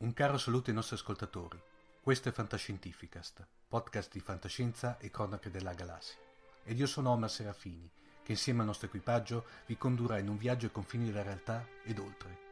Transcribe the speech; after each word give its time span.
Un 0.00 0.12
caro 0.12 0.38
saluto 0.38 0.70
ai 0.70 0.76
nostri 0.76 0.94
ascoltatori. 0.94 1.60
Questo 2.00 2.28
è 2.28 2.32
Fantascientificast, 2.32 3.44
podcast 3.66 4.12
di 4.12 4.20
fantascienza 4.20 4.96
e 4.98 5.10
cronache 5.10 5.50
della 5.50 5.74
galassia. 5.74 6.20
Ed 6.62 6.78
io 6.78 6.86
sono 6.86 7.10
Omar 7.10 7.28
Serafini, 7.28 7.90
che 8.22 8.30
insieme 8.30 8.60
al 8.60 8.66
nostro 8.66 8.86
equipaggio 8.86 9.44
vi 9.66 9.76
condurrà 9.76 10.18
in 10.18 10.28
un 10.28 10.36
viaggio 10.36 10.66
ai 10.66 10.72
confini 10.72 11.06
della 11.06 11.24
realtà 11.24 11.66
ed 11.82 11.98
oltre. 11.98 12.47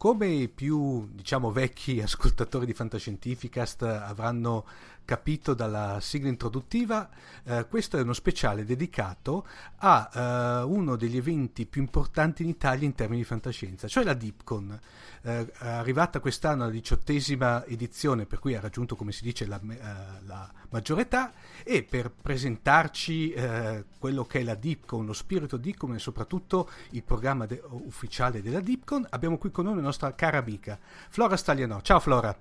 Come 0.00 0.28
i 0.28 0.48
più, 0.48 1.10
diciamo, 1.12 1.52
vecchi 1.52 2.00
ascoltatori 2.00 2.64
di 2.64 2.72
Fantascientificast 2.72 3.82
avranno 3.82 4.64
capito 5.10 5.54
dalla 5.54 5.98
sigla 6.00 6.28
introduttiva, 6.28 7.08
eh, 7.42 7.66
questo 7.68 7.98
è 7.98 8.00
uno 8.00 8.12
speciale 8.12 8.64
dedicato 8.64 9.44
a 9.78 10.08
eh, 10.12 10.62
uno 10.62 10.94
degli 10.94 11.16
eventi 11.16 11.66
più 11.66 11.80
importanti 11.80 12.44
in 12.44 12.48
Italia 12.48 12.86
in 12.86 12.94
termini 12.94 13.22
di 13.22 13.26
fantascienza, 13.26 13.88
cioè 13.88 14.04
la 14.04 14.14
DeepCon, 14.14 14.78
eh, 15.22 15.52
arrivata 15.58 16.20
quest'anno 16.20 16.62
alla 16.62 16.70
diciottesima 16.70 17.66
edizione, 17.66 18.24
per 18.24 18.38
cui 18.38 18.54
ha 18.54 18.60
raggiunto, 18.60 18.94
come 18.94 19.10
si 19.10 19.24
dice, 19.24 19.46
la, 19.46 19.60
eh, 19.60 20.24
la 20.26 20.48
maggiore 20.70 21.02
età, 21.02 21.32
e 21.64 21.82
per 21.82 22.12
presentarci 22.12 23.32
eh, 23.32 23.84
quello 23.98 24.24
che 24.24 24.40
è 24.40 24.42
la 24.44 24.54
DeepCon, 24.54 25.04
lo 25.04 25.12
spirito 25.12 25.56
DeepCon 25.56 25.94
e 25.94 25.98
soprattutto 25.98 26.70
il 26.90 27.02
programma 27.02 27.46
de- 27.46 27.60
ufficiale 27.68 28.42
della 28.42 28.60
DeepCon, 28.60 29.08
abbiamo 29.10 29.38
qui 29.38 29.50
con 29.50 29.64
noi 29.64 29.74
la 29.74 29.89
nostra 29.90 30.14
cara 30.14 30.38
amica 30.38 30.78
Flora 31.08 31.36
Stagliano. 31.36 31.82
Ciao 31.82 31.98
Flora! 31.98 32.34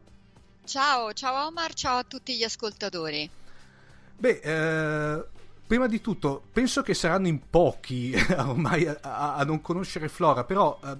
Ciao, 0.63 1.13
ciao 1.13 1.47
Omar, 1.47 1.73
ciao 1.73 1.97
a 1.97 2.03
tutti 2.03 2.37
gli 2.37 2.43
ascoltatori. 2.43 3.27
Beh, 4.17 4.39
eh, 4.43 5.25
prima 5.65 5.87
di 5.87 5.99
tutto, 5.99 6.43
penso 6.53 6.83
che 6.83 6.93
saranno 6.93 7.27
in 7.27 7.49
pochi 7.49 8.13
ormai 8.37 8.85
a, 8.85 8.99
a, 9.01 9.35
a 9.35 9.43
non 9.43 9.61
conoscere 9.61 10.09
Flora, 10.09 10.43
però 10.43 10.79
eh, 10.83 10.97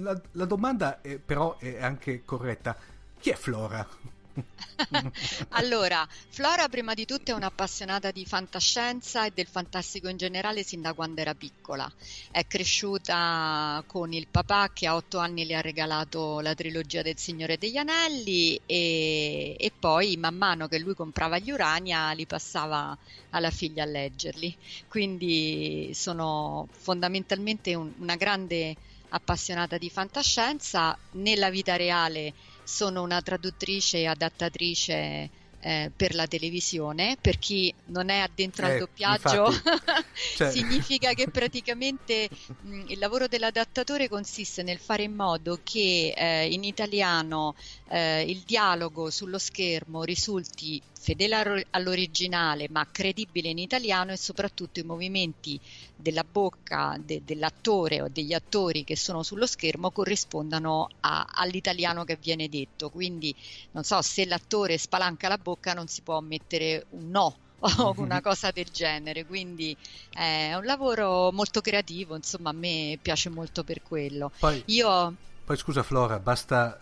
la, 0.00 0.20
la, 0.32 0.44
domanda 0.44 1.00
è, 1.00 1.18
però 1.18 1.58
è 1.58 1.82
anche 1.82 2.24
corretta. 2.24 2.76
Chi 3.18 3.30
è 3.30 3.34
Flora? 3.34 3.84
allora, 5.50 6.06
Flora 6.28 6.68
prima 6.68 6.94
di 6.94 7.04
tutto 7.04 7.30
è 7.30 7.34
un'appassionata 7.34 8.10
di 8.10 8.24
fantascienza 8.24 9.26
e 9.26 9.32
del 9.34 9.46
fantastico 9.46 10.08
in 10.08 10.16
generale 10.16 10.62
sin 10.62 10.80
da 10.80 10.92
quando 10.92 11.20
era 11.20 11.34
piccola. 11.34 11.90
È 12.30 12.46
cresciuta 12.46 13.82
con 13.86 14.12
il 14.12 14.26
papà 14.28 14.70
che 14.72 14.86
a 14.86 14.94
otto 14.94 15.18
anni 15.18 15.44
le 15.44 15.56
ha 15.56 15.60
regalato 15.60 16.40
la 16.40 16.54
trilogia 16.54 17.02
del 17.02 17.18
Signore 17.18 17.58
degli 17.58 17.76
Anelli 17.76 18.60
e, 18.66 19.56
e 19.58 19.72
poi 19.78 20.16
man 20.16 20.36
mano 20.36 20.68
che 20.68 20.78
lui 20.78 20.94
comprava 20.94 21.38
gli 21.38 21.50
Urania 21.50 22.12
li 22.12 22.26
passava 22.26 22.96
alla 23.30 23.50
figlia 23.50 23.82
a 23.82 23.86
leggerli. 23.86 24.56
Quindi 24.88 25.90
sono 25.94 26.68
fondamentalmente 26.70 27.74
un, 27.74 27.92
una 27.98 28.16
grande 28.16 28.76
appassionata 29.10 29.78
di 29.78 29.90
fantascienza. 29.90 30.96
Nella 31.12 31.50
vita 31.50 31.76
reale 31.76 32.32
sono 32.70 33.02
una 33.02 33.20
traduttrice 33.20 33.98
e 33.98 34.06
adattatrice 34.06 35.30
eh, 35.60 35.90
per 35.94 36.14
la 36.14 36.26
televisione. 36.26 37.18
Per 37.20 37.38
chi 37.38 37.72
non 37.86 38.08
è 38.08 38.18
addentro 38.18 38.66
eh, 38.66 38.72
al 38.72 38.78
doppiaggio, 38.78 39.52
cioè... 40.36 40.50
significa 40.50 41.12
che 41.12 41.28
praticamente 41.28 42.28
mh, 42.62 42.84
il 42.88 42.98
lavoro 42.98 43.26
dell'adattatore 43.26 44.08
consiste 44.08 44.62
nel 44.62 44.78
fare 44.78 45.02
in 45.02 45.14
modo 45.14 45.58
che 45.62 46.14
eh, 46.16 46.46
in 46.46 46.64
italiano 46.64 47.54
eh, 47.88 48.22
il 48.22 48.42
dialogo 48.46 49.10
sullo 49.10 49.38
schermo 49.38 50.04
risulti 50.04 50.80
fedele 51.02 51.66
all'originale 51.70 52.66
ma 52.68 52.86
credibile 52.92 53.48
in 53.48 53.56
italiano 53.58 54.12
e 54.12 54.18
soprattutto 54.18 54.80
i 54.80 54.82
movimenti 54.82 55.58
della 55.96 56.24
bocca 56.24 56.96
de, 57.02 57.22
dell'attore 57.24 58.02
o 58.02 58.08
degli 58.08 58.34
attori 58.34 58.84
che 58.84 58.96
sono 58.96 59.22
sullo 59.22 59.46
schermo 59.46 59.90
corrispondano 59.92 60.88
a, 61.00 61.26
all'italiano 61.32 62.04
che 62.04 62.16
viene 62.20 62.48
detto. 62.50 62.90
Quindi 62.90 63.34
non 63.72 63.82
so 63.82 64.02
se 64.02 64.26
l'attore 64.26 64.76
spalanca 64.76 65.28
la 65.28 65.38
bocca 65.38 65.72
non 65.72 65.86
si 65.86 66.02
può 66.02 66.20
mettere 66.20 66.84
un 66.90 67.08
no 67.08 67.38
o 67.78 67.94
una 67.96 68.20
cosa 68.20 68.50
del 68.50 68.68
genere. 68.70 69.24
Quindi 69.24 69.74
è 70.10 70.52
un 70.54 70.64
lavoro 70.64 71.32
molto 71.32 71.62
creativo, 71.62 72.14
insomma, 72.14 72.50
a 72.50 72.54
me 72.54 72.98
piace 73.00 73.30
molto 73.30 73.64
per 73.64 73.80
quello. 73.82 74.30
Poi, 74.38 74.62
Io 74.66 75.16
poi 75.50 75.58
scusa 75.58 75.82
Flora, 75.82 76.20
basta 76.20 76.78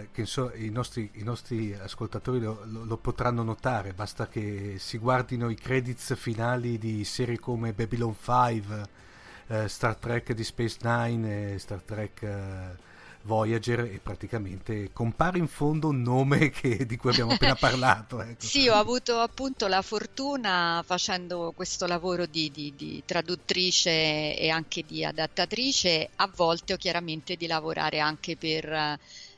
eh, 0.00 0.08
che 0.12 0.24
so, 0.24 0.50
i, 0.54 0.70
nostri, 0.70 1.10
i, 1.16 1.22
nostri, 1.22 1.74
ascoltatori 1.74 2.40
lo, 2.40 2.62
lo, 2.64 2.84
lo, 2.84 2.96
potranno 2.96 3.42
notare, 3.42 3.92
basta 3.92 4.28
che 4.28 4.76
si 4.78 4.96
guardino 4.96 5.50
i 5.50 5.54
credits 5.54 6.16
finali 6.16 6.78
di 6.78 7.04
serie 7.04 7.38
come 7.38 7.74
Babylon 7.74 8.16
5, 8.18 8.88
eh, 9.48 9.68
Star 9.68 9.96
Trek 9.96 10.32
di 10.32 10.42
Space 10.42 10.78
Nine 10.80 11.52
e 11.52 11.58
Star 11.58 11.82
Trek... 11.82 12.86
Voyager 13.28 13.80
e 13.80 14.00
praticamente 14.02 14.90
compare 14.92 15.36
in 15.38 15.46
fondo 15.46 15.88
un 15.88 16.00
nome 16.00 16.48
che, 16.50 16.86
di 16.86 16.96
cui 16.96 17.10
abbiamo 17.10 17.32
appena 17.32 17.54
parlato. 17.54 18.20
Ecco. 18.22 18.44
sì, 18.44 18.66
ho 18.68 18.74
avuto 18.74 19.18
appunto 19.20 19.68
la 19.68 19.82
fortuna 19.82 20.82
facendo 20.84 21.52
questo 21.54 21.86
lavoro 21.86 22.24
di, 22.24 22.50
di, 22.50 22.72
di, 22.74 23.02
traduttrice 23.04 24.36
e 24.36 24.48
anche 24.48 24.82
di 24.86 25.04
adattatrice, 25.04 26.08
a 26.16 26.30
volte 26.34 26.72
ho 26.72 26.76
chiaramente 26.76 27.36
di 27.36 27.46
lavorare 27.46 28.00
anche 28.00 28.36
per, 28.36 28.66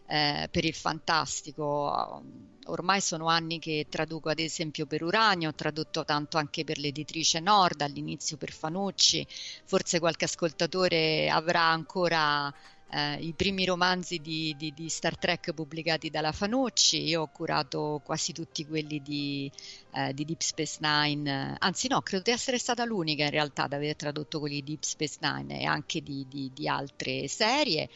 eh, 0.06 0.48
per 0.50 0.64
il 0.64 0.74
fantastico 0.74 2.22
ormai 2.66 3.00
sono 3.00 3.26
anni 3.26 3.58
che 3.58 3.86
traduco 3.88 4.28
ad 4.28 4.38
esempio 4.38 4.86
per 4.86 5.02
Uranio, 5.02 5.48
ho 5.48 5.54
tradotto 5.54 6.04
tanto 6.04 6.38
anche 6.38 6.62
per 6.62 6.78
l'editrice 6.78 7.40
Nord, 7.40 7.80
all'inizio 7.80 8.36
per 8.36 8.52
Fanucci, 8.52 9.26
forse 9.64 9.98
qualche 9.98 10.26
ascoltatore 10.26 11.28
avrà 11.28 11.62
ancora 11.62 12.52
eh, 12.90 13.14
i 13.20 13.32
primi 13.32 13.64
romanzi 13.64 14.18
di, 14.18 14.54
di, 14.58 14.72
di, 14.74 14.88
Star 14.88 15.16
Trek 15.16 15.52
pubblicati 15.52 16.10
dalla 16.10 16.32
Fanucci, 16.32 17.02
io 17.02 17.22
ho 17.22 17.26
curato 17.28 18.00
quasi 18.04 18.32
tutti 18.32 18.66
quelli 18.66 19.00
di, 19.00 19.50
eh, 19.92 20.12
di, 20.12 20.24
Deep 20.24 20.40
Space 20.40 20.78
Nine, 20.80 21.56
anzi 21.58 21.88
no, 21.88 22.00
credo 22.02 22.24
di 22.24 22.30
essere 22.32 22.58
stata 22.58 22.84
l'unica 22.84 23.24
in 23.24 23.30
realtà 23.30 23.64
ad 23.64 23.72
aver 23.72 23.94
tradotto 23.94 24.40
quelli 24.40 24.56
di 24.56 24.72
Deep 24.72 24.82
Space 24.82 25.18
Nine 25.20 25.60
e 25.60 25.64
anche 25.64 26.02
di, 26.02 26.50
altre 26.66 27.28
serie. 27.28 27.88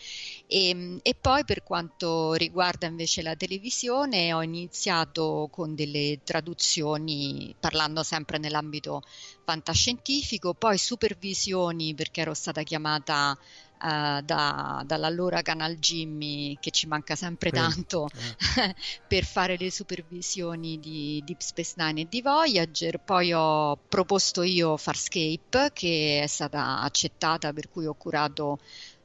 E, 0.46 0.98
e, 1.02 1.14
poi 1.20 1.44
per 1.44 1.62
quanto 1.62 2.34
riguarda 2.34 2.86
invece 2.86 3.22
la 3.22 3.34
televisione 3.34 4.32
ho 4.32 4.42
iniziato 4.42 5.48
con 5.50 5.74
delle 5.74 6.20
traduzioni 6.24 7.54
parlando 7.58 8.02
sempre 8.02 8.38
nell'ambito 8.38 9.02
fantascientifico, 9.44 10.54
poi 10.54 10.78
supervisioni 10.78 11.94
perché 11.94 12.22
ero 12.22 12.34
stata 12.34 12.62
chiamata 12.62 13.36
uh, 13.84 14.22
da, 14.22 14.82
dall'allora 14.86 15.42
Canal 15.42 15.76
Jimmy 15.76 16.56
che 16.58 16.70
ci 16.70 16.86
manca 16.86 17.14
sempre 17.14 17.50
eh, 17.50 17.52
tanto 17.52 18.08
eh. 18.56 18.74
per 19.06 19.24
fare 19.24 19.56
le 19.58 19.70
supervisioni 19.70 20.80
di 20.80 21.22
Deep 21.24 21.40
Space 21.40 21.74
Nine 21.76 22.02
e 22.02 22.06
di 22.08 22.22
Voyager. 22.22 22.98
Poi 22.98 23.32
ho 23.32 23.76
proposto 23.88 24.42
io 24.42 24.76
Farscape 24.76 25.70
che 25.72 26.20
è 26.22 26.26
stata 26.26 26.80
accettata 26.80 27.52
per 27.52 27.68
cui 27.68 27.86
ho 27.86 27.94
curato 27.94 28.58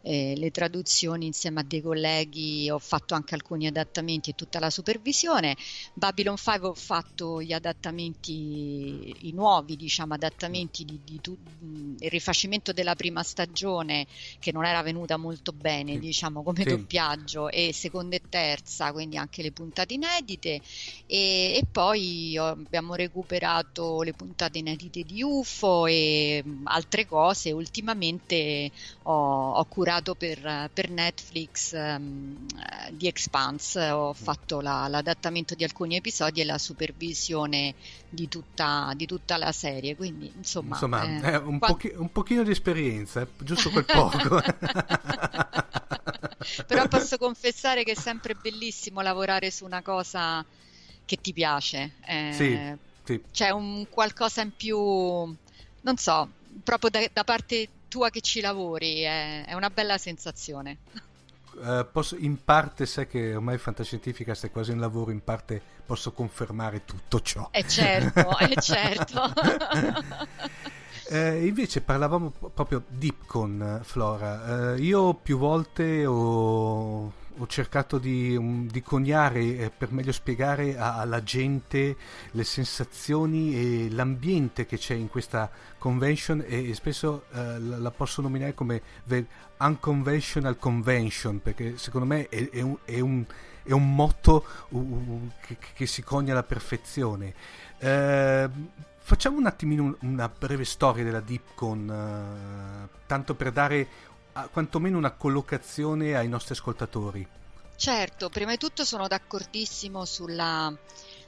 eh, 0.09 0.33
le 0.35 0.49
traduzioni 0.49 1.27
insieme 1.27 1.59
a 1.59 1.63
dei 1.63 1.81
colleghi, 1.81 2.67
ho 2.67 2.79
fatto 2.79 3.13
anche 3.13 3.35
alcuni 3.35 3.67
adattamenti 3.67 4.31
e 4.31 4.33
tutta 4.33 4.57
la 4.57 4.71
supervisione. 4.71 5.55
Babylon 5.93 6.35
5 6.35 6.67
ho 6.67 6.73
fatto 6.73 7.39
gli 7.43 7.53
adattamenti, 7.53 9.27
i 9.27 9.31
nuovi 9.33 9.75
diciamo, 9.75 10.15
adattamenti 10.15 10.83
di, 10.83 10.99
di 11.03 11.21
tu, 11.21 11.37
il 11.99 12.09
rifacimento 12.09 12.73
della 12.73 12.95
prima 12.95 13.21
stagione 13.21 14.07
che 14.39 14.51
non 14.51 14.65
era 14.65 14.81
venuta 14.81 15.15
molto 15.17 15.51
bene 15.51 15.93
sì. 15.93 15.99
diciamo 15.99 16.41
come 16.41 16.63
sì. 16.63 16.69
doppiaggio 16.69 17.49
e 17.49 17.71
seconda 17.71 18.15
e 18.15 18.21
terza, 18.27 18.91
quindi 18.91 19.15
anche 19.15 19.43
le 19.43 19.51
puntate 19.51 19.93
inedite 19.93 20.59
e, 21.05 21.53
e 21.55 21.63
poi 21.71 22.35
abbiamo 22.35 22.95
recuperato 22.95 24.01
le 24.01 24.13
puntate 24.13 24.57
inedite 24.57 25.03
di 25.03 25.21
UFO 25.21 25.85
e 25.85 26.43
altre 26.63 27.05
cose. 27.05 27.51
Ultimamente 27.51 28.71
ho, 29.03 29.51
ho 29.51 29.65
curato 29.65 29.97
curato 29.99 30.15
per, 30.15 30.69
per 30.73 30.89
Netflix 30.89 31.73
um, 31.73 32.47
di 32.91 33.07
Expanse, 33.07 33.89
ho 33.89 34.13
fatto 34.13 34.61
la, 34.61 34.87
l'adattamento 34.87 35.55
di 35.55 35.63
alcuni 35.63 35.95
episodi 35.95 36.41
e 36.41 36.45
la 36.45 36.57
supervisione 36.57 37.75
di 38.07 38.27
tutta, 38.27 38.91
di 38.95 39.05
tutta 39.05 39.37
la 39.37 39.51
serie, 39.51 39.95
quindi 39.95 40.31
insomma... 40.35 40.75
insomma 40.75 41.03
eh, 41.03 41.37
un, 41.37 41.59
qual... 41.59 41.71
pochi, 41.71 41.91
un, 41.95 42.11
pochino 42.11 42.43
di 42.43 42.51
esperienza, 42.51 43.27
giusto 43.37 43.69
quel 43.69 43.85
poco. 43.91 44.41
Però 46.65 46.87
posso 46.87 47.17
confessare 47.17 47.83
che 47.83 47.91
è 47.91 47.95
sempre 47.95 48.35
bellissimo 48.35 49.01
lavorare 49.01 49.51
su 49.51 49.65
una 49.65 49.81
cosa 49.81 50.43
che 51.05 51.17
ti 51.17 51.33
piace. 51.33 51.93
Eh, 52.05 52.31
sì, 52.33 52.57
sì. 53.03 53.21
C'è 53.31 53.49
un 53.49 53.87
qualcosa 53.89 54.41
in 54.41 54.51
più, 54.55 54.77
non 54.77 55.97
so, 55.97 56.29
proprio 56.63 56.89
da, 56.89 57.07
da 57.11 57.23
parte 57.23 57.69
tua 57.89 58.09
che 58.09 58.21
ci 58.21 58.39
lavori, 58.39 59.01
è, 59.01 59.43
è 59.45 59.53
una 59.53 59.69
bella 59.69 59.97
sensazione. 59.97 60.77
Uh, 61.55 61.85
posso, 61.91 62.15
in 62.15 62.41
parte, 62.41 62.85
sai 62.85 63.07
che 63.07 63.35
ormai 63.35 63.57
fantascientifica 63.57 64.33
stai 64.33 64.49
quasi 64.49 64.71
in 64.71 64.79
lavoro, 64.79 65.11
in 65.11 65.21
parte 65.21 65.61
posso 65.85 66.13
confermare 66.13 66.85
tutto 66.85 67.19
ciò. 67.19 67.49
È 67.51 67.65
certo, 67.65 68.37
è 68.39 68.53
certo. 68.61 69.33
eh, 71.09 71.45
invece 71.45 71.81
parlavamo 71.81 72.31
proprio 72.53 72.83
deep 72.87 73.25
con 73.25 73.81
Flora. 73.83 74.75
Eh, 74.75 74.81
io 74.81 75.13
più 75.15 75.37
volte 75.37 76.05
ho 76.05 77.11
ho 77.39 77.47
cercato 77.47 77.97
di, 77.97 78.35
um, 78.35 78.69
di 78.69 78.81
coniare 78.81 79.57
eh, 79.57 79.71
per 79.75 79.91
meglio 79.91 80.11
spiegare 80.11 80.77
a, 80.77 80.97
alla 80.97 81.23
gente 81.23 81.95
le 82.31 82.43
sensazioni 82.43 83.55
e 83.55 83.89
l'ambiente 83.89 84.65
che 84.65 84.77
c'è 84.77 84.93
in 84.93 85.07
questa 85.07 85.49
convention 85.77 86.43
e, 86.45 86.69
e 86.69 86.73
spesso 86.73 87.23
eh, 87.31 87.59
la, 87.59 87.77
la, 87.77 87.91
posso 87.91 88.21
nominare 88.21 88.53
come 88.53 88.81
the 89.07 89.25
unconventional 89.59 90.57
convention 90.57 91.41
perché 91.41 91.77
secondo 91.77 92.05
me 92.05 92.27
è, 92.27 92.49
è, 92.49 92.61
un, 92.61 92.75
è, 92.83 92.99
un, 92.99 93.25
è 93.63 93.71
un, 93.71 93.95
motto 93.95 94.45
uh, 94.69 95.29
che, 95.41 95.57
che, 95.73 95.85
si 95.85 96.03
conia 96.03 96.33
alla 96.33 96.43
perfezione. 96.43 97.33
Eh, 97.77 98.49
facciamo 98.99 99.37
un 99.37 99.45
attimino 99.45 99.95
una 100.01 100.27
breve 100.29 100.65
storia 100.65 101.05
della 101.05 101.21
DeepCon, 101.21 102.89
uh, 102.91 102.97
tanto 103.05 103.33
per 103.33 103.51
dare 103.51 103.87
quantomeno 104.51 104.97
una 104.97 105.11
collocazione 105.11 106.15
ai 106.15 106.27
nostri 106.27 106.53
ascoltatori. 106.53 107.27
Certo, 107.79 108.27
prima 108.27 108.51
di 108.51 108.57
tutto 108.57 108.83
sono 108.83 109.07
d'accordissimo 109.07 110.03
sulla, 110.03 110.77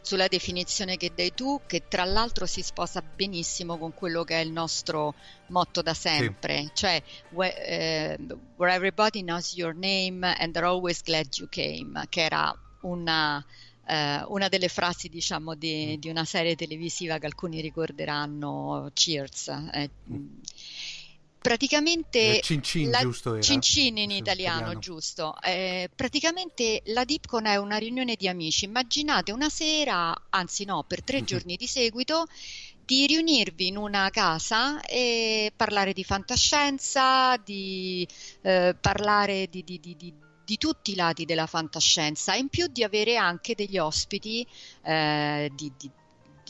sulla 0.01 0.27
definizione 0.27 0.97
che 0.97 1.13
dai 1.15 1.33
tu, 1.33 1.61
che 1.65 1.87
tra 1.87 2.03
l'altro 2.03 2.45
si 2.45 2.61
sposa 2.61 3.01
benissimo 3.01 3.77
con 3.77 3.93
quello 3.93 4.25
che 4.25 4.35
è 4.35 4.43
il 4.43 4.51
nostro 4.51 5.15
motto 5.47 5.81
da 5.81 5.93
sempre, 5.93 6.63
sì. 6.63 6.71
cioè 6.73 7.03
where, 7.29 8.17
uh, 8.19 8.37
where 8.57 8.75
everybody 8.75 9.21
knows 9.21 9.55
your 9.55 9.73
name 9.73 10.27
and 10.39 10.51
they're 10.51 10.67
always 10.67 11.01
glad 11.01 11.33
you 11.37 11.47
came, 11.49 12.05
che 12.09 12.21
era 12.21 12.53
una, 12.81 13.37
uh, 13.37 14.33
una 14.33 14.49
delle 14.49 14.67
frasi 14.67 15.07
diciamo 15.07 15.55
di, 15.55 15.93
mm. 15.95 15.99
di, 16.01 16.09
una 16.09 16.25
serie 16.25 16.57
televisiva 16.57 17.17
che 17.17 17.27
alcuni 17.27 17.61
ricorderanno, 17.61 18.89
Cheers. 18.93 19.47
Eh, 19.71 19.89
mm 20.11 20.39
praticamente 21.41 22.39
Cincin, 22.41 22.91
la. 22.91 23.01
Cincin 23.39 23.97
in 23.97 24.11
italiano, 24.11 24.57
italiano. 24.57 24.79
giusto. 24.79 25.35
Eh, 25.41 25.89
praticamente 25.93 26.83
la 26.85 27.03
Dipcon 27.03 27.47
è 27.47 27.55
una 27.55 27.77
riunione 27.77 28.15
di 28.15 28.27
amici. 28.27 28.65
Immaginate 28.65 29.31
una 29.31 29.49
sera, 29.49 30.15
anzi 30.29 30.65
no, 30.65 30.83
per 30.83 31.03
tre 31.03 31.17
mm-hmm. 31.17 31.25
giorni 31.25 31.55
di 31.55 31.67
seguito 31.67 32.25
di 32.85 33.07
riunirvi 33.07 33.67
in 33.67 33.77
una 33.77 34.09
casa 34.11 34.81
e 34.81 35.51
parlare 35.55 35.93
di 35.93 36.03
fantascienza, 36.03 37.37
di 37.37 38.07
eh, 38.41 38.75
parlare 38.79 39.47
di, 39.49 39.63
di, 39.63 39.79
di, 39.79 39.95
di, 39.95 40.57
tutti 40.57 40.91
i 40.91 40.95
lati 40.95 41.23
della 41.23 41.47
fantascienza 41.47 42.35
in 42.35 42.49
più 42.49 42.67
di 42.67 42.83
avere 42.83 43.15
anche 43.15 43.55
degli 43.55 43.77
ospiti 43.77 44.45
eh, 44.83 45.49
di, 45.55 45.71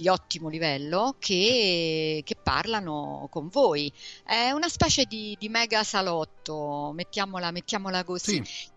di 0.02 0.08
ottimo 0.10 0.50
livello 0.50 1.16
che, 1.20 2.24
che, 2.26 2.36
parlano 2.36 3.28
con 3.30 3.50
voi. 3.50 3.92
È 4.26 4.50
una 4.50 4.68
specie 4.68 5.06
di, 5.06 5.38
di 5.40 5.48
mega 5.48 5.84
salotto, 5.84 6.92
mettiamola, 6.96 7.52
mettiamola 7.52 8.04
così. 8.04 8.44
Sì. 8.44 8.70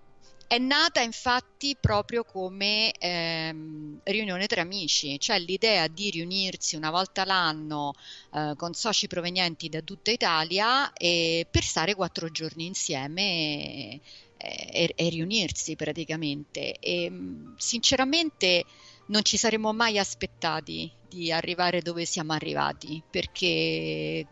È 0.47 0.59
nata 0.59 1.01
infatti 1.01 1.75
proprio 1.81 2.23
come 2.23 2.93
ehm, 2.93 4.01
riunione 4.05 4.47
tra 4.47 4.61
amici, 4.61 5.19
cioè 5.19 5.39
l'idea 5.39 5.89
di 5.89 6.11
riunirsi 6.11 6.77
una 6.77 6.91
volta 6.91 7.25
l'anno 7.25 7.95
eh, 8.35 8.53
con 8.55 8.75
soci 8.75 9.07
provenienti 9.07 9.71
da 9.71 9.81
tutta 9.81 10.11
Italia 10.11 10.93
e 10.93 11.47
per 11.51 11.65
stare 11.65 11.95
quattro 11.95 12.31
giorni 12.31 12.67
insieme 12.67 13.23
e, 13.23 14.01
e, 14.37 14.93
e 14.95 15.09
riunirsi 15.09 15.75
praticamente. 15.75 16.79
E, 16.79 17.11
sinceramente 17.57 18.65
non 19.07 19.23
ci 19.23 19.37
saremmo 19.37 19.73
mai 19.73 19.99
aspettati 19.99 20.91
di 21.15 21.31
arrivare 21.33 21.81
dove 21.81 22.05
siamo 22.05 22.33
arrivati, 22.33 23.03
perché 23.09 24.27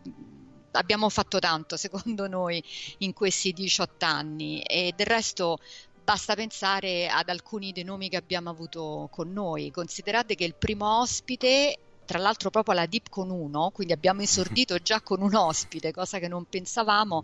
abbiamo 0.71 1.09
fatto 1.09 1.39
tanto 1.39 1.77
secondo 1.77 2.27
noi 2.27 2.63
in 2.99 3.13
questi 3.13 3.53
18 3.53 4.05
anni 4.05 4.61
e 4.61 4.93
del 4.95 5.05
resto 5.05 5.57
basta 6.03 6.35
pensare 6.35 7.07
ad 7.07 7.29
alcuni 7.29 7.71
dei 7.71 7.83
nomi 7.83 8.09
che 8.09 8.17
abbiamo 8.17 8.49
avuto 8.49 9.07
con 9.09 9.31
noi. 9.31 9.71
Considerate 9.71 10.35
che 10.35 10.43
il 10.43 10.55
primo 10.55 10.99
ospite 10.99 11.77
tra 12.05 12.19
l'altro 12.19 12.49
proprio 12.49 12.73
alla 12.73 12.85
Dipcon 12.85 13.29
1, 13.29 13.71
quindi 13.73 13.93
abbiamo 13.93 14.21
esordito 14.21 14.77
già 14.77 15.01
con 15.01 15.21
un 15.21 15.35
ospite, 15.35 15.91
cosa 15.91 16.19
che 16.19 16.27
non 16.27 16.45
pensavamo, 16.45 17.23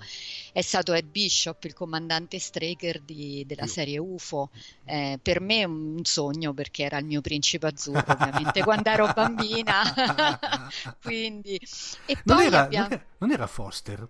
è 0.52 0.62
stato 0.62 0.94
Ed 0.94 1.08
Bishop, 1.08 1.64
il 1.64 1.74
comandante 1.74 2.40
Straker 2.40 3.02
di, 3.02 3.44
della 3.46 3.68
serie 3.68 3.98
UFO. 3.98 4.50
Eh, 4.86 5.20
per 5.22 5.42
me 5.42 5.62
è 5.62 5.64
un 5.66 6.00
sogno 6.04 6.54
perché 6.54 6.84
era 6.84 6.98
il 6.98 7.06
mio 7.06 7.22
principe 7.22 7.68
azzurro, 7.68 8.04
ovviamente, 8.08 8.64
quando 8.64 8.90
ero 8.90 9.12
bambina. 9.14 9.84
quindi... 11.02 11.60
E 12.06 12.18
poi 12.24 12.36
non, 12.36 12.42
era, 12.42 12.62
abbiamo... 12.62 12.88
non, 12.88 12.98
era, 12.98 13.06
non 13.20 13.32
era 13.32 13.48
Foster? 13.48 14.08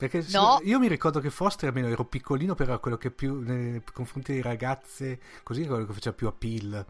Perché 0.00 0.24
no. 0.30 0.60
io 0.64 0.78
mi 0.78 0.88
ricordo 0.88 1.20
che 1.20 1.28
Foster, 1.28 1.68
almeno 1.68 1.88
ero 1.88 2.06
piccolino, 2.06 2.54
però 2.54 2.80
quello 2.80 2.96
che 2.96 3.10
più 3.10 3.40
nei 3.40 3.82
confronti 3.92 4.32
delle 4.32 4.44
ragazze, 4.44 5.20
così 5.42 5.66
quello 5.66 5.84
che 5.84 5.92
faceva 5.92 6.16
più 6.16 6.26
appeal. 6.26 6.86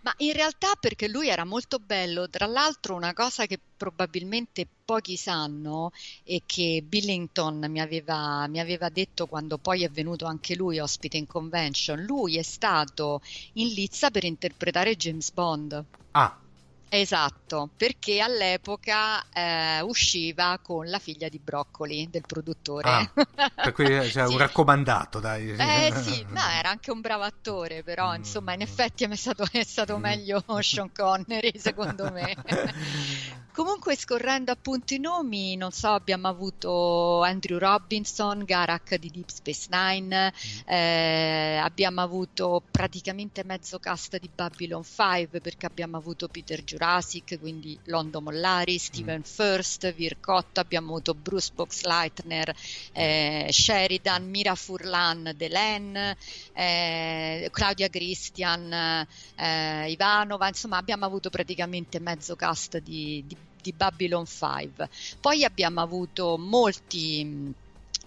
Ma 0.00 0.12
in 0.18 0.32
realtà 0.32 0.68
perché 0.80 1.08
lui 1.08 1.28
era 1.28 1.44
molto 1.44 1.78
bello, 1.78 2.28
tra 2.28 2.46
l'altro 2.46 2.94
una 2.94 3.12
cosa 3.12 3.46
che 3.46 3.58
probabilmente 3.76 4.66
pochi 4.84 5.16
sanno 5.16 5.90
e 6.24 6.42
che 6.46 6.82
Billington 6.84 7.66
mi 7.68 7.80
aveva, 7.80 8.46
mi 8.48 8.60
aveva 8.60 8.88
detto 8.88 9.26
quando 9.26 9.58
poi 9.58 9.84
è 9.84 9.90
venuto 9.90 10.26
anche 10.26 10.54
lui 10.54 10.78
ospite 10.78 11.16
in 11.16 11.26
convention, 11.26 12.02
lui 12.02 12.38
è 12.38 12.42
stato 12.42 13.20
in 13.54 13.68
lizza 13.68 14.10
per 14.10 14.24
interpretare 14.24 14.96
James 14.96 15.30
Bond. 15.32 15.84
Ah, 16.12 16.47
Esatto, 16.90 17.68
perché 17.76 18.20
all'epoca 18.20 19.22
eh, 19.32 19.80
usciva 19.82 20.58
con 20.62 20.88
la 20.88 20.98
figlia 20.98 21.28
di 21.28 21.38
Broccoli 21.38 22.08
del 22.10 22.22
produttore. 22.26 22.88
Ah, 22.88 23.10
per 23.54 23.72
cui 23.72 23.84
cioè, 24.10 24.26
sì. 24.26 24.32
un 24.32 24.38
raccomandato, 24.38 25.20
dai. 25.20 25.50
Eh 25.50 25.92
sì, 25.94 26.24
no, 26.28 26.40
era 26.40 26.70
anche 26.70 26.90
un 26.90 27.00
bravo 27.00 27.24
attore, 27.24 27.82
però 27.82 28.12
mm. 28.12 28.16
insomma 28.16 28.54
in 28.54 28.62
effetti 28.62 29.04
è 29.04 29.16
stato, 29.16 29.44
è 29.50 29.64
stato 29.64 29.98
mm. 29.98 30.00
meglio 30.00 30.44
Sean 30.60 30.90
Connery 30.92 31.52
secondo 31.56 32.10
me. 32.10 32.34
Comunque 33.58 33.96
scorrendo 33.96 34.52
appunto 34.52 34.94
i 34.94 35.00
nomi, 35.00 35.56
non 35.56 35.72
so, 35.72 35.88
abbiamo 35.88 36.28
avuto 36.28 37.22
Andrew 37.24 37.58
Robinson, 37.58 38.44
Garak 38.44 38.94
di 38.98 39.10
Deep 39.10 39.28
Space 39.30 39.66
Nine, 39.68 40.32
mm. 40.32 40.68
eh, 40.68 41.56
abbiamo 41.60 42.00
avuto 42.00 42.62
praticamente 42.70 43.42
mezzo 43.42 43.80
cast 43.80 44.16
di 44.20 44.30
Babylon 44.32 44.84
5 44.84 45.40
perché 45.40 45.66
abbiamo 45.66 45.96
avuto 45.96 46.28
Peter 46.28 46.62
Jurassic, 46.62 47.36
quindi 47.40 47.76
Londo 47.86 48.20
Mollari, 48.20 48.78
Steven 48.78 49.18
mm. 49.18 49.22
First, 49.22 49.92
Vircotto, 49.92 50.60
abbiamo 50.60 50.92
avuto 50.92 51.14
Bruce 51.14 51.50
Boxleitner, 51.52 52.54
eh, 52.92 53.48
Sheridan, 53.50 54.24
Mira 54.30 54.54
Furlan, 54.54 55.32
Delen, 55.36 56.16
eh, 56.52 57.48
Claudia 57.50 57.88
Christian, 57.88 59.04
eh, 59.34 59.90
Ivanova, 59.90 60.46
insomma 60.46 60.76
abbiamo 60.76 61.06
avuto 61.06 61.28
praticamente 61.28 61.98
mezzo 61.98 62.36
cast 62.36 62.78
di, 62.78 63.24
di 63.26 63.36
di 63.60 63.72
Babylon 63.72 64.26
5. 64.26 64.88
Poi 65.20 65.44
abbiamo 65.44 65.80
avuto 65.80 66.36
molti 66.38 67.54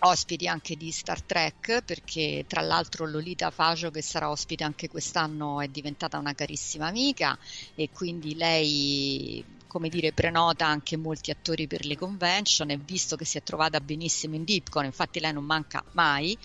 ospiti 0.03 0.47
anche 0.47 0.75
di 0.75 0.91
Star 0.91 1.21
Trek 1.21 1.83
perché 1.83 2.45
tra 2.47 2.61
l'altro 2.61 3.05
Lolita 3.05 3.51
Fajo 3.51 3.91
che 3.91 4.01
sarà 4.01 4.29
ospite 4.29 4.63
anche 4.63 4.87
quest'anno 4.87 5.61
è 5.61 5.67
diventata 5.67 6.17
una 6.17 6.33
carissima 6.33 6.87
amica 6.87 7.37
e 7.75 7.89
quindi 7.91 8.35
lei 8.35 9.43
come 9.71 9.87
dire, 9.87 10.11
prenota 10.11 10.67
anche 10.67 10.97
molti 10.97 11.31
attori 11.31 11.65
per 11.65 11.85
le 11.85 11.95
convention 11.97 12.71
e 12.71 12.77
visto 12.77 13.15
che 13.15 13.23
si 13.23 13.37
è 13.37 13.41
trovata 13.41 13.79
benissimo 13.79 14.35
in 14.35 14.43
Dipcon, 14.43 14.83
infatti 14.83 15.21
lei 15.21 15.31
non 15.31 15.45
manca 15.45 15.81
mai, 15.93 16.37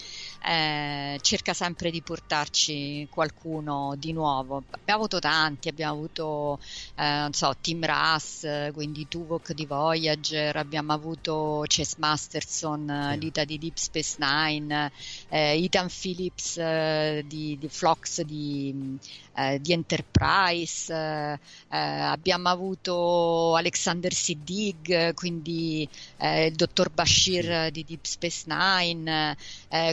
eh, 0.45 1.19
cerca 1.21 1.53
sempre 1.53 1.91
di 1.91 2.03
portarci 2.03 3.09
qualcuno 3.11 3.97
di 3.99 4.13
nuovo. 4.13 4.63
Abbiamo 4.71 5.01
avuto 5.01 5.19
tanti, 5.19 5.69
abbiamo 5.69 5.95
avuto, 5.95 6.61
eh, 6.95 7.05
non 7.05 7.33
so, 7.33 7.53
Tim 7.61 7.85
Russ, 7.85 8.71
quindi 8.73 9.09
Tuvok 9.09 9.55
di 9.55 9.67
Voyager, 9.67 10.55
abbiamo 10.55 10.93
avuto 10.93 11.65
Chase 11.67 11.97
Masterson, 11.99 13.11
sì. 13.11 13.19
l'Ita 13.19 13.43
di 13.43 13.59
Deep 13.59 13.77
Space 13.77 14.19
Nine, 14.21 14.93
eh, 15.31 15.65
Ethan 15.65 15.89
Phillips 15.89 16.59
eh, 16.59 17.25
di, 17.27 17.59
di 17.59 17.69
Flox 17.69 18.21
di, 18.21 18.97
eh, 19.35 19.61
di 19.61 19.73
Enterprise, 19.73 20.95
eh, 20.95 21.39
abbiamo 21.69 22.51
avuto 22.51 23.15
Alexander 23.57 24.13
Siddig, 24.13 25.15
quindi 25.15 25.89
il 26.21 26.55
dottor 26.55 26.91
Bashir 26.91 27.71
di 27.71 27.85
Deep 27.85 28.05
Space 28.05 28.45
Nine, 28.47 29.37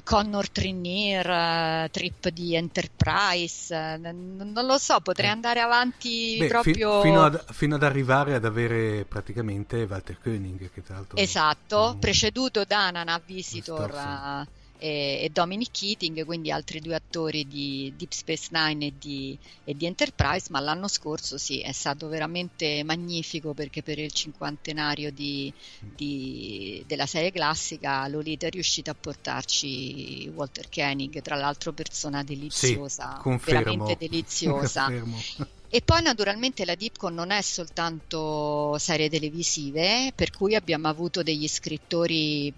Connor 0.03 0.33
Connor 0.33 0.49
Trinneer, 0.49 1.85
uh, 1.85 1.89
Trip 1.91 2.29
di 2.29 2.55
Enterprise, 2.55 3.73
uh, 3.73 3.99
n- 3.99 4.51
non 4.53 4.65
lo 4.65 4.77
so, 4.77 4.99
potrei 4.99 5.27
eh. 5.27 5.31
andare 5.31 5.59
avanti 5.59 6.37
Beh, 6.39 6.47
proprio... 6.47 7.01
Fi- 7.01 7.07
fino, 7.09 7.23
ad, 7.23 7.45
fino, 7.51 7.75
ad, 7.75 7.83
arrivare 7.83 8.33
ad 8.33 8.45
avere 8.45 9.05
praticamente 9.05 9.83
Walter 9.83 10.17
Koenig, 10.21 10.71
che 10.71 10.81
tra 10.81 10.95
l'altro... 10.95 11.17
Esatto, 11.17 11.91
un... 11.91 11.99
preceduto 11.99 12.63
da 12.65 12.89
Nana 12.89 13.21
Visitor 13.23 14.47
e, 14.83 15.23
e, 15.23 15.29
Dominic 15.29 15.71
Keating, 15.71 16.25
quindi 16.25 16.51
altri 16.51 16.81
due 16.81 16.95
attori 16.95 17.47
di 17.47 17.93
Deep 17.95 18.11
Space 18.11 18.49
Nine 18.51 18.87
e 18.87 18.93
di, 18.99 19.37
e 19.63 19.73
di, 19.75 19.85
Enterprise, 19.85 20.47
ma 20.49 20.59
l'anno 20.59 20.89
scorso 20.89 21.37
sì, 21.37 21.61
è 21.61 21.71
stato 21.71 22.09
veramente 22.09 22.83
magnifico 22.83 23.53
perché 23.53 23.81
per 23.81 23.97
il 23.97 24.11
cinquantenario 24.11 25.09
di, 25.09 25.53
di, 25.79 26.83
della 26.85 27.05
serie 27.05 27.31
classica 27.31 28.05
Lolita 28.09 28.47
è 28.47 28.49
riuscita 28.49 28.91
a 28.91 28.95
portarci 28.99 30.29
Walter 30.35 30.67
Koenig, 30.67 31.21
tra 31.21 31.37
l'altro 31.37 31.71
persona 31.71 32.21
deliziosa, 32.21 33.21
sì, 33.23 33.39
veramente 33.45 33.95
deliziosa. 33.97 34.91
E 35.75 35.81
poi 35.81 36.03
naturalmente 36.03 36.65
la 36.65 36.75
Dipcon 36.75 37.15
non 37.15 37.31
è 37.31 37.41
soltanto 37.41 38.77
serie 38.77 39.09
televisive, 39.09 40.11
per 40.13 40.29
cui 40.29 40.53
abbiamo 40.53 40.87
avuto 40.87 41.23
degli 41.23 41.47
scrittori 41.47 42.53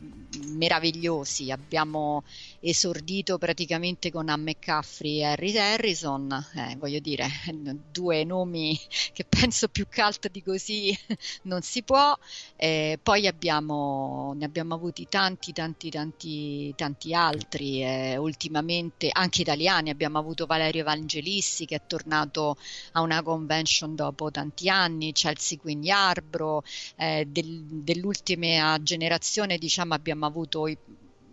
meravigliosi, 0.48 1.50
abbiamo 1.50 2.26
esordito 2.68 3.38
praticamente 3.38 4.12
con 4.12 4.28
Anne 4.28 4.54
McCaffrey 4.54 5.20
e 5.20 5.24
Harry 5.26 5.56
Harrison, 5.56 6.32
eh, 6.56 6.76
voglio 6.78 7.00
dire, 7.00 7.28
due 7.92 8.24
nomi 8.24 8.80
che 9.14 9.24
penso 9.24 9.68
più 9.68 9.88
cult 9.88 10.30
di 10.32 10.42
così 10.42 10.98
non 11.44 11.62
si 11.62 11.84
può, 11.84 12.18
eh, 12.56 13.00
poi 13.02 13.28
abbiamo, 13.28 14.34
ne 14.36 14.46
abbiamo 14.46 14.74
avuti 14.74 15.08
tanti 15.08 15.54
tanti 15.54 15.90
tanti 15.92 16.74
tanti 16.76 17.14
altri, 17.14 17.84
eh, 17.84 18.18
ultimamente 18.18 19.10
anche 19.12 19.42
italiani, 19.42 19.92
abbiamo 19.92 20.18
avuto 20.18 20.46
Valerio 20.48 20.82
Evangelissi 20.82 21.66
che 21.66 21.76
è 21.76 21.82
tornato 21.86 22.58
a 22.94 23.02
una 23.02 23.22
convention 23.22 23.96
dopo 23.96 24.32
tanti 24.32 24.70
anni, 24.70 25.12
Chelsea 25.14 25.60
Queen 25.60 25.84
Yarbrough, 25.84 26.66
eh, 26.98 27.26
del, 27.28 27.64
dell'ultima 27.64 28.82
generazione 28.82 29.58
diciamo 29.58 29.94
abbiamo 29.94 30.26
avuto 30.26 30.68
i 30.68 30.78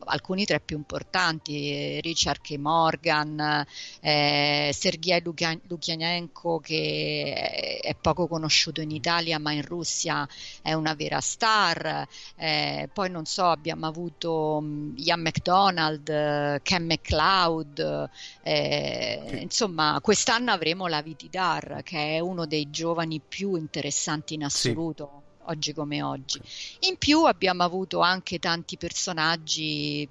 alcuni 0.06 0.44
tra 0.44 0.56
i 0.56 0.61
più 0.61 0.76
importanti, 0.76 2.00
Richard 2.00 2.40
K. 2.40 2.56
Morgan, 2.56 3.64
eh, 4.00 4.71
Sergei 4.73 5.23
Lukianenko 5.23 6.61
che 6.61 7.80
è 7.82 7.94
poco 7.94 8.26
conosciuto 8.26 8.80
in 8.80 8.90
Italia 8.90 9.38
ma 9.38 9.52
in 9.52 9.62
Russia 9.62 10.28
è 10.62 10.73
una 10.73 10.94
vera 10.94 11.21
star, 11.21 12.06
eh, 12.37 12.88
poi 12.92 13.11
non 13.11 13.25
so 13.25 13.47
abbiamo 13.47 13.87
avuto 13.87 14.56
um, 14.61 14.94
Ian 14.97 15.21
McDonald, 15.21 16.62
Ken 16.62 16.85
McLeod, 16.85 18.09
eh, 18.42 19.23
sì. 19.28 19.42
insomma 19.42 19.99
quest'anno 20.02 20.52
avremo 20.52 20.87
la 20.87 21.02
Vitidar 21.02 21.82
che 21.82 22.16
è 22.16 22.18
uno 22.18 22.47
dei 22.47 22.71
giovani 22.71 23.21
più 23.21 23.56
interessanti 23.56 24.35
in 24.35 24.44
assoluto. 24.44 25.11
Sì 25.26 25.30
oggi 25.46 25.72
come 25.72 26.02
oggi. 26.02 26.40
In 26.80 26.96
più 26.96 27.25
abbiamo 27.25 27.62
avuto 27.62 28.00
anche 28.00 28.38
tanti 28.38 28.76
personaggi 28.76 30.08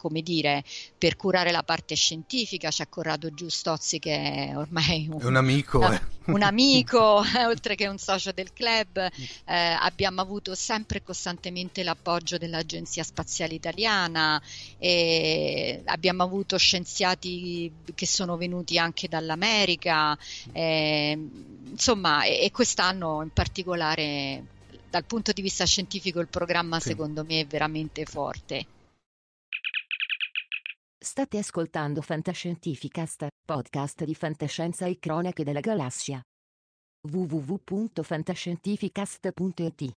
come 0.00 0.22
dire, 0.22 0.64
per 0.96 1.14
curare 1.16 1.50
la 1.50 1.62
parte 1.62 1.94
scientifica 1.94 2.70
c'è 2.70 2.88
Corrado 2.88 3.34
Giustozzi 3.34 3.98
che 3.98 4.48
è 4.48 4.56
ormai 4.56 5.06
un, 5.10 5.22
un 5.22 5.36
amico, 5.36 5.92
eh. 5.92 6.00
un 6.26 6.42
amico 6.42 7.22
oltre 7.46 7.74
che 7.74 7.86
un 7.86 7.98
socio 7.98 8.32
del 8.32 8.50
club. 8.54 8.96
Eh, 8.96 9.54
abbiamo 9.78 10.22
avuto 10.22 10.54
sempre 10.54 10.98
e 10.98 11.02
costantemente 11.02 11.82
l'appoggio 11.82 12.38
dell'Agenzia 12.38 13.04
Spaziale 13.04 13.52
Italiana, 13.52 14.40
e 14.78 15.82
abbiamo 15.84 16.22
avuto 16.22 16.56
scienziati 16.56 17.70
che 17.94 18.06
sono 18.06 18.38
venuti 18.38 18.78
anche 18.78 19.06
dall'America, 19.06 20.16
eh, 20.52 21.28
insomma, 21.70 22.24
e, 22.24 22.44
e 22.44 22.50
quest'anno 22.50 23.22
in 23.22 23.30
particolare 23.34 24.44
dal 24.90 25.04
punto 25.04 25.32
di 25.32 25.40
vista 25.40 25.64
scientifico 25.64 26.20
il 26.20 26.28
programma 26.28 26.78
sì. 26.80 26.88
secondo 26.88 27.24
me 27.24 27.40
è 27.40 27.46
veramente 27.46 28.04
forte. 28.04 28.66
State 31.02 31.38
ascoltando 31.38 32.02
Fantascientificast, 32.02 33.28
podcast 33.46 34.04
di 34.04 34.14
fantascienza 34.14 34.84
e 34.86 34.98
cronache 34.98 35.44
della 35.44 35.60
galassia. 35.60 36.20
www.fantascientificast.it 37.08 39.92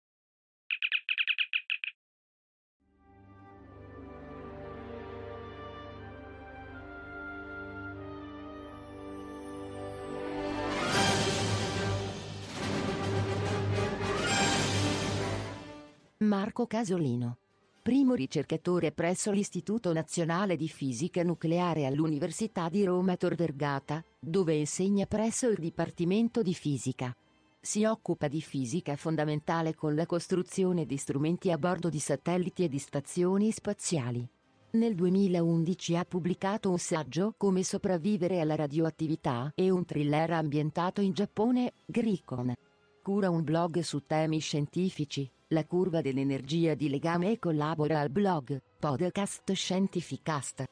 Marco 16.33 16.65
Casolino 16.65 17.37
primo 17.83 18.15
ricercatore 18.15 18.91
presso 18.91 19.29
l'Istituto 19.29 19.93
Nazionale 19.93 20.55
di 20.55 20.67
Fisica 20.67 21.21
Nucleare 21.21 21.85
all'Università 21.85 22.69
di 22.69 22.83
Roma 22.85 23.17
Tor 23.17 23.35
Vergata, 23.35 24.03
dove 24.19 24.55
insegna 24.55 25.05
presso 25.05 25.47
il 25.47 25.59
Dipartimento 25.59 26.41
di 26.41 26.55
Fisica. 26.55 27.15
Si 27.61 27.85
occupa 27.85 28.27
di 28.27 28.41
fisica 28.41 28.95
fondamentale 28.95 29.75
con 29.75 29.93
la 29.93 30.07
costruzione 30.07 30.87
di 30.87 30.97
strumenti 30.97 31.51
a 31.51 31.57
bordo 31.59 31.89
di 31.89 31.99
satelliti 31.99 32.63
e 32.63 32.67
di 32.67 32.79
stazioni 32.79 33.51
spaziali. 33.51 34.27
Nel 34.71 34.95
2011 34.95 35.97
ha 35.97 36.03
pubblicato 36.03 36.71
un 36.71 36.79
saggio 36.79 37.35
Come 37.37 37.61
sopravvivere 37.61 38.39
alla 38.39 38.55
radioattività 38.55 39.51
e 39.53 39.69
un 39.69 39.85
thriller 39.85 40.31
ambientato 40.31 40.99
in 40.99 41.13
Giappone, 41.13 41.73
Gricon. 41.85 42.55
Cura 43.03 43.29
un 43.29 43.43
blog 43.43 43.81
su 43.81 44.03
temi 44.07 44.39
scientifici, 44.39 45.29
la 45.53 45.65
curva 45.65 46.01
dell'energia 46.01 46.73
di 46.73 46.89
legame 46.89 47.31
e 47.31 47.39
collabora 47.39 47.99
al 47.99 48.09
blog 48.09 48.59
Podcast 48.79 49.53
Scientificast. 49.53 50.65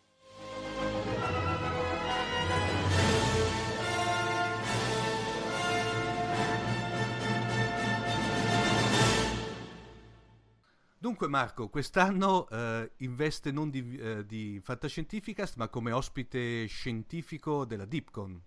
Dunque 10.97 11.27
Marco, 11.27 11.69
quest'anno 11.69 12.47
eh, 12.49 12.91
investe 12.97 13.51
non 13.51 13.69
di, 13.69 13.97
eh, 13.97 14.25
di 14.25 14.59
Fantascientificast 14.63 15.57
ma 15.57 15.67
come 15.67 15.91
ospite 15.91 16.65
scientifico 16.65 17.65
della 17.65 17.85
Deepcon. 17.85 18.41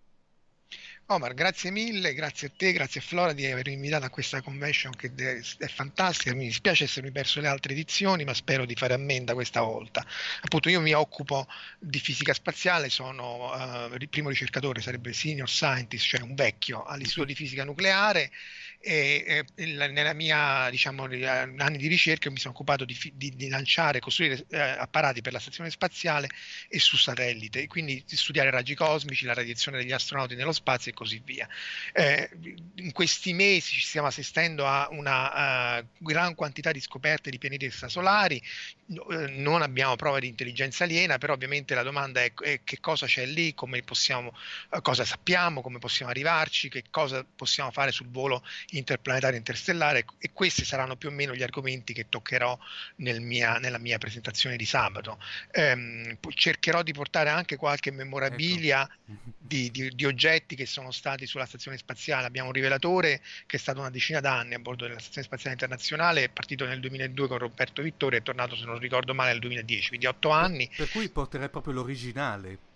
Omar, 1.09 1.35
grazie 1.35 1.71
mille, 1.71 2.15
grazie 2.15 2.47
a 2.47 2.51
te, 2.57 2.73
grazie 2.73 3.01
a 3.01 3.03
Flora 3.03 3.35
di 3.35 3.45
avermi 3.45 3.75
invitato 3.75 4.07
a 4.07 4.09
questa 4.09 4.41
convention 4.41 4.91
che 4.97 5.13
è 5.59 5.69
fantastica. 5.69 6.35
Mi 6.35 6.47
dispiace 6.47 6.85
essermi 6.85 7.11
perso 7.11 7.43
le 7.43 7.49
altre 7.49 7.75
edizioni, 7.75 8.25
ma 8.25 8.33
spero 8.33 8.65
di 8.65 8.75
fare 8.75 8.95
ammenda 8.95 9.35
questa 9.35 9.61
volta. 9.61 10.03
Appunto, 10.41 10.71
io 10.71 10.81
mi 10.81 10.95
occupo 10.95 11.47
di 11.79 11.99
fisica 11.99 12.33
spaziale, 12.33 12.89
sono 12.89 13.53
uh, 13.53 14.09
primo 14.09 14.31
ricercatore, 14.31 14.81
sarebbe 14.81 15.13
senior 15.13 15.47
scientist, 15.47 16.07
cioè 16.07 16.23
un 16.23 16.35
vecchio 16.35 16.85
all'Istituto 16.85 17.27
di 17.27 17.35
Fisica 17.35 17.65
Nucleare 17.65 18.31
e, 18.85 19.45
e 19.55 19.67
nella 19.67 20.13
mia 20.13 20.69
diciamo 20.71 21.05
anni 21.05 21.77
di 21.77 21.89
ricerca 21.89 22.31
mi 22.31 22.39
sono 22.39 22.55
occupato 22.55 22.85
di, 22.85 22.97
di, 23.15 23.35
di 23.35 23.49
lanciare 23.49 24.01
costruire 24.01 24.45
eh, 24.51 24.59
apparati 24.59 25.23
per 25.23 25.33
la 25.33 25.39
stazione 25.39 25.71
spaziale 25.71 26.29
e 26.69 26.79
su 26.79 26.97
satellite 26.97 27.67
quindi 27.67 28.05
di 28.07 28.17
studiare 28.17 28.51
raggi 28.51 28.75
cosmici 28.75 29.25
la 29.25 29.35
radiazione 29.35 29.79
degli 29.79 29.93
astronauti 29.93 30.35
nello 30.35 30.53
spazio 30.53 30.91
e 30.91 30.95
così 30.95 31.21
via. 31.25 31.49
Eh, 31.93 32.31
in 32.77 32.93
questi 32.93 33.33
mesi 33.33 33.73
ci 33.73 33.81
stiamo 33.81 34.07
assistendo 34.07 34.67
a 34.67 34.89
una 34.91 35.79
uh, 35.79 35.87
gran 35.99 36.35
quantità 36.35 36.73
di 36.73 36.81
scoperte 36.81 37.31
di 37.31 37.39
pianeti 37.39 37.65
extrasolari. 37.65 38.43
Uh, 38.87 39.27
non 39.31 39.63
abbiamo 39.63 39.97
prove 39.97 40.21
di 40.21 40.29
intelligenza 40.29 40.85
aliena 40.85 41.17
però 41.17 41.33
ovviamente 41.33 41.75
la 41.75 41.83
domanda 41.83 42.23
è, 42.23 42.35
è 42.35 42.61
che 42.65 42.81
cosa 42.81 43.07
c'è 43.07 43.25
lì 43.25 43.55
possiamo 43.83 44.37
uh, 44.71 44.83
cosa 44.83 45.07
sappiamo 45.07 45.63
come 45.63 45.79
possiamo 45.79 46.11
arrivarci 46.11 46.69
che 46.69 46.85
cosa 46.91 47.25
possiamo 47.25 47.71
fare 47.71 47.93
sul 47.93 48.11
volo 48.11 48.45
interplanetario 48.77 49.39
interstellare 49.39 50.05
e 50.19 50.31
questi 50.33 50.65
saranno 50.65 50.97
più 50.97 51.09
o 51.09 51.13
meno 51.13 51.35
gli 51.35 51.43
argomenti 51.43 51.93
che 51.93 52.09
toccherò 52.09 52.59
nel 52.97 53.21
mia, 53.21 53.59
nella 53.59 53.79
mia 53.79 53.99
presentazione 53.99 54.57
di 54.57 54.65
sabato. 54.65 55.19
Ehm, 55.53 56.19
cercherò 56.35 56.83
di 56.83 56.93
portare 56.93 57.31
anche 57.31 57.57
qualche 57.57 57.91
memorabilia 57.91 58.83
ecco. 58.83 59.21
di, 59.39 59.71
di, 59.71 59.91
di, 59.95 60.05
oggetti 60.05 60.55
che 60.57 60.67
sono 60.67 60.91
stati 60.91 61.27
sulla 61.27 61.47
stazione 61.47 61.77
spaziale. 61.77 62.27
Abbiamo 62.27 62.49
un 62.49 62.55
rivelatore 62.55 63.21
che 63.47 63.57
è 63.57 63.61
stato 63.61 63.81
una 63.81 63.91
decina 63.91 64.21
d'anni 64.21 64.55
a 64.55 64.59
bordo 64.59 64.87
della 64.87 64.99
stazione 64.99 65.27
spaziale 65.27 65.53
internazionale, 65.53 66.25
è 66.25 66.29
partito 66.29 66.67
nel 66.67 66.81
2002 66.81 67.29
con 67.29 67.39
Roberto 67.39 67.83
Vittorio 67.83 68.19
e 68.19 68.21
è 68.21 68.25
tornato, 68.25 68.57
se 68.57 68.65
non 68.65 68.79
ricordo 68.79 69.15
male, 69.15 69.31
nel 69.31 69.41
2010, 69.41 69.89
quindi 69.89 70.07
otto 70.07 70.31
anni. 70.31 70.71
Per 70.75 70.91
cui 70.91 71.09
porterei 71.09 71.49
proprio 71.49 71.75
l'originale 71.75 72.73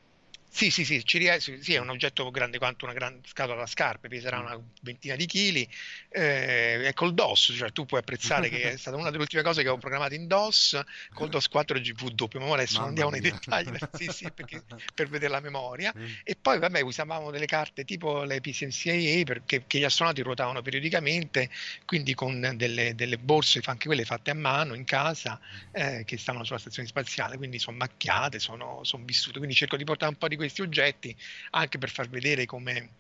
sì, 0.50 0.70
sì, 0.70 0.84
sì, 0.84 1.02
ries- 1.18 1.60
sì, 1.60 1.74
è 1.74 1.78
un 1.78 1.90
oggetto 1.90 2.30
grande 2.30 2.58
quanto 2.58 2.84
una 2.84 2.94
grande 2.94 3.26
scatola 3.28 3.60
da 3.60 3.66
scarpe, 3.66 4.08
peserà 4.08 4.38
una 4.38 4.60
ventina 4.82 5.14
di 5.14 5.26
chili, 5.26 5.68
eh, 6.10 6.82
è 6.82 6.92
col 6.94 7.14
DOS, 7.14 7.54
cioè 7.56 7.70
tu 7.70 7.84
puoi 7.84 8.00
apprezzare 8.00 8.48
che 8.48 8.72
è 8.72 8.76
stata 8.78 8.96
una 8.96 9.10
delle 9.10 9.22
ultime 9.22 9.42
cose 9.42 9.62
che 9.62 9.68
ho 9.68 9.76
programmato 9.78 10.14
in 10.14 10.26
DOS, 10.26 10.80
col 11.12 11.28
DOS 11.28 11.48
4 11.48 11.78
GW, 11.78 12.38
ma 12.38 12.54
adesso 12.54 12.78
non 12.78 12.88
andiamo 12.88 13.10
nei 13.10 13.20
dettagli 13.20 13.76
sì, 13.92 14.08
sì, 14.10 14.30
perché, 14.32 14.62
per 14.94 15.08
vedere 15.08 15.30
la 15.30 15.40
memoria, 15.40 15.92
mm. 15.96 16.06
e 16.24 16.36
poi 16.40 16.58
vabbè 16.58 16.80
usavamo 16.80 17.30
delle 17.30 17.46
carte 17.46 17.84
tipo 17.84 18.24
le 18.24 18.40
PCMCIA 18.40 19.24
perché 19.24 19.64
gli 19.68 19.84
astronauti 19.84 20.22
ruotavano 20.22 20.62
periodicamente, 20.62 21.50
quindi 21.84 22.14
con 22.14 22.54
delle, 22.56 22.94
delle, 22.94 23.18
borse, 23.18 23.60
anche 23.64 23.86
quelle 23.86 24.04
fatte 24.04 24.30
a 24.30 24.34
mano 24.34 24.74
in 24.74 24.84
casa, 24.84 25.38
eh, 25.72 26.04
che 26.04 26.16
stavano 26.16 26.44
sulla 26.44 26.58
stazione 26.58 26.88
spaziale, 26.88 27.36
quindi 27.36 27.58
sono 27.58 27.76
macchiate, 27.76 28.38
sono, 28.38 28.80
sono 28.82 29.04
vissute, 29.04 29.38
quindi 29.38 29.54
cerco 29.54 29.76
di 29.76 29.84
portare 29.84 30.10
un 30.10 30.18
po' 30.18 30.28
di 30.28 30.36
questi 30.38 30.62
oggetti 30.62 31.14
anche 31.50 31.76
per 31.76 31.90
far 31.90 32.08
vedere 32.08 32.46
come 32.46 32.92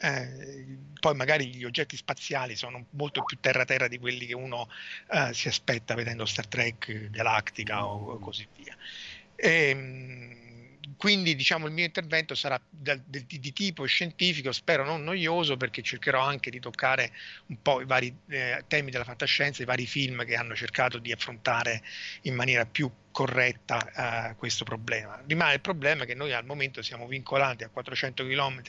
eh, 0.00 0.76
poi 0.98 1.14
magari 1.14 1.54
gli 1.54 1.64
oggetti 1.64 1.96
spaziali 1.96 2.56
sono 2.56 2.86
molto 2.90 3.22
più 3.22 3.38
terra-terra 3.40 3.88
di 3.88 3.98
quelli 3.98 4.26
che 4.26 4.34
uno 4.34 4.68
eh, 5.12 5.32
si 5.32 5.48
aspetta 5.48 5.94
vedendo 5.94 6.26
Star 6.26 6.46
Trek, 6.46 7.10
Galactica 7.10 7.86
o, 7.86 8.18
così 8.18 8.46
via. 8.56 8.76
E, 9.36 9.68
ehm, 9.68 10.44
quindi 10.96 11.34
diciamo 11.34 11.66
il 11.66 11.72
mio 11.72 11.84
intervento 11.84 12.34
sarà 12.34 12.60
da, 12.68 12.98
di, 13.04 13.24
di, 13.26 13.52
tipo 13.52 13.84
scientifico, 13.84 14.52
spero 14.52 14.84
non 14.84 15.02
noioso 15.02 15.56
perché 15.56 15.82
cercherò 15.82 16.20
anche 16.20 16.50
di 16.50 16.60
toccare 16.60 17.12
un 17.46 17.60
po' 17.60 17.80
i 17.80 17.84
vari 17.84 18.14
eh, 18.28 18.64
temi 18.68 18.90
della 18.90 19.04
fantascienza, 19.04 19.62
i 19.62 19.66
vari 19.66 19.86
film 19.86 20.24
che 20.24 20.36
hanno 20.36 20.54
cercato 20.54 20.98
di 20.98 21.12
affrontare 21.12 21.82
in 22.22 22.34
maniera 22.34 22.64
più 22.64 22.90
corretta 23.16 24.28
eh, 24.28 24.34
questo 24.34 24.64
problema. 24.64 25.18
Rimane 25.26 25.54
il 25.54 25.62
problema 25.62 26.04
che 26.04 26.14
noi 26.14 26.34
al 26.34 26.44
momento 26.44 26.82
siamo 26.82 27.06
vincolati 27.06 27.64
a 27.64 27.70
400 27.70 28.26
km 28.26 28.60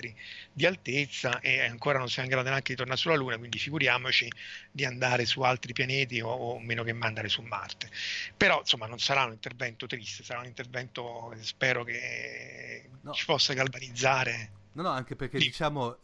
di 0.53 0.65
altezza 0.65 1.41
e 1.41 1.65
ancora 1.65 1.97
non 1.97 2.07
siamo 2.07 2.29
in 2.29 2.33
grado 2.33 2.47
neanche 2.47 2.71
di 2.71 2.77
tornare 2.77 2.97
sulla 2.97 3.15
Luna, 3.15 3.37
quindi 3.37 3.59
figuriamoci 3.59 4.31
di 4.71 4.85
andare 4.85 5.25
su 5.25 5.41
altri 5.41 5.73
pianeti 5.73 6.21
o, 6.21 6.29
o 6.29 6.59
meno 6.59 6.83
che 6.83 6.93
mandare 6.93 7.27
su 7.27 7.41
Marte. 7.41 7.89
Però 8.37 8.59
insomma 8.59 8.85
non 8.85 8.99
sarà 8.99 9.25
un 9.25 9.33
intervento 9.33 9.85
triste, 9.85 10.23
sarà 10.23 10.39
un 10.39 10.45
intervento 10.45 11.35
spero 11.41 11.83
che 11.83 12.89
no. 13.01 13.11
ci 13.11 13.25
possa 13.25 13.51
galvanizzare 13.51 14.51
No, 14.77 14.83
no, 14.83 14.89
anche 14.89 15.15
perché 15.15 15.39
diciamo 15.39 15.97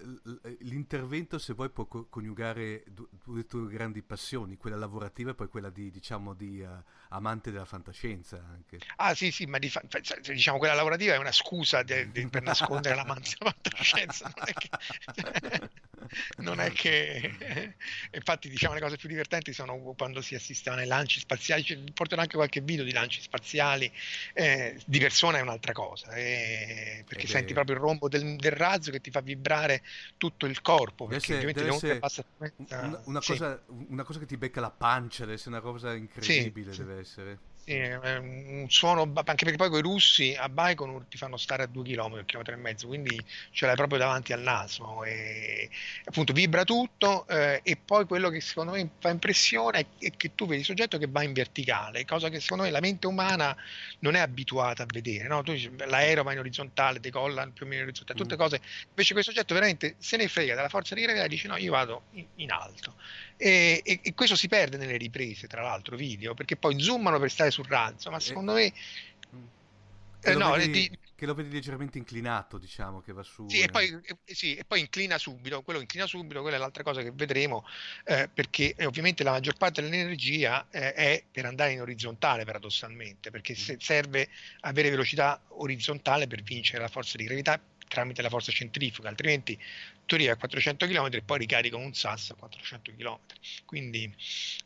l'intervento 0.61 1.37
se 1.37 1.53
vuoi 1.53 1.69
può 1.69 1.85
coniugare 1.85 2.83
due 3.23 3.45
tue 3.45 3.67
grandi 3.69 4.01
passioni, 4.01 4.57
quella 4.57 4.77
lavorativa 4.77 5.29
e 5.29 5.35
poi 5.35 5.47
quella 5.47 5.69
di, 5.69 5.91
diciamo, 5.91 6.33
di 6.33 6.59
uh, 6.59 6.83
amante 7.09 7.51
della 7.51 7.65
fantascienza 7.65 8.43
anche. 8.51 8.79
Ah 8.95 9.13
sì, 9.13 9.29
sì, 9.29 9.45
ma 9.45 9.59
di 9.59 9.69
fa- 9.69 9.83
diciamo 10.23 10.57
quella 10.57 10.73
lavorativa 10.73 11.13
è 11.13 11.17
una 11.17 11.31
scusa 11.31 11.83
de- 11.83 12.11
de- 12.11 12.27
per 12.29 12.41
nascondere 12.41 12.95
l'amante 12.95 13.35
della 13.37 13.51
fantascienza, 13.51 14.33
non 14.35 14.47
è 14.47 14.53
che... 14.53 15.69
non 16.37 16.59
è 16.59 16.71
che... 16.71 17.75
infatti 18.11 18.49
diciamo 18.49 18.73
le 18.73 18.79
cose 18.81 18.97
più 18.97 19.07
divertenti 19.07 19.53
sono 19.53 19.93
quando 19.95 20.19
si 20.21 20.33
assisteva 20.33 20.77
ai 20.77 20.87
lanci 20.87 21.19
spaziali, 21.19 21.63
cioè, 21.63 21.77
porterò 21.93 22.21
anche 22.21 22.37
qualche 22.37 22.61
video 22.61 22.83
di 22.83 22.91
lanci 22.91 23.21
spaziali, 23.21 23.91
eh, 24.33 24.81
di 24.83 24.97
persona 24.97 25.37
è 25.37 25.41
un'altra 25.41 25.73
cosa, 25.73 26.11
eh, 26.15 27.03
perché 27.07 27.25
Ed 27.25 27.29
senti 27.29 27.51
è... 27.51 27.53
proprio 27.53 27.75
il 27.75 27.81
rombo 27.81 28.09
del, 28.09 28.35
del 28.37 28.62
razzo 28.63 28.91
che 28.91 29.01
ti 29.01 29.11
fa 29.11 29.21
vibrare 29.21 29.83
tutto 30.17 30.45
il 30.45 30.61
corpo, 30.61 31.05
perché 31.05 31.39
deve 31.39 31.51
ovviamente 31.51 31.87
deve 31.87 31.99
passa 31.99 32.23
una, 32.37 33.01
una, 33.05 33.21
sì. 33.21 33.31
cosa, 33.31 33.61
una, 33.67 34.03
cosa, 34.03 34.19
che 34.19 34.25
ti 34.25 34.37
becca 34.37 34.61
la 34.61 34.71
pancia, 34.71 35.23
deve 35.23 35.35
essere 35.35 35.51
una 35.51 35.61
cosa 35.61 35.93
incredibile, 35.93 36.71
sì, 36.73 36.79
deve 36.79 36.99
essere. 36.99 37.39
Un 37.65 38.65
suono, 38.67 39.03
anche 39.13 39.45
perché 39.45 39.55
poi 39.55 39.69
con 39.69 39.79
i 39.79 39.81
russi 39.81 40.35
a 40.37 40.49
Baikonur 40.49 41.05
ti 41.05 41.17
fanno 41.17 41.37
stare 41.37 41.63
a 41.63 41.65
due 41.65 41.83
chilometri, 41.83 42.19
un 42.19 42.25
chilometro 42.25 42.53
e 42.55 42.57
mezzo, 42.57 42.87
quindi 42.87 43.17
ce 43.51 43.65
l'hai 43.65 43.75
proprio 43.75 43.99
davanti 43.99 44.33
al 44.33 44.41
naso 44.41 45.05
e 45.05 45.69
appunto 46.03 46.33
vibra 46.33 46.65
tutto 46.65 47.25
eh, 47.27 47.61
e 47.63 47.77
poi 47.77 48.05
quello 48.05 48.29
che 48.29 48.41
secondo 48.41 48.73
me 48.73 48.89
fa 48.99 49.09
impressione 49.09 49.85
è 49.97 50.11
che 50.17 50.35
tu 50.35 50.45
vedi 50.45 50.59
il 50.59 50.65
soggetto 50.65 50.97
che 50.97 51.07
va 51.07 51.23
in 51.23 51.31
verticale, 51.31 52.03
cosa 52.03 52.27
che 52.27 52.41
secondo 52.41 52.63
me 52.63 52.69
la 52.69 52.81
mente 52.81 53.07
umana 53.07 53.55
non 53.99 54.15
è 54.15 54.19
abituata 54.19 54.83
a 54.83 54.87
vedere, 54.91 55.29
no? 55.29 55.41
tu 55.41 55.53
dici, 55.53 55.71
l'aereo 55.77 56.23
va 56.23 56.33
in 56.33 56.39
orizzontale, 56.39 56.99
decolla 56.99 57.47
più 57.47 57.65
o 57.65 57.69
meno 57.69 57.83
in 57.83 57.87
orizzontale, 57.87 58.19
tutte 58.19 58.35
mm. 58.35 58.39
cose, 58.39 58.59
invece 58.89 59.13
questo 59.13 59.31
soggetto 59.31 59.53
veramente 59.53 59.95
se 59.99 60.17
ne 60.17 60.27
frega 60.27 60.53
della 60.53 60.67
forza 60.67 60.95
di 60.95 61.01
gravità 61.01 61.23
e 61.23 61.29
dice 61.29 61.47
no, 61.47 61.55
io 61.55 61.71
vado 61.71 62.03
in, 62.11 62.25
in 62.35 62.51
alto 62.51 62.95
e, 63.43 63.81
e, 63.83 63.99
e, 64.01 64.13
questo 64.13 64.37
si 64.37 64.47
perde 64.47 64.77
nelle 64.77 64.95
riprese, 64.95 65.47
tra 65.47 65.61
l'altro, 65.61 65.97
video, 65.97 66.33
perché 66.33 66.55
poi 66.55 66.79
zoomano 66.79 67.19
per 67.19 67.29
stare 67.29 67.51
sul 67.51 67.65
razzo, 67.65 68.09
ma 68.09 68.21
secondo 68.21 68.53
me... 68.53 68.71
Eh, 70.25 70.35
no, 70.35 70.51
vedi, 70.51 70.87
di, 70.87 70.97
che 71.13 71.25
lo 71.25 71.33
vedi 71.33 71.51
leggermente 71.51 71.97
inclinato, 71.97 72.57
diciamo, 72.57 73.01
che 73.01 73.11
va 73.11 73.21
su. 73.21 73.49
Sì, 73.49 73.59
e 73.59 73.67
poi, 73.67 73.99
sì, 74.23 74.55
e 74.55 74.63
poi 74.63 74.79
inclina 74.79 75.17
subito, 75.17 75.61
quello 75.61 75.81
inclina 75.81 76.07
subito, 76.07 76.39
quella 76.39 76.55
è 76.55 76.59
l'altra 76.59 76.83
cosa 76.83 77.01
che 77.01 77.11
vedremo, 77.11 77.65
eh, 78.05 78.29
perché 78.33 78.73
eh, 78.77 78.85
ovviamente 78.85 79.23
la 79.23 79.31
maggior 79.31 79.57
parte 79.57 79.81
dell'energia 79.81 80.65
eh, 80.69 80.93
è 80.93 81.23
per 81.29 81.45
andare 81.45 81.73
in 81.73 81.81
orizzontale, 81.81 82.45
paradossalmente, 82.45 83.29
perché 83.29 83.55
se 83.55 83.75
serve 83.77 84.29
avere 84.61 84.89
velocità 84.89 85.41
orizzontale 85.49 86.27
per 86.27 86.41
vincere 86.43 86.81
la 86.81 86.87
forza 86.87 87.17
di 87.17 87.25
gravità 87.25 87.61
tramite 87.93 88.23
la 88.23 88.29
forza 88.29 88.51
centrifuga, 88.51 89.07
altrimenti 89.07 89.55
tu 90.05 90.15
arrivi 90.15 90.31
a 90.31 90.35
400 90.35 90.87
km 90.87 91.09
e 91.11 91.21
poi 91.21 91.37
ricarico 91.37 91.77
un 91.77 91.93
SAS 91.93 92.31
a 92.31 92.33
400 92.33 92.91
km. 92.97 93.19
Quindi 93.65 94.13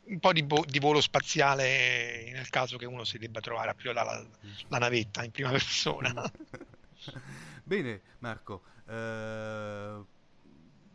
un 0.04 0.18
po' 0.18 0.32
di, 0.32 0.42
bo- 0.42 0.64
di, 0.66 0.78
volo 0.78 1.02
spaziale 1.02 2.30
nel 2.32 2.48
caso 2.48 2.78
che 2.78 2.86
uno 2.86 3.04
si 3.04 3.18
debba 3.18 3.40
trovare 3.40 3.70
a 3.70 3.74
pilotare 3.74 4.06
la, 4.06 4.26
la 4.68 4.78
navetta 4.78 5.22
in 5.22 5.30
prima 5.30 5.50
persona. 5.52 6.12
Bene, 7.64 8.00
Marco, 8.20 8.64
eh, 8.86 10.02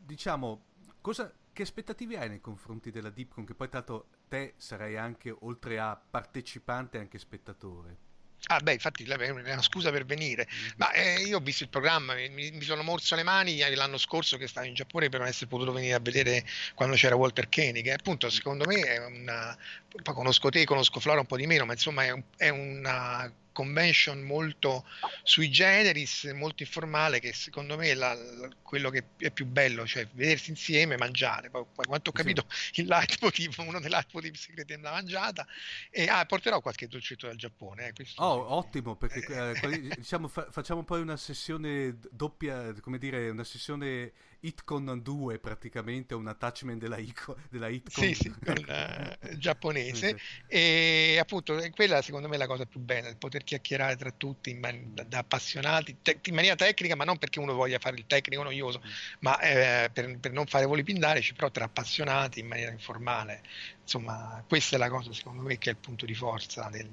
diciamo, 0.03 0.63
cosa, 1.01 1.31
che 1.53 1.61
aspettative 1.61 2.17
hai 2.17 2.29
nei 2.29 2.41
confronti 2.41 2.89
della 2.89 3.11
Deepcon? 3.11 3.45
Che 3.45 3.53
poi, 3.53 3.69
tanto, 3.69 4.07
te 4.27 4.55
sarai 4.57 4.97
anche, 4.97 5.29
oltre 5.41 5.79
a 5.79 5.95
partecipante, 5.95 6.97
anche 6.97 7.19
spettatore. 7.19 8.11
Ah, 8.47 8.59
beh, 8.59 8.73
infatti 8.73 9.03
è 9.05 9.29
una 9.29 9.61
scusa 9.61 9.89
per 9.89 10.05
venire. 10.05 10.47
Ma 10.75 10.91
eh, 10.91 11.21
io 11.21 11.37
ho 11.37 11.39
visto 11.39 11.63
il 11.63 11.69
programma, 11.69 12.13
mi, 12.13 12.29
mi, 12.29 12.61
sono 12.61 12.83
morso 12.83 13.15
le 13.15 13.23
mani 13.23 13.57
l'anno 13.73 13.97
scorso 13.97 14.37
che 14.37 14.47
stavo 14.47 14.67
in 14.67 14.73
Giappone 14.73 15.07
per 15.09 15.19
non 15.19 15.29
essere 15.29 15.47
potuto 15.47 15.71
venire 15.71 15.93
a 15.93 15.99
vedere 15.99 16.45
quando 16.75 16.95
c'era 16.95 17.15
Walter 17.15 17.47
Koenig. 17.47 17.87
Appunto, 17.87 18.29
secondo 18.29 18.65
me 18.65 18.81
è 18.81 19.05
una. 19.05 19.57
Conosco 20.03 20.49
te, 20.49 20.65
conosco 20.65 20.99
Flora 20.99 21.21
un 21.21 21.25
po' 21.25 21.37
di 21.37 21.47
meno, 21.47 21.65
ma 21.65 21.73
insomma 21.73 22.03
è, 22.03 22.11
un, 22.11 22.23
è 22.35 22.49
una 22.49 23.31
convention 23.53 24.21
molto 24.21 24.85
sui 25.23 25.49
generis, 25.49 26.25
molto 26.35 26.63
informale, 26.63 27.19
che 27.19 27.31
secondo 27.31 27.77
me 27.77 27.91
è 27.91 27.93
la, 27.93 28.13
la, 28.13 28.49
quello 28.61 28.89
che 28.89 29.05
è 29.17 29.31
più 29.31 29.45
bello, 29.45 29.85
cioè 29.87 30.07
vedersi 30.11 30.49
insieme, 30.49 30.97
mangiare. 30.97 31.49
Poi, 31.49 31.65
quanto 31.73 32.09
ho 32.09 32.13
capito, 32.13 32.45
sì. 32.49 32.81
il 32.81 32.87
leitmotiv, 32.87 33.55
uno 33.59 33.79
dei 33.79 33.89
leitmotiv 33.89 34.33
segreti 34.35 34.75
della 34.75 34.91
mangiata. 34.91 35.47
E 35.89 36.07
ah, 36.07 36.25
porterò 36.25 36.59
qualche 36.59 36.87
dolcetto 36.87 37.27
dal 37.27 37.37
Giappone. 37.37 37.93
Eh, 37.95 38.05
oh, 38.17 38.55
ottimo, 38.55 38.95
perché 38.95 39.61
eh, 39.61 39.95
diciamo, 39.95 40.27
fa, 40.27 40.47
facciamo 40.51 40.83
poi 40.83 41.01
una 41.01 41.17
sessione 41.17 41.97
doppia, 42.11 42.73
come 42.81 42.97
dire, 42.97 43.29
una 43.29 43.43
sessione 43.43 44.11
Hitcon 44.45 44.99
2 45.01 45.39
praticamente, 45.39 46.13
un 46.13 46.27
attachment 46.27 46.77
della, 46.79 46.97
Ico, 46.97 47.37
della 47.49 47.69
Hitcon. 47.69 48.03
Sì, 48.03 48.13
sì, 48.13 48.33
con, 48.43 48.57
uh, 48.57 49.35
giapponese. 49.37 50.17
sì. 50.17 50.43
E 50.47 51.17
appunto 51.17 51.57
quella 51.71 52.01
secondo 52.01 52.27
me 52.27 52.35
è 52.35 52.37
la 52.37 52.47
cosa 52.47 52.65
più 52.65 52.81
bella, 52.81 53.15
poter 53.15 53.45
chiacchierare 53.45 53.95
tra 53.95 54.11
tutti 54.11 54.53
man- 54.53 54.93
da, 54.93 55.19
appassionati, 55.19 55.97
te- 56.01 56.19
in 56.23 56.35
maniera 56.35 56.55
tecnica, 56.55 56.95
ma 56.95 57.05
non 57.05 57.17
perché 57.17 57.39
uno 57.39 57.53
voglia 57.53 57.79
fare 57.79 57.95
il 57.95 58.05
tecnico 58.05 58.43
noioso, 58.43 58.81
mm. 58.85 58.89
ma 59.19 59.39
eh, 59.39 59.89
per, 59.93 60.19
per, 60.19 60.33
non 60.33 60.45
fare 60.45 60.65
voli 60.65 60.83
pindarici, 60.83 61.33
però 61.33 61.49
tra 61.49 61.63
appassionati 61.63 62.41
in 62.41 62.47
maniera 62.47 62.71
informale. 62.71 63.43
Insomma, 63.81 64.43
questa 64.45 64.75
è 64.75 64.79
la 64.79 64.89
cosa 64.89 65.13
secondo 65.13 65.43
me 65.43 65.57
che 65.57 65.69
è 65.69 65.73
il 65.73 65.79
punto 65.79 66.05
di 66.05 66.15
forza 66.15 66.67
del... 66.69 66.89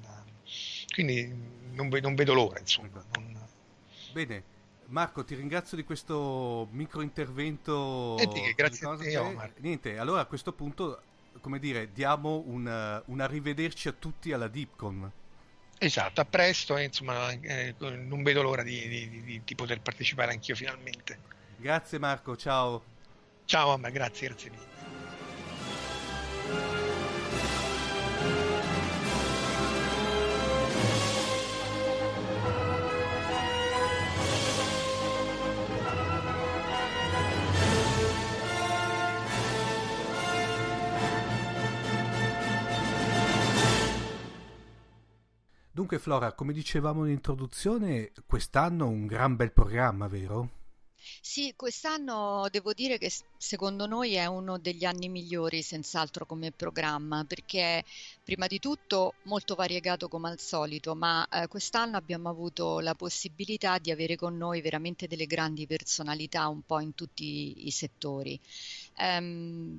Quindi 0.93 1.27
non, 1.71 1.89
non 1.89 2.15
vedo 2.15 2.33
l'ora, 2.33 2.59
insomma. 2.59 3.03
Non... 3.13 3.39
Bene, 4.13 4.43
Marco, 4.91 5.23
ti 5.23 5.35
ringrazio 5.35 5.77
di 5.77 5.83
questo 5.83 6.67
micro 6.71 7.01
intervento. 7.01 8.17
Eh, 8.17 8.53
grazie 8.55 8.87
a 8.87 8.97
te, 8.97 9.17
Omar. 9.17 9.53
Niente, 9.57 9.97
allora 9.97 10.21
a 10.21 10.25
questo 10.25 10.51
punto, 10.51 11.01
come 11.39 11.59
dire, 11.59 11.91
diamo 11.93 12.43
un, 12.45 13.01
un 13.05 13.19
arrivederci 13.21 13.87
a 13.87 13.93
tutti 13.93 14.33
alla 14.33 14.49
Deepcon. 14.49 15.11
Esatto, 15.77 16.21
a 16.21 16.25
presto 16.25 16.77
e 16.77 16.83
insomma 16.83 17.31
eh, 17.31 17.73
non 17.79 18.21
vedo 18.21 18.43
l'ora 18.43 18.61
di, 18.61 18.87
di, 18.87 19.09
di, 19.23 19.41
di, 19.43 19.55
poter 19.55 19.81
partecipare 19.81 20.31
anch'io 20.33 20.55
finalmente. 20.55 21.17
Grazie 21.57 21.97
Marco, 21.97 22.35
ciao. 22.35 22.83
Ciao 23.45 23.69
Omar, 23.69 23.91
grazie, 23.91 24.27
grazie 24.27 24.51
mille. 24.51 24.69
Dunque 45.91 46.09
Flora, 46.09 46.31
come 46.31 46.53
dicevamo 46.53 47.03
in 47.03 47.11
introduzione, 47.11 48.13
quest'anno 48.25 48.87
un 48.87 49.07
gran 49.07 49.35
bel 49.35 49.51
programma, 49.51 50.07
vero? 50.07 50.49
Sì, 51.19 51.51
quest'anno 51.53 52.47
devo 52.49 52.71
dire 52.71 52.97
che 52.97 53.11
secondo 53.37 53.87
noi 53.87 54.13
è 54.13 54.25
uno 54.25 54.57
degli 54.57 54.85
anni 54.85 55.09
migliori 55.09 55.61
senz'altro 55.61 56.25
come 56.25 56.53
programma 56.53 57.25
perché 57.25 57.83
prima 58.23 58.47
di 58.47 58.59
tutto 58.59 59.15
molto 59.23 59.53
variegato 59.55 60.07
come 60.07 60.29
al 60.29 60.39
solito, 60.39 60.95
ma 60.95 61.27
eh, 61.27 61.47
quest'anno 61.49 61.97
abbiamo 61.97 62.29
avuto 62.29 62.79
la 62.79 62.95
possibilità 62.95 63.77
di 63.77 63.91
avere 63.91 64.15
con 64.15 64.37
noi 64.37 64.61
veramente 64.61 65.07
delle 65.07 65.25
grandi 65.25 65.67
personalità 65.67 66.47
un 66.47 66.61
po' 66.61 66.79
in 66.79 66.95
tutti 66.95 67.67
i 67.67 67.71
settori. 67.71 68.39
Ehm, 68.95 69.77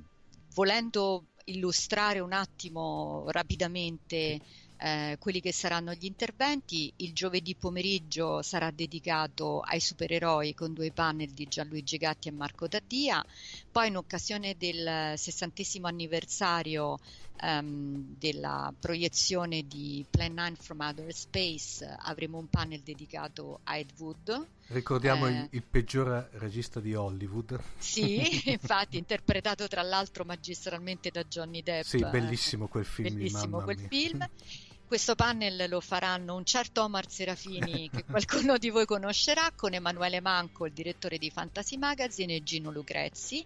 volendo 0.53 1.29
illustrare 1.45 2.19
un 2.19 2.33
attimo 2.33 3.25
rapidamente 3.29 4.39
eh, 4.83 5.15
quelli 5.17 5.39
che 5.39 5.53
saranno 5.53 5.93
gli 5.93 6.03
interventi. 6.03 6.91
Il 6.97 7.13
giovedì 7.13 7.55
pomeriggio 7.55 8.41
sarà 8.41 8.69
dedicato 8.69 9.61
ai 9.61 9.79
supereroi 9.79 10.53
con 10.53 10.73
due 10.73 10.91
panel 10.91 11.29
di 11.29 11.47
Gianluigi 11.47 11.95
Gatti 11.95 12.27
e 12.27 12.31
Marco 12.31 12.67
Daddia. 12.67 13.23
Poi 13.71 13.87
in 13.87 13.95
occasione 13.95 14.55
del 14.57 15.13
sessantesimo 15.15 15.87
anniversario 15.87 16.99
ehm, 17.41 18.15
della 18.19 18.73
proiezione 18.77 19.65
di 19.65 20.05
Plan 20.09 20.33
9 20.33 20.55
from 20.59 20.81
Outer 20.81 21.13
Space 21.13 21.85
avremo 22.01 22.37
un 22.37 22.49
panel 22.49 22.81
dedicato 22.81 23.61
a 23.63 23.77
Ed 23.77 23.91
Wood. 23.97 24.47
Ricordiamo 24.67 25.27
eh, 25.27 25.31
il, 25.31 25.47
il, 25.51 25.63
peggior 25.63 26.29
regista 26.33 26.81
di 26.81 26.93
Hollywood. 26.93 27.57
Sì, 27.77 28.21
infatti, 28.51 28.97
interpretato 28.97 29.65
tra 29.69 29.81
l'altro 29.81 30.25
magistralmente 30.25 31.09
da 31.09 31.23
Johnny 31.23 31.63
Depp. 31.63 31.83
Sì, 31.83 31.99
bellissimo 31.99 32.67
quel 32.67 32.85
film. 32.85 33.13
Bellissimo 33.13 33.61
quel 33.61 33.77
mia. 33.77 33.87
film. 33.87 34.27
Questo 34.85 35.15
panel 35.15 35.69
lo 35.69 35.79
faranno 35.79 36.35
un 36.35 36.45
certo 36.45 36.83
Omar 36.83 37.09
Serafini 37.09 37.89
che 37.89 38.03
qualcuno 38.05 38.57
di 38.57 38.69
voi 38.69 38.85
conoscerà 38.85 39.51
con 39.55 39.73
Emanuele 39.73 40.21
Manco, 40.21 40.65
il 40.65 40.73
direttore 40.73 41.17
di 41.17 41.31
Fantasy 41.31 41.77
Magazine 41.77 42.35
e 42.35 42.43
Gino 42.43 42.71
Lucrezzi. 42.71 43.43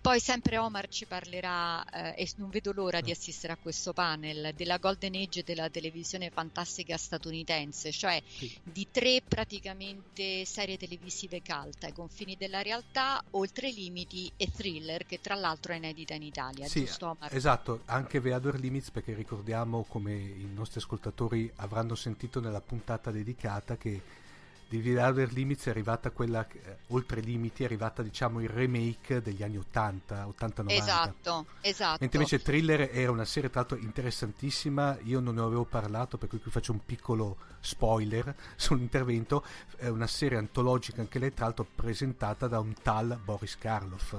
Poi 0.00 0.20
sempre 0.20 0.56
Omar 0.56 0.88
ci 0.88 1.04
parlerà 1.04 1.84
eh, 1.84 2.22
e 2.22 2.30
non 2.36 2.48
vedo 2.48 2.72
l'ora 2.72 3.00
di 3.00 3.10
assistere 3.10 3.52
a 3.52 3.58
questo 3.60 3.92
panel 3.92 4.54
della 4.54 4.78
Golden 4.78 5.14
Age 5.14 5.42
della 5.44 5.68
televisione 5.68 6.30
fantastica 6.30 6.96
statunitense, 6.96 7.92
cioè 7.92 8.22
sì. 8.26 8.56
di 8.62 8.88
tre 8.90 9.20
praticamente 9.26 10.44
serie 10.46 10.78
televisive 10.78 11.42
cult 11.42 11.84
ai 11.84 11.92
confini 11.92 12.36
della 12.36 12.62
realtà, 12.62 13.22
oltre 13.32 13.68
i 13.68 13.74
limiti 13.74 14.30
e 14.36 14.50
thriller 14.50 15.04
che 15.04 15.20
tra 15.20 15.34
l'altro 15.34 15.72
è 15.72 15.76
inedita 15.76 16.14
in 16.14 16.22
Italia, 16.22 16.66
sì, 16.66 16.84
giusto 16.84 17.08
Omar? 17.08 17.34
Esatto, 17.34 17.82
anche 17.86 18.20
The 18.20 18.32
Other 18.32 18.58
Limits 18.58 18.90
perché 18.90 19.12
ricordiamo 19.12 19.84
come 19.88 20.14
i 20.14 20.48
nostri 20.52 20.75
ascoltatori 20.78 21.50
avranno 21.56 21.94
sentito 21.94 22.40
nella 22.40 22.60
puntata 22.60 23.10
dedicata 23.10 23.76
che 23.76 24.24
di 24.68 24.78
Without 24.78 25.30
Limits 25.30 25.66
è 25.66 25.70
arrivata 25.70 26.10
quella, 26.10 26.46
eh, 26.48 26.78
oltre 26.88 27.20
i 27.20 27.24
limiti, 27.24 27.62
è 27.62 27.66
arrivata 27.66 28.02
diciamo 28.02 28.40
il 28.40 28.48
remake 28.48 29.22
degli 29.22 29.42
anni 29.42 29.58
80, 29.58 30.26
80-90. 30.26 30.70
Esatto, 30.70 31.46
esatto. 31.60 31.98
Mentre 32.00 32.18
invece 32.18 32.40
Thriller 32.40 32.90
era 32.92 33.12
una 33.12 33.24
serie 33.24 33.48
tra 33.48 33.60
l'altro 33.60 33.78
interessantissima, 33.78 34.98
io 35.02 35.20
non 35.20 35.36
ne 35.36 35.42
avevo 35.42 35.64
parlato 35.64 36.18
per 36.18 36.28
cui 36.28 36.40
qui 36.40 36.50
faccio 36.50 36.72
un 36.72 36.84
piccolo 36.84 37.36
spoiler 37.60 38.34
sull'intervento, 38.56 39.44
è 39.76 39.86
una 39.86 40.08
serie 40.08 40.38
antologica 40.38 41.00
anche 41.00 41.20
lei 41.20 41.32
tra 41.32 41.44
l'altro 41.44 41.66
presentata 41.72 42.48
da 42.48 42.58
un 42.58 42.74
tal 42.82 43.18
Boris 43.22 43.56
Karloff. 43.58 44.16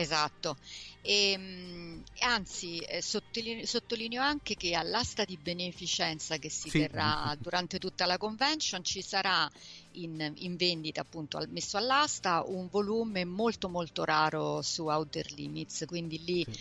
Esatto, 0.00 0.56
e, 1.02 1.32
ehm, 1.32 2.02
anzi 2.20 2.78
eh, 2.78 3.02
sottolineo, 3.02 3.66
sottolineo, 3.66 4.22
anche 4.22 4.54
che 4.54 4.74
all'asta 4.74 5.24
di 5.24 5.36
beneficenza 5.36 6.36
che 6.36 6.48
si 6.50 6.70
sì. 6.70 6.80
terrà 6.80 7.36
durante 7.38 7.78
tutta 7.78 8.06
la 8.06 8.16
convention 8.16 8.84
ci 8.84 9.02
sarà 9.02 9.50
in, 9.92 10.32
in, 10.36 10.56
vendita 10.56 11.00
appunto 11.00 11.44
messo 11.48 11.76
all'asta 11.76 12.44
un 12.46 12.68
volume 12.68 13.24
molto 13.24 13.68
molto 13.68 14.04
raro 14.04 14.62
su 14.62 14.86
Outer 14.86 15.32
Limits, 15.32 15.84
quindi 15.86 16.22
lì 16.24 16.46
sì. 16.48 16.58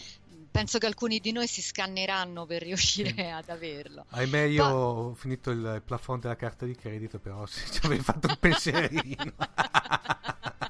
penso 0.50 0.80
che 0.80 0.88
alcuni 0.88 1.19
di 1.19 1.32
noi 1.32 1.47
si 1.47 1.62
scanneranno 1.62 2.45
per 2.45 2.63
riuscire 2.63 3.13
sì. 3.13 3.21
ad 3.21 3.50
averlo. 3.50 4.06
Ahimè 4.10 4.43
io 4.43 4.63
Ma... 4.63 4.76
ho 4.76 5.13
finito 5.13 5.52
il 5.52 5.82
plafond 5.86 6.21
della 6.21 6.36
carta 6.36 6.65
di 6.65 6.73
credito, 6.73 7.19
però 7.19 7.45
ci 7.47 7.80
avevi 7.84 8.02
fatto 8.02 8.28
un 8.28 8.38
pensierino. 8.39 9.34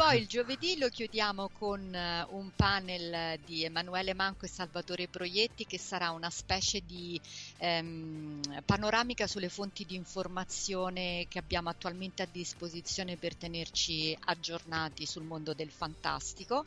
Poi 0.00 0.18
il 0.18 0.26
giovedì 0.26 0.78
lo 0.78 0.88
chiudiamo 0.88 1.50
con 1.52 1.94
eh, 1.94 2.24
un 2.30 2.50
panel 2.56 3.38
di 3.44 3.64
Emanuele 3.64 4.14
Manco 4.14 4.46
e 4.46 4.48
Salvatore 4.48 5.08
Proietti 5.08 5.66
che 5.66 5.78
sarà 5.78 6.10
una 6.12 6.30
specie 6.30 6.80
di 6.80 7.20
ehm, 7.58 8.40
panoramica 8.64 9.26
sulle 9.26 9.50
fonti 9.50 9.84
di 9.84 9.96
informazione 9.96 11.26
che 11.28 11.38
abbiamo 11.38 11.68
attualmente 11.68 12.22
a 12.22 12.28
disposizione 12.32 13.18
per 13.18 13.36
tenerci 13.36 14.16
aggiornati 14.18 15.04
sul 15.04 15.24
mondo 15.24 15.52
del 15.52 15.70
fantastico. 15.70 16.64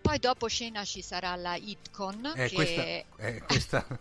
Poi 0.00 0.18
dopo 0.18 0.48
cena 0.48 0.84
ci 0.84 1.02
sarà 1.02 1.36
la 1.36 1.56
HitCon 1.56 2.32
eh, 2.36 2.48
che 2.48 2.54
questa, 2.54 2.82
eh, 2.82 3.06
questa... 3.46 3.86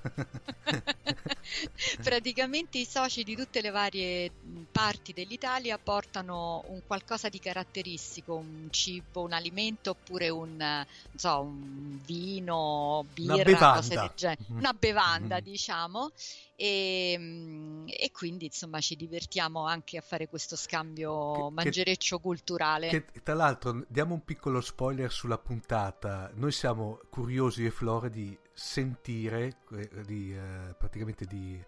praticamente 2.03 2.77
i 2.77 2.85
soci 2.85 3.23
di 3.23 3.35
tutte 3.35 3.61
le 3.61 3.69
varie 3.69 4.31
parti 4.71 5.13
dell'Italia 5.13 5.77
portano 5.77 6.63
un 6.67 6.81
qualcosa 6.85 7.29
di 7.29 7.39
caratteristico, 7.39 8.35
un 8.35 8.67
cibo, 8.69 9.21
un 9.21 9.33
alimento 9.33 9.91
oppure 9.91 10.29
un, 10.29 10.85
so, 11.15 11.41
un 11.41 11.99
vino, 12.05 13.05
birra, 13.13 13.73
cose 13.73 13.95
del 13.95 14.11
genere, 14.15 14.41
mm-hmm. 14.43 14.59
una 14.59 14.73
bevanda 14.73 15.35
mm-hmm. 15.35 15.43
diciamo 15.43 16.11
e, 16.59 17.13
ehm, 17.13 17.85
e, 17.87 18.11
quindi 18.11 18.45
insomma 18.45 18.81
ci 18.81 18.97
divertiamo 18.97 19.65
anche 19.65 19.97
a 19.97 20.01
fare 20.01 20.27
questo 20.27 20.57
scambio 20.57 21.47
che, 21.47 21.53
mangereccio 21.53 22.17
che, 22.17 22.21
culturale. 22.21 22.87
Che, 22.89 23.05
tra 23.23 23.33
l'altro 23.33 23.85
diamo 23.87 24.13
un 24.13 24.25
piccolo 24.25 24.59
spoiler 24.59 25.09
sulla 25.09 25.37
puntata, 25.37 26.29
noi 26.35 26.51
siamo 26.51 26.99
curiosi 27.09 27.63
e 27.63 27.71
Flora 27.71 28.09
di 28.09 28.37
sentire, 28.53 29.59
eh, 29.71 29.89
di, 30.05 30.35
eh, 30.35 30.75
praticamente 30.77 31.25
di 31.25 31.63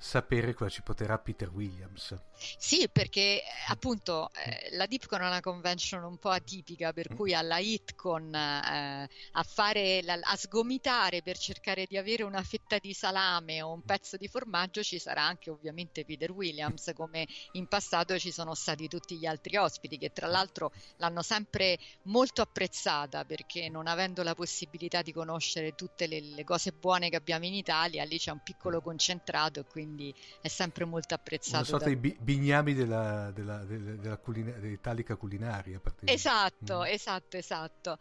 sapere 0.00 0.54
cosa 0.54 0.70
ci 0.70 0.82
porterà 0.82 1.18
Peter 1.18 1.50
Williams. 1.50 2.18
Sì, 2.56 2.88
perché 2.90 3.42
eh, 3.42 3.44
appunto 3.68 4.30
eh, 4.32 4.70
la 4.72 4.86
DeepCon 4.86 5.20
è 5.20 5.26
una 5.26 5.40
convention 5.40 6.02
un 6.04 6.16
po' 6.16 6.30
atipica, 6.30 6.94
per 6.94 7.12
mm. 7.12 7.16
cui 7.16 7.34
alla 7.34 7.58
HitCon 7.58 8.34
eh, 8.34 9.08
a, 9.32 9.42
fare 9.42 10.00
la, 10.02 10.18
a 10.22 10.36
sgomitare 10.36 11.20
per 11.20 11.36
cercare 11.36 11.84
di 11.86 11.98
avere 11.98 12.22
una 12.22 12.42
fetta 12.42 12.78
di 12.78 12.94
salame 12.94 13.60
o 13.60 13.72
un 13.72 13.82
pezzo 13.82 14.16
di 14.16 14.26
formaggio 14.26 14.82
ci 14.82 14.98
sarà 14.98 15.22
anche 15.22 15.50
ovviamente 15.50 16.06
Peter 16.06 16.30
Williams, 16.30 16.92
come 16.94 17.28
in 17.52 17.66
passato 17.66 18.18
ci 18.18 18.32
sono 18.32 18.54
stati 18.54 18.88
tutti 18.88 19.18
gli 19.18 19.26
altri 19.26 19.58
ospiti, 19.58 19.98
che 19.98 20.12
tra 20.14 20.28
l'altro 20.28 20.72
l'hanno 20.96 21.20
sempre 21.20 21.78
molto 22.04 22.40
apprezzata, 22.40 23.26
perché 23.26 23.68
non 23.68 23.86
avendo 23.86 24.22
la 24.22 24.34
possibilità 24.34 25.02
di 25.02 25.12
conoscere 25.12 25.74
tutte 25.74 26.06
le, 26.06 26.20
le 26.22 26.44
cose 26.44 26.72
buone 26.72 27.10
che 27.10 27.16
abbiamo 27.16 27.44
in 27.44 27.54
Italia, 27.54 28.02
lì 28.04 28.16
c'è 28.16 28.30
un 28.30 28.42
piccolo 28.42 28.80
concentrato 28.80 29.60
e 29.60 29.64
quindi 29.64 29.88
quindi 29.90 30.14
è 30.40 30.48
sempre 30.48 30.84
molto 30.84 31.14
apprezzato. 31.14 31.56
Una 31.56 31.66
sorta 31.66 31.84
da... 31.86 31.94
di 31.94 32.16
bignami 32.20 32.74
della, 32.74 33.30
della, 33.32 33.64
della, 33.64 33.94
della 33.94 34.16
culina... 34.16 34.52
dell'italica 34.52 35.16
culinaria. 35.16 35.80
Esatto, 36.04 36.80
mm. 36.80 36.84
esatto, 36.84 37.36
esatto. 37.36 37.98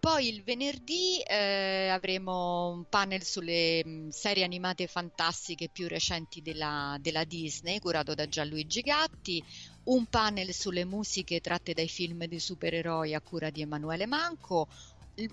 Poi 0.00 0.28
il 0.28 0.42
venerdì 0.42 1.20
eh, 1.20 1.88
avremo 1.88 2.70
un 2.70 2.84
panel 2.88 3.22
sulle 3.22 3.84
mh, 3.84 3.90
mm, 3.90 4.08
serie 4.10 4.44
animate 4.44 4.86
fantastiche 4.86 5.68
più 5.68 5.88
recenti 5.88 6.42
della, 6.42 6.96
della, 7.00 7.24
Disney, 7.24 7.78
curato 7.78 8.14
da 8.14 8.28
Gianluigi 8.28 8.80
Gatti, 8.80 9.42
un 9.84 10.06
panel 10.06 10.52
sulle 10.52 10.84
musiche 10.84 11.40
tratte 11.40 11.72
dai 11.72 11.88
film 11.88 12.26
di 12.26 12.38
supereroi 12.38 13.14
a 13.14 13.20
cura 13.20 13.50
di 13.50 13.62
Emanuele 13.62 14.06
Manco, 14.06 14.68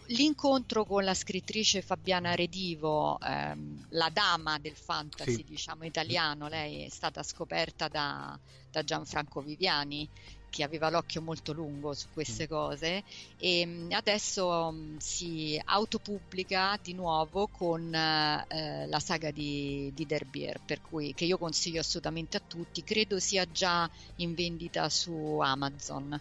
l'incontro 0.07 0.83
con 0.85 1.03
la 1.03 1.13
scrittrice 1.13 1.81
Fabiana 1.81 2.33
Redivo, 2.33 3.19
ehm, 3.19 3.87
la 3.89 4.09
dama 4.09 4.57
del 4.57 4.75
fantasy, 4.75 5.35
sì. 5.35 5.45
diciamo 5.47 5.85
italiano, 5.85 6.47
lei 6.47 6.83
è 6.83 6.89
stata 6.89 7.21
scoperta 7.21 7.87
da, 7.87 8.37
da, 8.71 8.83
Gianfranco 8.83 9.41
Viviani 9.41 10.09
che 10.49 10.63
aveva 10.63 10.89
l'occhio 10.89 11.21
molto 11.21 11.51
lungo 11.51 11.93
su 11.93 12.07
queste 12.13 12.45
mm. 12.45 12.47
cose 12.47 13.03
e 13.37 13.65
mm, 13.65 13.91
adesso 13.91 14.47
um, 14.47 14.97
si 14.99 15.61
autopubblica 15.65 16.79
di 16.81 16.93
nuovo 16.93 17.47
con 17.47 17.93
eh, 17.93 18.87
la 18.87 18.99
saga 18.99 19.31
di, 19.31 19.91
di 19.93 20.05
Derbier, 20.05 20.61
per 20.65 20.79
cui 20.81 21.13
che 21.13 21.25
io 21.25 21.37
consiglio 21.37 21.81
assolutamente 21.81 22.37
a 22.37 22.41
tutti, 22.45 22.85
credo 22.85 23.19
sia 23.19 23.45
già 23.51 23.89
in 24.17 24.33
vendita 24.33 24.87
su 24.89 25.39
Amazon. 25.39 26.17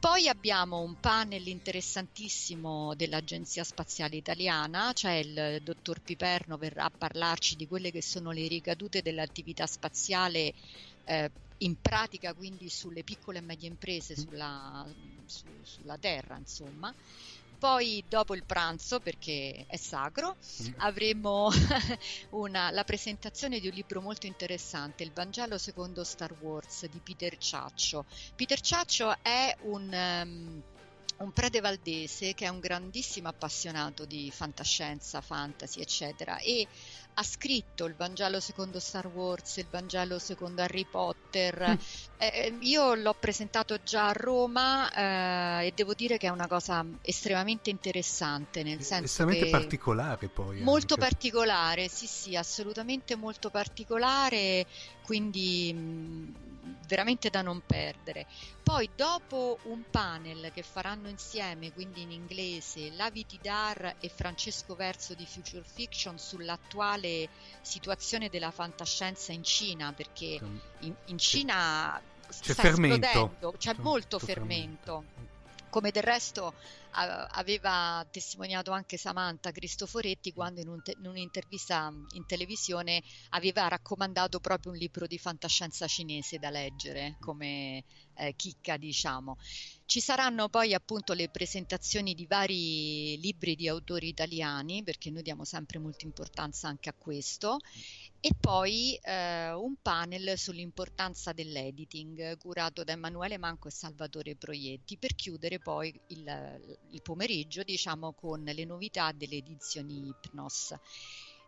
Poi 0.00 0.28
abbiamo 0.28 0.80
un 0.80 0.96
panel 0.98 1.46
interessantissimo 1.46 2.94
dell'Agenzia 2.96 3.64
Spaziale 3.64 4.16
Italiana, 4.16 4.92
cioè 4.94 5.12
il 5.12 5.58
dottor 5.62 6.00
Piperno 6.02 6.56
verrà 6.56 6.84
a 6.86 6.90
parlarci 6.96 7.54
di 7.54 7.66
quelle 7.66 7.90
che 7.90 8.02
sono 8.02 8.30
le 8.30 8.48
ricadute 8.48 9.02
dell'attività 9.02 9.66
spaziale 9.66 10.54
eh, 11.04 11.30
in 11.58 11.76
pratica 11.82 12.32
quindi 12.34 12.70
sulle 12.70 13.04
piccole 13.04 13.38
e 13.38 13.42
medie 13.42 13.68
imprese 13.68 14.16
sulla, 14.16 14.90
su, 15.26 15.60
sulla 15.62 15.98
Terra, 15.98 16.38
insomma. 16.38 16.92
Poi 17.60 18.02
dopo 18.08 18.34
il 18.34 18.42
pranzo, 18.46 19.00
perché 19.00 19.66
è 19.68 19.76
sacro, 19.76 20.38
mm. 20.62 20.72
avremo 20.78 21.50
una, 22.30 22.70
la 22.70 22.84
presentazione 22.84 23.60
di 23.60 23.68
un 23.68 23.74
libro 23.74 24.00
molto 24.00 24.24
interessante, 24.24 25.02
Il 25.02 25.12
Vangelo 25.12 25.58
secondo 25.58 26.02
Star 26.02 26.34
Wars 26.40 26.86
di 26.86 26.98
Peter 27.00 27.36
Ciaccio. 27.36 28.06
Peter 28.34 28.58
Ciaccio 28.58 29.14
è 29.20 29.54
un... 29.64 29.92
Um, 29.92 30.62
un 31.20 31.32
prete 31.32 31.60
valdese 31.60 32.32
che 32.32 32.46
è 32.46 32.48
un 32.48 32.60
grandissimo 32.60 33.28
appassionato 33.28 34.06
di 34.06 34.30
fantascienza, 34.30 35.20
fantasy, 35.20 35.82
eccetera, 35.82 36.38
e 36.38 36.66
ha 37.20 37.22
scritto 37.22 37.84
il 37.84 37.94
Vangelo 37.94 38.40
secondo 38.40 38.80
Star 38.80 39.06
Wars, 39.06 39.58
il 39.58 39.66
Vangelo 39.70 40.18
secondo 40.18 40.62
Harry 40.62 40.86
Potter. 40.86 41.72
Mm. 41.72 41.74
Eh, 42.16 42.26
eh, 42.26 42.56
io 42.60 42.94
l'ho 42.94 43.14
presentato 43.14 43.78
già 43.82 44.08
a 44.08 44.12
Roma 44.12 44.90
eh, 45.60 45.66
e 45.66 45.72
devo 45.74 45.92
dire 45.92 46.16
che 46.16 46.28
è 46.28 46.30
una 46.30 46.46
cosa 46.46 46.84
estremamente 47.02 47.68
interessante, 47.68 48.62
nel 48.62 48.80
senso 48.80 49.04
estremamente 49.04 49.50
particolare 49.50 50.28
poi. 50.28 50.62
Molto 50.62 50.94
anche. 50.94 51.06
particolare, 51.06 51.88
sì, 51.88 52.06
sì, 52.06 52.36
assolutamente 52.36 53.14
molto 53.16 53.50
particolare, 53.50 54.66
quindi 55.02 55.74
mh, 55.74 56.49
veramente 56.86 57.30
da 57.30 57.42
non 57.42 57.62
perdere. 57.64 58.26
Poi 58.62 58.88
dopo 58.94 59.58
un 59.64 59.82
panel 59.90 60.50
che 60.52 60.62
faranno 60.62 61.08
insieme, 61.08 61.72
quindi 61.72 62.02
in 62.02 62.10
inglese, 62.10 62.90
Lavi 62.92 63.26
Tidar 63.26 63.96
e 64.00 64.08
Francesco 64.08 64.74
Verso 64.74 65.14
di 65.14 65.26
Future 65.26 65.64
Fiction 65.64 66.18
sull'attuale 66.18 67.28
situazione 67.62 68.28
della 68.28 68.50
fantascienza 68.50 69.32
in 69.32 69.42
Cina, 69.42 69.92
perché 69.92 70.40
in, 70.80 70.94
in 71.06 71.18
Cina 71.18 72.00
c'è 72.28 72.52
sta 72.52 72.62
fermento. 72.62 73.06
esplodendo, 73.06 73.52
c'è, 73.52 73.74
c'è 73.74 73.82
molto 73.82 74.18
fermento. 74.18 75.04
fermento. 75.04 75.28
Come 75.70 75.90
del 75.90 76.02
resto 76.02 76.54
aveva 76.92 78.06
testimoniato 78.10 78.70
anche 78.72 78.96
Samantha 78.96 79.52
Cristoforetti 79.52 80.32
quando 80.32 80.60
in, 80.60 80.68
un 80.68 80.82
te- 80.82 80.96
in, 80.98 81.06
un'intervista 81.06 81.92
in 82.12 82.26
televisione 82.26 83.02
aveva 83.30 83.68
raccomandato 83.68 84.40
proprio 84.40 84.72
un 84.72 84.78
libro 84.78 85.06
di 85.06 85.18
fantascienza 85.18 85.86
cinese 85.86 86.38
da 86.38 86.50
leggere 86.50 87.16
come 87.20 87.84
eh, 88.14 88.34
chicca 88.36 88.76
diciamo. 88.76 89.38
Ci 89.86 90.00
saranno 90.00 90.48
poi 90.48 90.74
appunto 90.74 91.14
le 91.14 91.28
presentazioni 91.28 92.14
di 92.14 92.26
vari 92.26 93.18
libri 93.20 93.56
di 93.56 93.66
autori 93.66 94.08
italiani 94.08 94.82
perché 94.82 95.10
noi 95.10 95.22
diamo 95.22 95.44
sempre 95.44 95.78
molta 95.78 96.04
importanza 96.04 96.68
anche 96.68 96.88
a 96.88 96.94
questo 96.96 97.58
e 98.22 98.32
poi 98.38 98.98
eh, 99.02 99.50
un 99.52 99.76
panel 99.80 100.36
sull'importanza 100.36 101.32
dell'editing 101.32 102.36
curato 102.36 102.84
da 102.84 102.92
Emanuele 102.92 103.38
Manco 103.38 103.68
e 103.68 103.70
Salvatore 103.70 104.36
Proietti 104.36 104.98
per 104.98 105.14
chiudere 105.14 105.58
poi 105.58 105.98
il, 106.08 106.78
il 106.90 107.02
pomeriggio 107.02 107.62
diciamo 107.62 108.12
con 108.12 108.42
le 108.42 108.64
novità 108.64 109.12
delle 109.12 109.36
edizioni 109.36 110.06
Hypnos. 110.06 110.74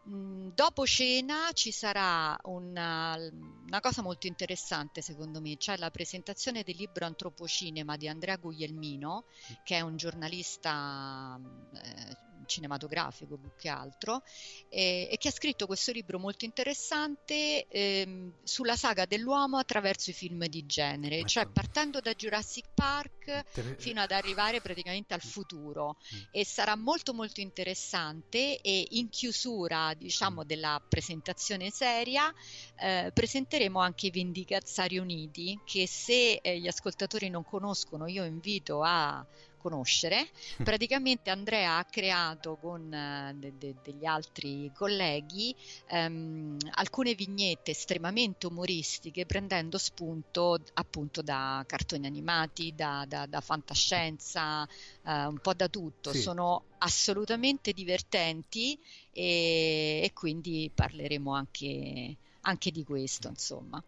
Mm, 0.08 0.48
dopo 0.54 0.84
cena 0.84 1.52
ci 1.52 1.70
sarà 1.70 2.36
una, 2.44 3.14
una, 3.14 3.80
cosa 3.80 4.02
molto 4.02 4.26
interessante 4.26 5.00
secondo 5.00 5.40
me, 5.40 5.56
cioè 5.58 5.76
la 5.76 5.92
presentazione 5.92 6.64
del 6.64 6.74
libro 6.76 7.06
Antropocinema 7.06 7.96
di 7.96 8.08
Andrea 8.08 8.36
Guglielmino, 8.36 9.26
che 9.62 9.76
è 9.76 9.80
un 9.80 9.96
giornalista 9.96 11.38
eh, 11.74 12.16
cinematografico 12.46 13.36
più 13.36 13.50
che 13.56 13.68
altro, 13.68 14.22
eh, 14.68 15.08
e 15.10 15.16
che 15.18 15.28
ha 15.28 15.32
scritto 15.32 15.66
questo 15.66 15.92
libro 15.92 16.18
molto 16.18 16.44
interessante 16.44 17.66
eh, 17.68 18.32
sulla 18.42 18.76
saga 18.76 19.06
dell'uomo 19.06 19.58
attraverso 19.58 20.10
i 20.10 20.14
film 20.14 20.46
di 20.46 20.66
genere, 20.66 21.18
ecco. 21.18 21.28
cioè 21.28 21.46
partendo 21.46 22.00
da 22.00 22.12
Jurassic 22.14 22.66
Park 22.74 23.22
Inter- 23.26 23.76
fino 23.78 24.00
ad 24.00 24.10
arrivare 24.10 24.60
praticamente 24.60 25.14
al 25.14 25.20
futuro. 25.20 25.96
Mm. 26.14 26.20
E 26.30 26.44
sarà 26.44 26.76
molto 26.76 27.14
molto 27.14 27.40
interessante 27.40 28.60
e 28.60 28.86
in 28.90 29.08
chiusura 29.08 29.94
diciamo 29.94 30.42
mm. 30.42 30.46
della 30.46 30.82
presentazione 30.86 31.70
seria 31.70 32.32
eh, 32.76 33.10
presenteremo 33.12 33.78
anche 33.78 34.06
i 34.06 34.10
Vendicazzari 34.10 34.98
Uniti 34.98 35.58
che 35.64 35.86
se 35.86 36.34
eh, 36.42 36.58
gli 36.58 36.66
ascoltatori 36.66 37.28
non 37.28 37.44
conoscono 37.44 38.06
io 38.06 38.24
invito 38.24 38.82
a 38.82 39.24
conoscere. 39.62 40.28
Praticamente 40.62 41.30
Andrea 41.30 41.78
ha 41.78 41.84
creato 41.84 42.56
con 42.56 42.92
eh, 42.92 43.32
de- 43.36 43.56
de- 43.56 43.74
degli 43.82 44.04
altri 44.04 44.70
colleghi 44.74 45.54
ehm, 45.88 46.56
alcune 46.72 47.14
vignette 47.14 47.70
estremamente 47.70 48.46
umoristiche 48.46 49.24
prendendo 49.24 49.78
spunto 49.78 50.58
appunto 50.74 51.22
da 51.22 51.64
cartoni 51.66 52.06
animati, 52.06 52.74
da, 52.74 53.04
da, 53.06 53.26
da 53.26 53.40
fantascienza, 53.40 54.66
eh, 55.04 55.24
un 55.26 55.38
po' 55.40 55.54
da 55.54 55.68
tutto. 55.68 56.12
Sì. 56.12 56.20
Sono 56.20 56.64
assolutamente 56.78 57.72
divertenti 57.72 58.78
e, 59.12 60.00
e 60.02 60.10
quindi 60.12 60.70
parleremo 60.74 61.32
anche, 61.32 62.16
anche 62.42 62.70
di 62.70 62.82
questo, 62.84 63.28
insomma 63.28 63.82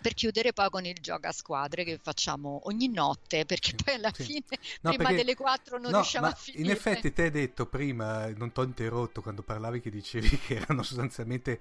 per 0.00 0.14
chiudere 0.14 0.52
poi 0.52 0.70
con 0.70 0.84
il 0.84 0.98
gioco 1.00 1.26
a 1.28 1.32
squadre 1.32 1.84
che 1.84 1.98
facciamo 2.02 2.60
ogni 2.64 2.88
notte 2.88 3.44
perché 3.44 3.74
poi 3.74 3.94
alla 3.94 4.12
sì. 4.12 4.24
fine 4.24 4.44
No, 4.82 4.94
prima 4.94 4.96
perché- 4.96 5.14
delle 5.14 5.34
4 5.34 5.78
non 5.78 5.90
no, 5.90 5.96
riusciamo 5.96 6.26
a 6.26 6.32
finire 6.32 6.62
In 6.64 6.70
effetti 6.70 7.12
te 7.12 7.22
hai 7.24 7.30
detto 7.30 7.66
prima, 7.66 8.28
non 8.34 8.52
ti 8.52 8.60
ho 8.60 8.62
interrotto 8.64 9.22
quando 9.22 9.42
parlavi 9.42 9.80
che 9.80 9.90
dicevi 9.90 10.28
che 10.40 10.56
erano 10.56 10.82
sostanzialmente 10.82 11.60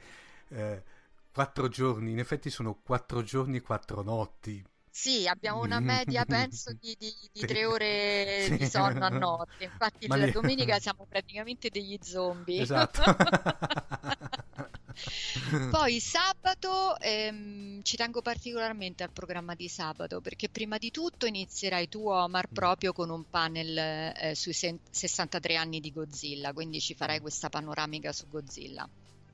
eh, 0.49 0.83
quattro 1.31 1.67
giorni, 1.69 2.11
in 2.11 2.19
effetti 2.19 2.49
sono 2.49 2.79
quattro 2.81 3.23
giorni 3.23 3.57
e 3.57 3.61
quattro 3.61 4.01
notti. 4.01 4.63
Sì, 4.89 5.27
abbiamo 5.27 5.61
una 5.61 5.79
media, 5.79 6.25
penso, 6.25 6.73
di, 6.73 6.95
di, 6.97 7.13
di 7.31 7.41
tre 7.45 7.65
ore 7.65 8.45
Sì. 8.45 8.57
di 8.57 8.65
sonno 8.65 9.05
a 9.05 9.09
notte. 9.09 9.65
Infatti, 9.69 10.07
Ma 10.07 10.15
la 10.17 10.27
domenica 10.31 10.79
siamo 10.79 11.05
praticamente 11.07 11.69
degli 11.69 11.97
zombie. 12.01 12.61
Esatto. 12.61 13.03
Poi 15.69 15.99
sabato 15.99 16.97
ehm, 16.99 17.81
ci 17.83 17.95
tengo 17.95 18.21
particolarmente 18.21 19.03
al 19.03 19.11
programma 19.11 19.53
di 19.53 19.67
sabato 19.67 20.21
perché 20.21 20.49
prima 20.49 20.77
di 20.77 20.91
tutto 20.91 21.25
inizierai 21.25 21.87
tu, 21.87 22.07
Omar, 22.07 22.47
proprio 22.51 22.93
con 22.93 23.09
un 23.09 23.23
panel 23.29 23.77
eh, 23.77 24.35
sui 24.35 24.53
se- 24.53 24.79
63 24.89 25.55
anni 25.55 25.79
di 25.79 25.91
Godzilla, 25.91 26.53
quindi 26.53 26.79
ci 26.79 26.95
farai 26.95 27.19
questa 27.19 27.49
panoramica 27.49 28.11
su 28.11 28.27
Godzilla. 28.27 28.89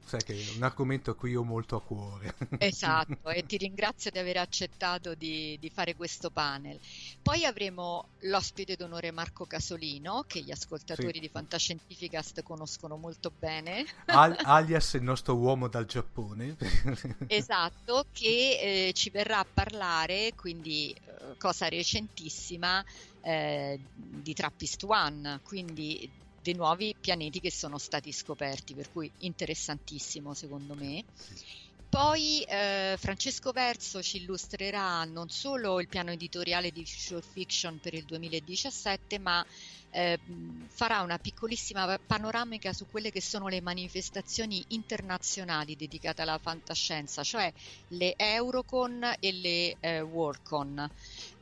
Sai 0.05 0.21
che 0.23 0.33
è 0.33 0.55
un 0.55 0.63
argomento 0.63 1.11
a 1.11 1.15
cui 1.15 1.31
io 1.31 1.41
ho 1.41 1.43
molto 1.43 1.75
a 1.75 1.81
cuore. 1.81 2.35
Esatto, 2.59 3.29
e 3.29 3.45
ti 3.45 3.57
ringrazio 3.57 4.11
di 4.11 4.19
aver 4.19 4.37
accettato 4.37 5.15
di, 5.15 5.57
di 5.59 5.69
fare 5.69 5.95
questo 5.95 6.29
panel. 6.29 6.79
Poi 7.21 7.45
avremo 7.45 8.09
l'ospite 8.19 8.75
d'onore 8.75 9.11
Marco 9.11 9.45
Casolino, 9.45 10.23
che 10.27 10.41
gli 10.41 10.51
ascoltatori 10.51 11.13
Sì. 11.13 11.19
di 11.19 11.29
Fantascientificast 11.29 12.43
conoscono 12.43 12.95
molto 12.97 13.31
bene. 13.31 13.85
Al- 14.05 14.37
alias 14.43 14.93
il 14.93 15.03
nostro 15.03 15.35
uomo 15.35 15.67
dal 15.67 15.85
Giappone. 15.85 16.55
Esatto, 17.27 18.05
che 18.11 18.87
eh, 18.89 18.93
ci 18.93 19.09
verrà 19.09 19.39
a 19.39 19.47
parlare, 19.51 20.33
quindi 20.35 20.91
eh, 20.91 21.35
cosa 21.37 21.67
recentissima, 21.69 22.83
eh, 23.21 23.79
di 23.93 24.33
Trappist 24.33 24.83
One, 24.83 25.39
quindi 25.43 26.09
dei 26.43 26.53
nuovi 26.53 26.93
pianeti 26.99 27.39
che 27.39 27.51
sono 27.51 27.77
stati 27.77 28.11
scoperti, 28.11 28.75
per 28.75 28.91
cui 28.91 29.09
interessantissimo 29.19 30.33
secondo 30.33 30.75
me. 30.75 31.03
Poi 31.89 32.41
eh, 32.41 32.95
Francesco 32.97 33.51
Verso 33.51 34.01
ci 34.01 34.17
illustrerà 34.17 35.03
non 35.03 35.29
solo 35.29 35.79
il 35.79 35.87
piano 35.87 36.09
editoriale 36.09 36.71
di 36.71 36.83
Future 36.83 37.21
Fiction 37.21 37.79
per 37.79 37.93
il 37.93 38.03
2017, 38.03 39.19
ma 39.19 39.45
eh, 39.91 40.19
farà 40.69 41.01
una 41.01 41.19
piccolissima 41.19 41.99
panoramica 41.99 42.73
su 42.73 42.87
quelle 42.89 43.11
che 43.11 43.21
sono 43.21 43.47
le 43.47 43.61
manifestazioni 43.61 44.65
internazionali 44.69 45.75
dedicate 45.75 46.23
alla 46.23 46.39
fantascienza, 46.39 47.23
cioè 47.23 47.53
le 47.89 48.15
Eurocon 48.17 49.13
e 49.19 49.31
le 49.31 49.77
eh, 49.79 50.01
Warcon. 50.01 50.89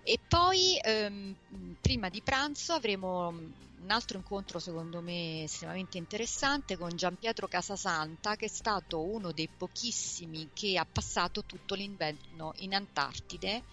E 0.03 0.19
poi 0.27 0.77
ehm, 0.83 1.33
prima 1.79 2.09
di 2.09 2.21
pranzo 2.21 2.73
avremo 2.73 3.69
un 3.81 3.91
altro 3.91 4.17
incontro 4.17 4.59
secondo 4.59 5.01
me 5.01 5.43
estremamente 5.43 5.97
interessante 5.97 6.77
con 6.77 6.95
Giampietro 6.95 7.47
Casasanta 7.47 8.35
che 8.35 8.45
è 8.45 8.49
stato 8.49 9.01
uno 9.01 9.31
dei 9.31 9.49
pochissimi 9.55 10.49
che 10.53 10.77
ha 10.77 10.87
passato 10.89 11.43
tutto 11.45 11.75
l'inverno 11.75 12.53
in 12.57 12.73
Antartide 12.73 13.63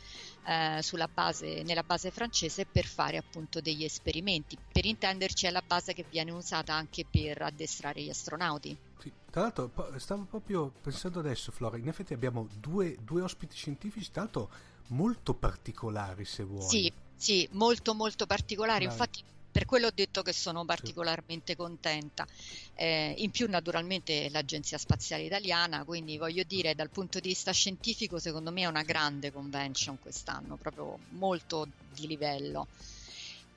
eh, 0.47 0.79
sulla 0.83 1.09
base, 1.13 1.63
nella 1.63 1.83
base 1.83 2.11
francese 2.11 2.65
per 2.65 2.87
fare 2.87 3.19
appunto 3.19 3.61
degli 3.61 3.85
esperimenti. 3.85 4.57
Per 4.73 4.85
intenderci 4.85 5.47
è 5.47 5.51
la 5.51 5.63
base 5.67 5.93
che 5.93 6.05
viene 6.09 6.31
usata 6.31 6.75
anche 6.75 7.05
per 7.09 7.43
addestrare 7.43 8.03
gli 8.03 8.11
astronauti. 8.11 8.77
Sì, 8.99 9.13
Tra 9.31 9.43
l'altro, 9.43 9.71
stavo 9.99 10.25
proprio 10.25 10.73
pensando 10.83 11.21
adesso, 11.21 11.53
Flora, 11.53 11.77
in 11.77 11.89
effetti 11.89 12.15
abbiamo 12.15 12.49
due, 12.59 12.97
due 13.05 13.23
ospiti 13.23 13.55
scientifici, 13.55 14.11
tra 14.11 14.23
l'altro 14.23 14.51
molto 14.89 15.35
particolari, 15.35 16.25
se 16.25 16.43
vuoi. 16.45 16.69
Sì, 16.69 16.93
sì, 17.15 17.49
molto 17.53 17.95
molto 17.95 18.27
particolari. 18.27 18.85
Dai. 18.85 18.93
Infatti 18.93 19.23
per 19.51 19.65
quello 19.65 19.89
ho 19.89 19.93
detto 19.95 20.23
che 20.23 20.33
sono 20.33 20.65
particolarmente 20.65 21.57
contenta. 21.57 22.27
Eh, 22.75 23.15
in 23.19 23.31
più 23.31 23.49
naturalmente 23.49 24.29
l'Agenzia 24.31 24.79
Spaziale 24.79 25.25
Italiana, 25.25 25.85
quindi 25.85 26.17
voglio 26.19 26.43
dire 26.45 26.75
dal 26.75 26.91
punto 26.91 27.21
di 27.21 27.29
vista 27.29 27.53
scientifico 27.53 28.19
secondo 28.19 28.51
me 28.51 28.63
è 28.63 28.67
una 28.67 28.83
grande 28.83 29.33
convention 29.33 29.99
quest'anno, 29.99 30.57
proprio 30.57 30.99
molto 31.11 31.67
di 31.95 32.07
livello. 32.07 32.67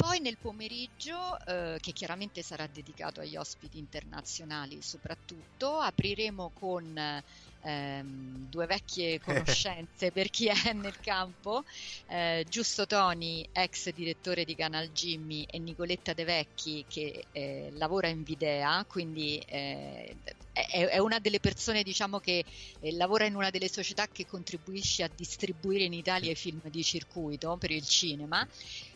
Poi 0.01 0.19
nel 0.19 0.38
pomeriggio, 0.39 1.38
eh, 1.45 1.77
che 1.80 1.91
chiaramente 1.91 2.41
sarà 2.41 2.65
dedicato 2.65 3.21
agli 3.21 3.36
ospiti 3.36 3.77
internazionali 3.77 4.82
soprattutto, 4.82 5.77
apriremo 5.77 6.49
con 6.60 7.21
ehm, 7.62 8.50
due 8.50 8.65
vecchie 8.65 9.19
conoscenze 9.24 10.12
per 10.12 10.30
chi 10.30 10.47
è 10.47 10.74
nel 10.74 11.00
campo, 11.00 11.63
eh, 12.08 12.45
Giusto 12.47 12.86
Toni, 12.86 13.47
ex 13.52 13.91
direttore 13.91 14.45
di 14.45 14.56
Canal 14.56 14.89
Jimmy, 14.89 15.45
e 15.50 15.60
Nicoletta 15.60 16.13
De 16.13 16.24
Vecchi 16.24 16.86
che 16.88 17.26
eh, 17.32 17.69
lavora 17.74 18.08
in 18.08 18.24
Videa, 18.24 18.84
quindi 18.88 19.38
eh, 19.47 20.15
è, 20.52 20.86
è 20.88 20.97
una 21.00 21.19
delle 21.19 21.39
persone 21.39 21.84
diciamo 21.84 22.19
che 22.19 22.43
eh, 22.80 22.91
lavora 22.93 23.26
in 23.26 23.36
una 23.36 23.50
delle 23.50 23.69
società 23.69 24.08
che 24.08 24.26
contribuisce 24.26 25.04
a 25.04 25.12
distribuire 25.13 25.84
in 25.84 25.93
Italia 25.93 26.32
i 26.32 26.36
film 26.36 26.62
di 26.69 26.84
circuito 26.84 27.58
per 27.58 27.71
il 27.71 27.86
cinema. 27.86 28.47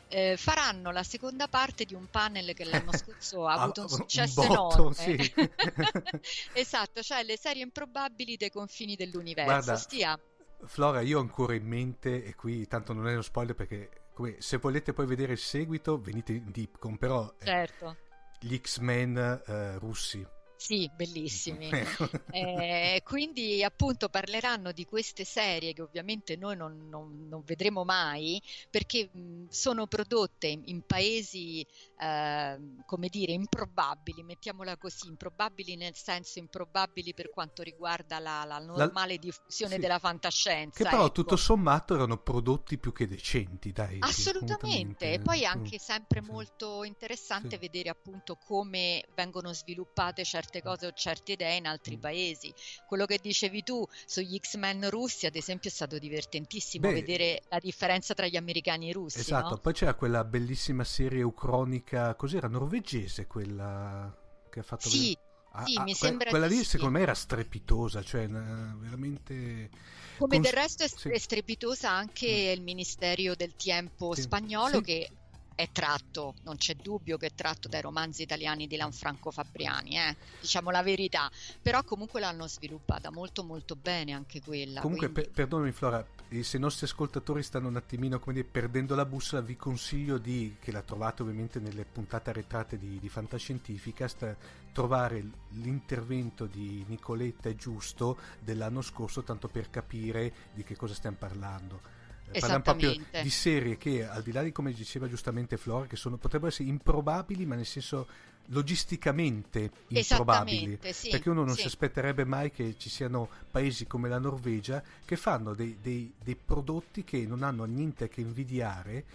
Eh, 0.08 0.36
faranno 0.38 0.92
la 0.92 1.04
seconda 1.04 1.48
parte 1.48 1.84
di 1.86 1.94
un 1.96 2.08
panel 2.10 2.54
che 2.54 2.64
l'anno 2.64 2.92
scorso 2.94 3.48
ha 3.48 3.56
Ah, 3.56 3.64
avuto 3.64 3.82
un 3.82 3.88
un 3.90 3.90
successo 3.90 4.46
botto, 4.46 4.94
enorme. 4.94 4.94
sì. 4.94 5.34
esatto, 6.54 7.02
cioè 7.02 7.24
le 7.24 7.38
serie 7.38 7.64
improbabili 7.64 8.38
dei 8.38 8.50
confini 8.52 8.96
dell'universo. 8.96 9.52
Guarda, 9.52 9.76
Stia 9.76 10.20
Flora, 10.66 11.02
io 11.02 11.18
ho 11.18 11.22
ancora 11.22 11.54
in 11.54 11.66
mente, 11.66 12.24
e 12.24 12.36
qui 12.36 12.68
tanto 12.68 12.94
non 12.94 13.08
è 13.08 13.12
uno 13.14 13.22
spoiler 13.22 13.56
perché 13.56 13.90
come, 14.14 14.38
se 14.40 14.58
volete 14.58 14.94
poi 14.94 15.06
vedere 15.06 15.34
il 15.34 15.38
seguito 15.40 16.00
venite 16.00 16.34
in 16.34 16.50
Deepcon, 16.52 16.98
però 16.98 17.32
eh, 17.40 17.46
certo. 17.46 17.98
gli 18.40 18.58
X-Men 18.58 19.44
eh, 19.46 19.78
russi. 19.80 20.26
Sì, 20.66 20.90
bellissimi. 20.96 21.70
Ecco. 21.70 22.10
Eh, 22.32 23.02
quindi 23.04 23.64
appunto 23.64 24.10
parleranno 24.10 24.72
di 24.72 24.84
queste 24.84 25.24
serie 25.24 25.74
che 25.74 25.84
ovviamente 25.84 26.36
noi 26.36 26.56
non, 26.58 26.90
non- 26.90 27.28
non 27.30 27.44
vedremo 27.46 27.84
mai 27.84 28.42
perché 28.70 29.10
mh, 29.12 29.46
sono 29.50 29.86
prodotte 29.86 30.48
in, 30.48 30.64
in 30.66 30.82
paesi, 30.82 31.66
eh, 32.00 32.58
come 32.86 33.10
dire, 33.10 33.32
improbabili, 33.34 34.24
mettiamola 34.24 34.76
così, 34.78 35.08
improbabili 35.08 35.76
nel 35.76 35.96
senso 35.96 36.40
improbabili 36.40 37.14
per 37.14 37.30
quanto 37.30 37.62
riguarda 37.62 38.18
la, 38.18 38.44
la 38.44 38.58
normale 38.58 39.18
diffusione 39.20 39.76
sì. 39.76 39.80
della 39.80 40.00
fantascienza. 40.00 40.84
Che 40.84 40.90
però 40.90 41.04
ecco. 41.06 41.12
tutto 41.12 41.36
sommato 41.36 41.94
erano 41.94 42.18
prodotti 42.18 42.78
più 42.80 42.92
che 42.92 43.08
decenti, 43.08 43.72
dai. 43.72 43.98
Assolutamente, 44.00 45.14
e 45.14 45.20
poi 45.20 45.40
Sì. 45.40 45.46
anche 45.46 45.80
sempre 45.80 46.22
Sì. 46.22 46.32
molto 46.32 46.84
interessante 46.84 47.50
Sì. 47.50 47.58
vedere 47.58 47.90
appunto 47.90 48.36
come 48.36 49.04
vengono 49.14 49.54
sviluppate 49.54 50.24
certe 50.24 50.55
cose 50.62 50.88
o 50.88 50.92
certe 50.94 51.34
idee 51.34 51.58
in 51.58 51.66
altri 51.68 51.98
Mm. 51.98 52.00
paesi. 52.00 52.54
Quello 52.86 53.06
che 53.06 53.20
dicevi 53.22 53.64
tu 53.64 53.86
sugli 54.06 54.38
X-Men 54.40 54.90
russi, 54.90 55.26
ad 55.26 55.36
esempio, 55.36 55.70
è 55.70 55.74
stato 55.74 55.98
divertentissimo 56.00 56.90
Beh, 56.90 56.92
vedere 56.92 57.42
la 57.50 57.60
differenza 57.60 58.14
tra 58.14 58.28
gli 58.28 58.36
americani 58.38 58.88
e 58.88 58.90
i 58.90 58.94
russi, 58.94 59.18
Esatto, 59.22 59.38
no? 59.38 59.62
poi 59.62 59.72
c'era 59.74 59.94
quella 59.96 60.24
bellissima 60.26 60.84
serie 60.84 61.24
ucronica, 61.24 62.16
cos'era? 62.16 62.48
Norvegese 62.48 63.28
quella 63.28 64.14
che 64.50 64.60
ha 64.60 64.64
fatto... 64.64 64.90
Sì, 64.90 65.18
Ah, 65.58 65.64
sì, 65.64 65.78
ah, 65.78 65.84
mi 65.84 65.94
sembra 65.94 66.30
Quella 66.30 66.48
lì 66.48 66.58
sì. 66.58 66.66
secondo 66.66 66.98
me 66.98 67.04
era 67.04 67.14
strepitosa, 67.14 68.04
cioè 68.04 68.24
eh, 68.24 68.28
veramente... 68.28 69.70
Come 70.18 70.40
cons- 70.40 70.50
del 70.50 70.54
resto 70.54 70.84
è, 70.84 70.88
sì. 70.88 71.10
strepitosa 71.18 71.90
anche 71.92 72.28
il 72.28 72.62
Ministero 72.62 73.36
del 73.36 73.56
Tempo 73.56 74.14
Sì. 74.14 74.22
spagnolo 74.22 74.82
che 74.82 75.10
è 75.56 75.70
tratto, 75.72 76.36
non 76.44 76.58
c'è 76.58 76.76
dubbio 76.76 77.18
che 77.18 77.28
è 77.28 77.32
tratto 77.34 77.70
dai 77.70 77.82
romanzi 77.82 78.22
italiani 78.22 78.68
di 78.68 78.76
Lanfranco 78.76 79.32
Fabriani, 79.32 79.98
eh, 79.98 80.16
diciamo 80.42 80.70
la 80.70 80.84
verità, 80.84 81.32
però 81.62 81.84
comunque 81.84 82.20
l'hanno 82.20 82.46
sviluppata 82.48 83.10
molto 83.10 83.44
molto 83.44 83.76
bene 83.76 84.12
anche 84.12 84.42
quella. 84.42 84.82
Comunque, 84.82 85.10
quindi- 85.10 85.30
per- 85.30 85.34
perdonami 85.34 85.72
Flora, 85.72 86.06
eh, 86.28 86.44
se 86.44 86.58
i 86.58 86.60
nostri 86.60 86.86
ascoltatori 86.86 87.42
stanno 87.42 87.70
un 87.70 87.78
attimino, 87.78 88.20
come 88.20 88.36
dire, 88.36 88.48
perdendo 88.50 88.96
la 88.96 89.06
bussola, 89.06 89.42
vi 89.42 89.56
consiglio 89.56 90.18
di, 90.18 90.58
che 90.60 90.72
la 90.72 90.82
trovate 90.82 91.22
ovviamente 91.22 91.60
nelle 91.60 91.86
puntate 91.86 92.32
arretrate 92.32 92.78
di, 92.78 93.00
di 93.00 93.10
Fantascientificast, 93.10 94.36
trovare 94.74 95.22
l- 95.22 95.32
l'intervento 95.62 96.48
di 96.48 96.84
Nicoletta 96.88 97.48
e 97.48 97.56
Giusto 97.56 98.18
dell'anno 98.40 98.82
scorso, 98.82 99.24
tanto 99.24 99.48
per 99.48 99.70
capire 99.70 100.34
di 100.54 100.64
che 100.64 100.76
cosa 100.76 100.94
stiamo 100.94 101.16
parlando. 101.18 101.95
Parliamo 102.32 102.62
proprio 102.62 102.94
di 103.22 103.30
serie 103.30 103.78
che, 103.78 104.06
al 104.06 104.24
di 104.24 104.32
là 104.32 104.42
di 104.42 104.52
come 104.52 104.74
diceva 104.74 105.08
giustamente 105.08 105.58
Flora, 105.58 105.86
che 105.86 105.96
sono, 105.96 106.18
potrebbero 106.18 106.50
essere 106.50 106.70
improbabili, 106.70 107.46
ma 107.46 107.56
nel 107.56 107.66
senso 107.66 108.08
logisticamente 108.48 109.72
improbabili. 109.88 110.80
Sì, 110.92 111.10
perché 111.10 111.30
uno 111.30 111.44
non 111.44 111.56
sì. 111.56 111.62
si 111.62 111.68
aspetterebbe 111.68 112.26
mai 112.26 112.52
che 112.52 112.76
ci 112.78 112.90
siano 112.90 113.30
paesi 113.50 113.88
come 113.88 114.10
la 114.10 114.20
Norvegia 114.20 114.84
che 115.04 115.16
fanno 115.16 115.54
dei, 115.54 115.78
dei, 115.82 116.14
dei 116.22 116.36
prodotti 116.36 117.04
che 117.04 117.26
non 117.26 117.44
hanno 117.44 117.64
niente 117.66 118.08
che 118.08 118.22
invidiare 118.22 119.06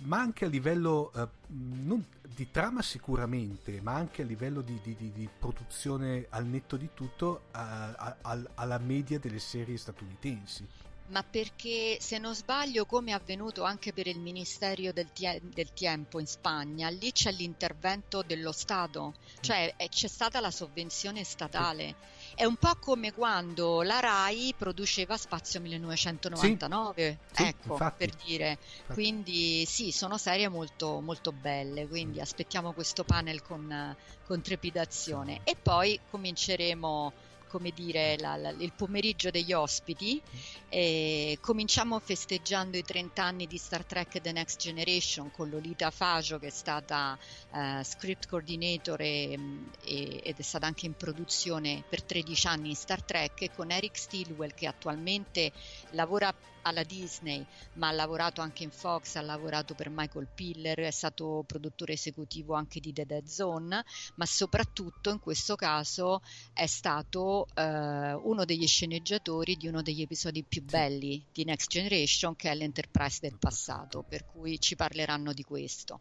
ma 0.00 0.20
anche 0.20 0.44
a 0.44 0.48
livello 0.48 1.12
eh, 1.14 1.26
non, 1.48 2.04
di 2.22 2.50
trama 2.50 2.82
sicuramente, 2.82 3.80
ma 3.80 3.94
anche 3.94 4.22
a 4.22 4.24
livello 4.24 4.60
di, 4.60 4.78
di, 4.82 4.94
di, 4.94 5.10
di 5.12 5.28
produzione 5.38 6.26
al 6.28 6.46
netto 6.46 6.76
di 6.76 6.90
tutto 6.94 7.46
a, 7.52 7.94
a, 7.96 8.16
a, 8.20 8.42
alla 8.54 8.78
media 8.78 9.18
delle 9.18 9.40
serie 9.40 9.76
statunitensi 9.76 10.66
ma 11.08 11.22
perché 11.22 11.98
se 12.00 12.18
non 12.18 12.34
sbaglio, 12.34 12.84
come 12.84 13.10
è 13.10 13.14
avvenuto 13.14 13.62
anche 13.64 13.92
per 13.92 14.06
il 14.06 14.18
Ministero 14.18 14.92
del, 14.92 15.12
tie- 15.12 15.40
del 15.42 15.72
Tempo 15.72 16.20
in 16.20 16.26
Spagna, 16.26 16.88
lì 16.88 17.12
c'è 17.12 17.32
l'intervento 17.32 18.22
dello 18.22 18.52
Stato, 18.52 19.14
cioè 19.40 19.74
è, 19.76 19.88
c'è 19.88 20.08
stata 20.08 20.40
la 20.40 20.50
sovvenzione 20.50 21.24
statale. 21.24 21.94
È 22.34 22.44
un 22.44 22.56
po' 22.56 22.76
come 22.78 23.12
quando 23.12 23.82
la 23.82 24.00
RAI 24.00 24.54
produceva 24.56 25.16
Spazio 25.16 25.60
1999, 25.60 27.18
sì, 27.32 27.42
ecco, 27.42 27.72
infatti. 27.72 28.06
per 28.06 28.16
dire. 28.24 28.50
Infatti. 28.50 28.92
Quindi 28.92 29.64
sì, 29.66 29.90
sono 29.90 30.18
serie 30.18 30.48
molto, 30.48 31.00
molto 31.00 31.32
belle, 31.32 31.88
quindi 31.88 32.20
aspettiamo 32.20 32.72
questo 32.72 33.04
panel 33.04 33.42
con, 33.42 33.96
con 34.24 34.40
trepidazione. 34.42 35.40
E 35.44 35.56
poi 35.56 35.98
cominceremo 36.10 37.12
come 37.48 37.72
dire, 37.74 38.16
la, 38.18 38.36
la, 38.36 38.50
il 38.50 38.72
pomeriggio 38.72 39.30
degli 39.30 39.52
ospiti. 39.52 40.20
E 40.68 41.38
cominciamo 41.40 41.98
festeggiando 41.98 42.76
i 42.76 42.84
30 42.84 43.22
anni 43.22 43.46
di 43.46 43.56
Star 43.56 43.84
Trek 43.84 44.20
The 44.20 44.32
Next 44.32 44.60
Generation 44.60 45.30
con 45.30 45.48
Lolita 45.48 45.90
Faggio 45.90 46.38
che 46.38 46.48
è 46.48 46.50
stata 46.50 47.18
uh, 47.50 47.82
script 47.82 48.28
coordinator 48.28 49.00
e, 49.00 49.38
e, 49.84 50.20
ed 50.22 50.34
è 50.36 50.42
stata 50.42 50.66
anche 50.66 50.86
in 50.86 50.94
produzione 50.94 51.82
per 51.88 52.02
13 52.02 52.46
anni 52.46 52.68
in 52.68 52.76
Star 52.76 53.02
Trek 53.02 53.40
e 53.42 53.50
con 53.54 53.70
Eric 53.70 53.96
Stilwell 53.96 54.52
che 54.54 54.66
attualmente 54.66 55.52
lavora 55.92 56.34
alla 56.68 56.82
Disney 56.82 57.44
ma 57.74 57.88
ha 57.88 57.92
lavorato 57.92 58.40
anche 58.40 58.62
in 58.62 58.70
Fox, 58.70 59.16
ha 59.16 59.20
lavorato 59.20 59.74
per 59.74 59.90
Michael 59.90 60.28
Piller, 60.34 60.78
è 60.78 60.90
stato 60.90 61.44
produttore 61.46 61.94
esecutivo 61.94 62.54
anche 62.54 62.80
di 62.80 62.92
The 62.92 63.06
Dead 63.06 63.24
Zone, 63.24 63.84
ma 64.14 64.26
soprattutto 64.26 65.10
in 65.10 65.20
questo 65.20 65.56
caso 65.56 66.22
è 66.52 66.66
stato 66.66 67.46
uh, 67.54 67.60
uno 67.62 68.44
degli 68.44 68.66
sceneggiatori 68.66 69.56
di 69.56 69.68
uno 69.68 69.82
degli 69.82 70.02
episodi 70.02 70.42
più 70.42 70.62
belli 70.62 71.24
di 71.32 71.44
Next 71.44 71.68
Generation 71.68 72.36
che 72.36 72.50
è 72.50 72.54
l'Enterprise 72.54 73.18
del 73.20 73.38
passato, 73.38 74.02
per 74.02 74.24
cui 74.26 74.60
ci 74.60 74.76
parleranno 74.76 75.32
di 75.32 75.42
questo. 75.42 76.00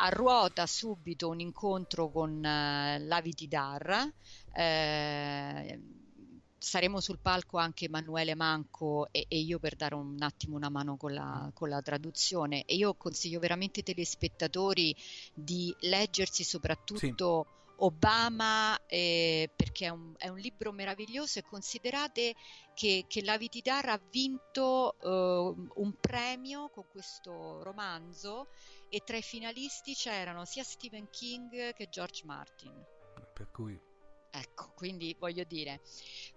A 0.00 0.08
ruota 0.08 0.66
subito 0.66 1.28
un 1.28 1.40
incontro 1.40 2.10
con 2.10 2.30
uh, 2.30 3.06
Lavi 3.06 3.34
Tidar. 3.34 4.10
Eh, 4.54 6.01
saremo 6.62 7.00
sul 7.00 7.18
palco 7.18 7.58
anche 7.58 7.86
Emanuele 7.86 8.36
Manco 8.36 9.08
e, 9.10 9.26
e, 9.28 9.38
io 9.38 9.58
per 9.58 9.74
dare 9.74 9.96
un 9.96 10.16
attimo 10.20 10.56
una 10.56 10.70
mano 10.70 10.96
con 10.96 11.12
la, 11.12 11.50
con 11.52 11.68
la, 11.68 11.82
traduzione 11.82 12.64
e 12.64 12.76
io 12.76 12.94
consiglio 12.94 13.40
veramente 13.40 13.80
ai 13.80 13.84
telespettatori 13.84 14.94
di 15.34 15.74
leggersi 15.80 16.44
soprattutto 16.44 17.46
sì. 17.48 17.60
Obama 17.78 18.78
eh, 18.86 19.50
perché 19.56 19.86
è 19.86 19.88
un, 19.88 20.14
è 20.16 20.28
un, 20.28 20.38
libro 20.38 20.70
meraviglioso 20.70 21.40
e 21.40 21.42
considerate 21.42 22.36
che, 22.74 23.06
che 23.08 23.24
la 23.24 23.36
Vitidar 23.36 23.88
ha 23.88 24.00
vinto 24.08 24.96
eh, 25.00 25.68
un 25.74 25.94
premio 25.98 26.68
con 26.68 26.84
questo 26.88 27.60
romanzo 27.64 28.50
e 28.88 29.02
tra 29.04 29.16
i 29.16 29.22
finalisti 29.22 29.94
c'erano 29.94 30.44
sia 30.44 30.62
Stephen 30.62 31.10
King 31.10 31.72
che 31.72 31.88
George 31.88 32.22
Martin. 32.24 32.72
Per 33.34 33.50
cui 33.50 33.90
Ecco, 34.34 34.72
quindi 34.74 35.14
voglio 35.18 35.44
dire. 35.44 35.82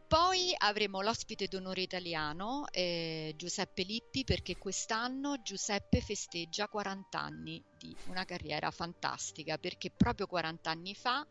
Poi 0.08 0.54
avremo 0.60 1.02
l'ospite 1.02 1.48
d'onore 1.48 1.82
italiano, 1.82 2.66
eh, 2.72 3.34
Giuseppe 3.36 3.82
Lippi, 3.82 4.24
perché 4.24 4.56
quest'anno 4.56 5.42
Giuseppe 5.42 6.00
festeggia 6.00 6.68
40 6.68 7.20
anni 7.20 7.64
di 7.76 7.96
una 8.08 8.24
carriera 8.24 8.70
fantastica, 8.70 9.58
perché 9.58 9.90
proprio 9.90 10.28
40 10.28 10.70
anni 10.70 10.94
fa 10.94 11.26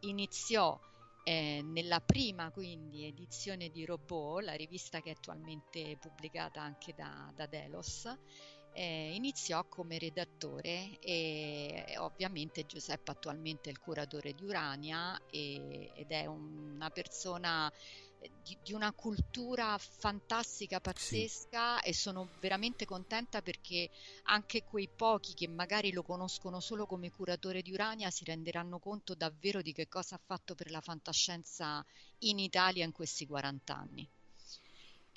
iniziò 0.00 0.76
eh, 1.22 1.60
nella 1.62 2.00
prima 2.00 2.50
quindi 2.50 3.04
edizione 3.04 3.70
di 3.70 3.84
Robot, 3.84 4.42
la 4.42 4.54
rivista 4.54 5.00
che 5.00 5.10
è 5.10 5.14
attualmente 5.16 5.96
pubblicata 5.96 6.60
anche 6.60 6.94
da, 6.94 7.32
da 7.32 7.46
Delos, 7.46 8.12
eh, 8.72 9.14
iniziò 9.14 9.64
come 9.68 9.98
redattore 9.98 10.98
e 11.00 11.94
ovviamente 11.96 12.66
Giuseppe 12.66 13.12
attualmente 13.12 13.70
è 13.70 13.72
il 13.72 13.78
curatore 13.78 14.34
di 14.34 14.44
Urania 14.44 15.18
e, 15.30 15.90
ed 15.94 16.10
è 16.12 16.26
una 16.26 16.90
persona 16.90 17.72
di, 18.42 18.56
di, 18.62 18.72
una 18.72 18.92
cultura 18.92 19.76
fantastica, 19.78 20.80
pazzesca 20.80 21.78
sì. 21.80 21.88
e 21.88 21.92
sono 21.92 22.28
veramente 22.40 22.84
contenta 22.84 23.42
perché 23.42 23.90
anche 24.24 24.64
quei 24.64 24.88
pochi 24.88 25.34
che 25.34 25.48
magari 25.48 25.92
lo 25.92 26.02
conoscono 26.02 26.60
solo 26.60 26.86
come 26.86 27.10
curatore 27.10 27.62
di 27.62 27.72
Urania 27.72 28.10
si 28.10 28.24
renderanno 28.24 28.78
conto 28.78 29.14
davvero 29.14 29.62
di 29.62 29.72
che 29.72 29.88
cosa 29.88 30.14
ha 30.16 30.20
fatto 30.24 30.54
per 30.54 30.70
la 30.70 30.80
fantascienza 30.80 31.84
in 32.20 32.38
Italia 32.38 32.84
in 32.84 32.92
questi 32.92 33.26
40 33.26 33.76
anni. 33.76 34.08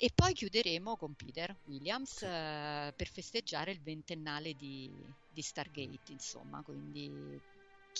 E 0.02 0.10
poi 0.14 0.32
chiuderemo 0.32 0.96
con 0.96 1.12
Peter 1.12 1.54
Williams 1.66 2.16
sì. 2.16 2.24
eh, 2.24 2.94
per 2.96 3.06
festeggiare 3.06 3.70
il 3.70 3.82
ventennale 3.82 4.54
di, 4.54 4.90
di, 5.30 5.42
Stargate, 5.42 6.12
insomma, 6.12 6.62
quindi 6.62 7.38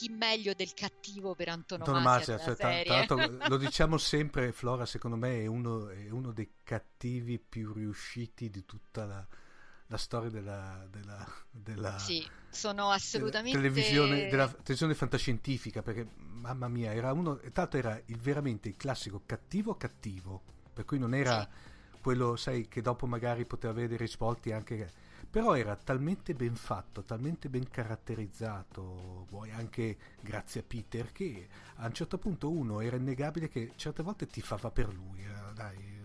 chi 0.00 0.08
meglio 0.08 0.54
del 0.54 0.72
cattivo 0.72 1.34
per 1.34 1.50
antonomasia, 1.50 2.36
antonomasia 2.36 2.56
cioè, 2.56 2.84
l'altro 2.86 3.18
lo 3.48 3.58
diciamo 3.58 3.98
sempre, 3.98 4.50
Flora 4.50 4.86
secondo 4.86 5.18
me 5.18 5.42
è 5.42 5.46
uno, 5.46 5.90
è 5.90 6.08
uno 6.08 6.32
dei 6.32 6.52
cattivi 6.62 7.38
più 7.38 7.74
riusciti 7.74 8.48
di 8.48 8.64
tutta 8.64 9.04
la, 9.04 9.26
la 9.88 9.96
storia 9.98 10.30
della, 10.30 10.86
della, 10.88 11.30
della, 11.50 11.98
sì, 11.98 12.26
sono 12.48 12.90
assolutamente 12.90 13.60
della 13.60 13.70
televisione, 13.74 14.28
della 14.30 14.48
televisione 14.48 14.94
fantascientifica 14.94 15.82
perché 15.82 16.08
mamma 16.16 16.68
mia 16.68 16.94
era 16.94 17.12
uno 17.12 17.38
tanto 17.52 17.76
era 17.76 18.00
il, 18.06 18.16
veramente 18.16 18.68
il 18.68 18.76
classico 18.78 19.20
cattivo 19.26 19.76
cattivo 19.76 20.40
per 20.72 20.86
cui 20.86 20.98
non 20.98 21.12
era 21.14 21.42
sì. 21.42 21.98
quello 22.00 22.36
sai 22.36 22.68
che 22.68 22.80
dopo 22.80 23.06
magari 23.06 23.44
poteva 23.44 23.74
avere 23.74 23.98
risvolti 23.98 24.50
anche 24.50 24.90
però 25.30 25.56
era 25.56 25.76
talmente 25.76 26.34
ben 26.34 26.56
fatto 26.56 27.02
talmente 27.02 27.48
ben 27.48 27.68
caratterizzato 27.68 29.26
vuoi 29.30 29.50
anche 29.52 29.96
grazie 30.20 30.60
a 30.60 30.64
Peter 30.66 31.12
che 31.12 31.48
a 31.76 31.86
un 31.86 31.92
certo 31.92 32.18
punto 32.18 32.50
uno 32.50 32.80
era 32.80 32.96
innegabile 32.96 33.48
che 33.48 33.72
certe 33.76 34.02
volte 34.02 34.26
ti 34.26 34.40
fava 34.40 34.70
per 34.70 34.92
lui 34.92 35.20
eh, 35.20 35.54
dai 35.54 35.98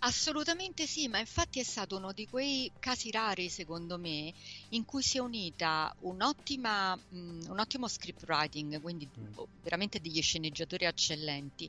Assolutamente 0.00 0.86
sì, 0.86 1.08
ma 1.08 1.18
infatti 1.18 1.58
è 1.58 1.64
stato 1.64 1.96
uno 1.96 2.12
di 2.12 2.28
quei 2.28 2.70
casi 2.78 3.10
rari, 3.10 3.48
secondo 3.48 3.98
me, 3.98 4.32
in 4.70 4.84
cui 4.84 5.02
si 5.02 5.16
è 5.16 5.20
unita 5.20 5.92
un'ottima, 6.00 6.94
mh, 6.94 7.46
un 7.48 7.58
ottimo 7.58 7.88
script 7.88 8.22
writing, 8.28 8.80
quindi 8.80 9.08
mm. 9.08 9.38
veramente 9.60 10.00
degli 10.00 10.22
sceneggiatori 10.22 10.84
eccellenti, 10.84 11.68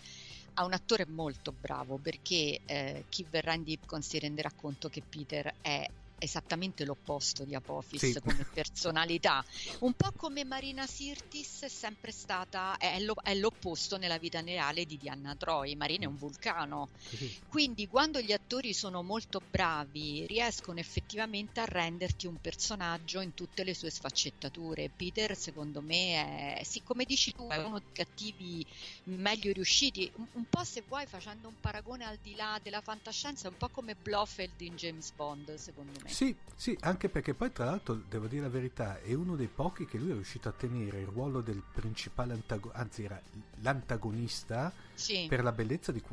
a 0.56 0.64
un 0.64 0.74
attore 0.74 1.08
molto 1.08 1.52
bravo, 1.52 1.98
perché 1.98 2.60
eh, 2.66 3.06
chi 3.10 3.26
verrà 3.28 3.56
in 3.56 3.64
Deepcon 3.64 4.04
si 4.04 4.20
renderà 4.20 4.52
conto 4.52 4.90
che 4.90 5.02
Peter 5.02 5.52
è 5.62 5.90
esattamente 6.20 6.86
l'opposto 6.86 7.44
di 7.44 7.56
Apophis 7.56 8.12
sì. 8.12 8.20
come 8.20 8.46
personalità. 8.54 9.44
Un 9.80 9.94
po' 9.94 10.12
come 10.16 10.44
Marina 10.44 10.86
Sirtis 10.86 11.62
è 11.62 11.70
sempre 11.70 12.12
stata, 12.12 12.78
è, 12.78 13.00
lo, 13.00 13.16
è, 13.24 13.34
l'opposto 13.36 13.98
nella 13.98 14.18
vita 14.18 14.42
reale 14.42 14.86
di 14.86 14.98
Diana 14.98 15.36
Troy. 15.36 15.76
Marina 15.76 16.04
è 16.04 16.08
un 16.08 16.18
vulcano. 16.18 16.90
Sì. 17.08 17.40
Quindi 17.48 17.88
quando 17.88 18.20
gli 18.20 18.32
attori 18.32 18.74
sono 18.74 19.02
molto 19.02 19.42
bravi 19.50 20.26
riescono 20.28 20.80
effettivamente 20.80 21.60
a 21.60 21.66
renderti 21.66 22.28
un 22.28 22.40
personaggio 22.40 23.22
in 23.22 23.34
tutte 23.34 23.64
le 23.64 23.74
sue 23.74 23.90
sfaccettature. 23.90 24.90
Peter 24.96 25.36
secondo 25.36 25.82
me 25.82 26.58
è, 26.58 26.64
sì, 26.64 26.84
come 26.84 27.06
dici 27.06 27.34
tu, 27.34 27.48
è 27.48 27.58
uno 27.58 27.80
dei 27.80 27.92
cattivi 27.94 28.66
meglio 29.06 29.52
riusciti. 29.52 30.12
Un, 30.16 30.28
un 30.34 30.46
po' 30.50 30.64
se 30.64 30.84
vuoi 30.88 31.06
facendo 31.06 31.48
un 31.48 31.60
paragone 31.60 32.06
al 32.06 32.18
di 32.22 32.36
là 32.36 32.60
della 32.62 32.82
fantascienza, 32.82 33.48
è 33.48 33.52
un 33.52 33.58
po' 33.58 33.70
come 33.70 33.96
Blofeld 33.96 34.60
in 34.62 34.76
James 34.76 35.12
Bond 35.12 35.56
secondo 35.56 36.00
me. 36.04 36.09
Sì, 36.10 36.36
sì, 36.56 36.78
anche 36.82 37.08
perché 37.10 37.34
poi 37.34 37.52
tra 37.52 37.66
l'altro 37.66 37.94
devo 37.94 38.28
dire 38.28 38.42
la 38.42 38.50
verità, 38.50 39.00
è 39.02 39.14
uno 39.14 39.36
dei 39.36 39.48
pochi 39.48 39.86
che 39.86 39.98
lui 39.98 40.12
è 40.12 40.14
riuscito 40.14 40.50
a 40.50 40.52
tenere 40.52 41.00
il 41.00 41.08
ruolo 41.08 41.42
del 41.42 41.62
principale 41.74 42.34
antagonista, 42.34 42.80
anzi 42.80 43.04
era 43.04 43.22
l'antagonista 43.62 44.74
sì. 44.94 45.26
per 45.30 45.44
la 45.44 45.52
bellezza 45.52 45.92
di 45.92 46.04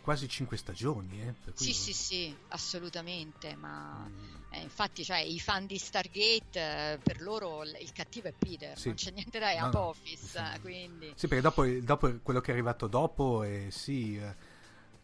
quasi 0.00 0.28
cinque 0.28 0.56
stagioni. 0.56 1.20
Eh, 1.20 1.34
sì, 1.54 1.72
sì, 1.72 1.92
sì, 1.92 2.36
assolutamente, 2.48 3.56
ma 3.56 4.08
mm. 4.08 4.52
eh, 4.52 4.60
infatti 4.60 5.02
cioè, 5.02 5.18
i 5.18 5.40
fan 5.40 5.66
di 5.66 5.78
Stargate, 5.78 6.92
eh, 6.92 6.98
per 7.02 7.20
loro 7.20 7.64
il 7.64 7.92
cattivo 7.92 8.28
è 8.28 8.32
Peter, 8.32 8.78
sì. 8.78 8.86
non 8.86 8.96
c'è 8.96 9.10
niente 9.10 9.40
da 9.40 9.50
è 9.50 9.58
no, 9.58 9.66
Apophis, 9.66 10.36
no. 10.36 10.60
quindi... 10.60 11.12
Sì, 11.16 11.26
perché 11.26 11.42
dopo, 11.42 11.66
dopo, 11.66 12.20
quello 12.22 12.40
che 12.40 12.50
è 12.50 12.54
arrivato 12.54 12.86
dopo, 12.86 13.42
eh, 13.42 13.68
sì 13.70 14.20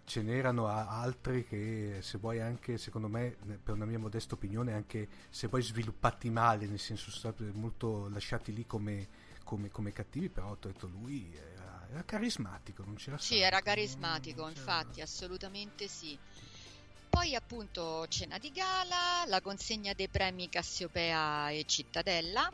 ce 0.05 0.23
n'erano 0.23 0.67
altri 0.67 1.45
che 1.45 1.99
se 2.01 2.19
vuoi 2.19 2.41
anche 2.41 2.77
secondo 2.77 3.09
me 3.09 3.37
per 3.63 3.75
una 3.75 3.85
mia 3.85 3.99
modesta 3.99 4.35
opinione 4.35 4.73
anche 4.73 5.09
se 5.31 5.47
vuoi 5.47 5.63
sviluppati 5.63 6.29
male 6.31 6.67
nel 6.67 6.79
senso 6.79 7.11
stati 7.11 7.45
molto 7.55 8.09
lasciati 8.09 8.53
lì 8.53 8.67
come, 8.67 9.09
come, 9.45 9.71
come 9.71 9.93
cattivi 9.93 10.29
però 10.29 10.51
ho 10.51 10.59
detto 10.61 10.87
lui 10.89 11.33
era, 11.35 11.87
era 11.91 12.05
carismatico 12.05 12.83
non 12.85 12.97
c'era 12.97 13.17
sì 13.19 13.39
era 13.39 13.61
carismatico 13.61 14.49
infatti 14.49 15.01
assolutamente 15.01 15.89
sì. 15.89 16.19
Poi 17.13 17.35
appunto 17.35 18.07
cena 18.09 18.39
di 18.39 18.51
gala, 18.51 19.25
la 19.27 19.43
consegna 19.43 19.93
dei 19.93 20.09
premi 20.09 20.49
Cassiopea 20.49 21.51
e 21.51 21.65
Cittadella 21.67 22.51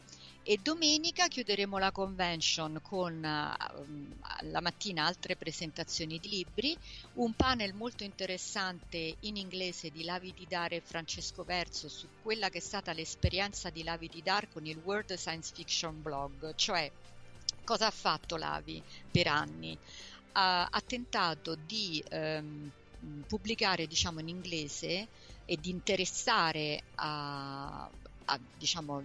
e 0.51 0.59
domenica 0.63 1.29
chiuderemo 1.29 1.77
la 1.77 1.93
convention 1.93 2.81
con 2.81 3.17
uh, 3.17 4.47
la 4.47 4.61
mattina 4.63 5.05
altre 5.05 5.37
presentazioni 5.37 6.19
di 6.19 6.31
libri, 6.31 6.75
un 7.17 7.35
panel 7.35 7.75
molto 7.75 8.03
interessante 8.03 9.17
in 9.21 9.37
inglese 9.37 9.91
di 9.91 10.05
Lavi 10.05 10.33
di 10.33 10.47
Dar 10.49 10.73
e 10.73 10.81
Francesco 10.81 11.45
Verso 11.45 11.91
su 11.91 12.09
quella 12.23 12.49
che 12.49 12.59
è 12.59 12.61
stata 12.63 12.95
l'esperienza 12.95 13.69
di 13.69 13.83
Lavi 13.83 14.09
di 14.09 14.23
Dar 14.23 14.49
con 14.49 14.65
il 14.65 14.79
World 14.79 15.13
Science 15.17 15.53
Fiction 15.55 16.01
Blog, 16.01 16.55
cioè 16.55 16.91
cosa 17.63 17.89
ha 17.89 17.91
fatto 17.91 18.37
Lavi 18.37 18.83
per 19.11 19.27
anni? 19.27 19.77
Ha, 20.33 20.67
ha 20.71 20.81
tentato 20.81 21.57
di 21.57 22.03
um, 22.11 22.71
pubblicare 23.27 23.87
diciamo 23.87 24.21
in 24.21 24.29
inglese 24.29 25.09
e 25.45 25.57
di 25.61 25.69
interessare 25.69 26.85
a, 26.95 27.83
a 28.31 28.41
diciamo 28.57 29.03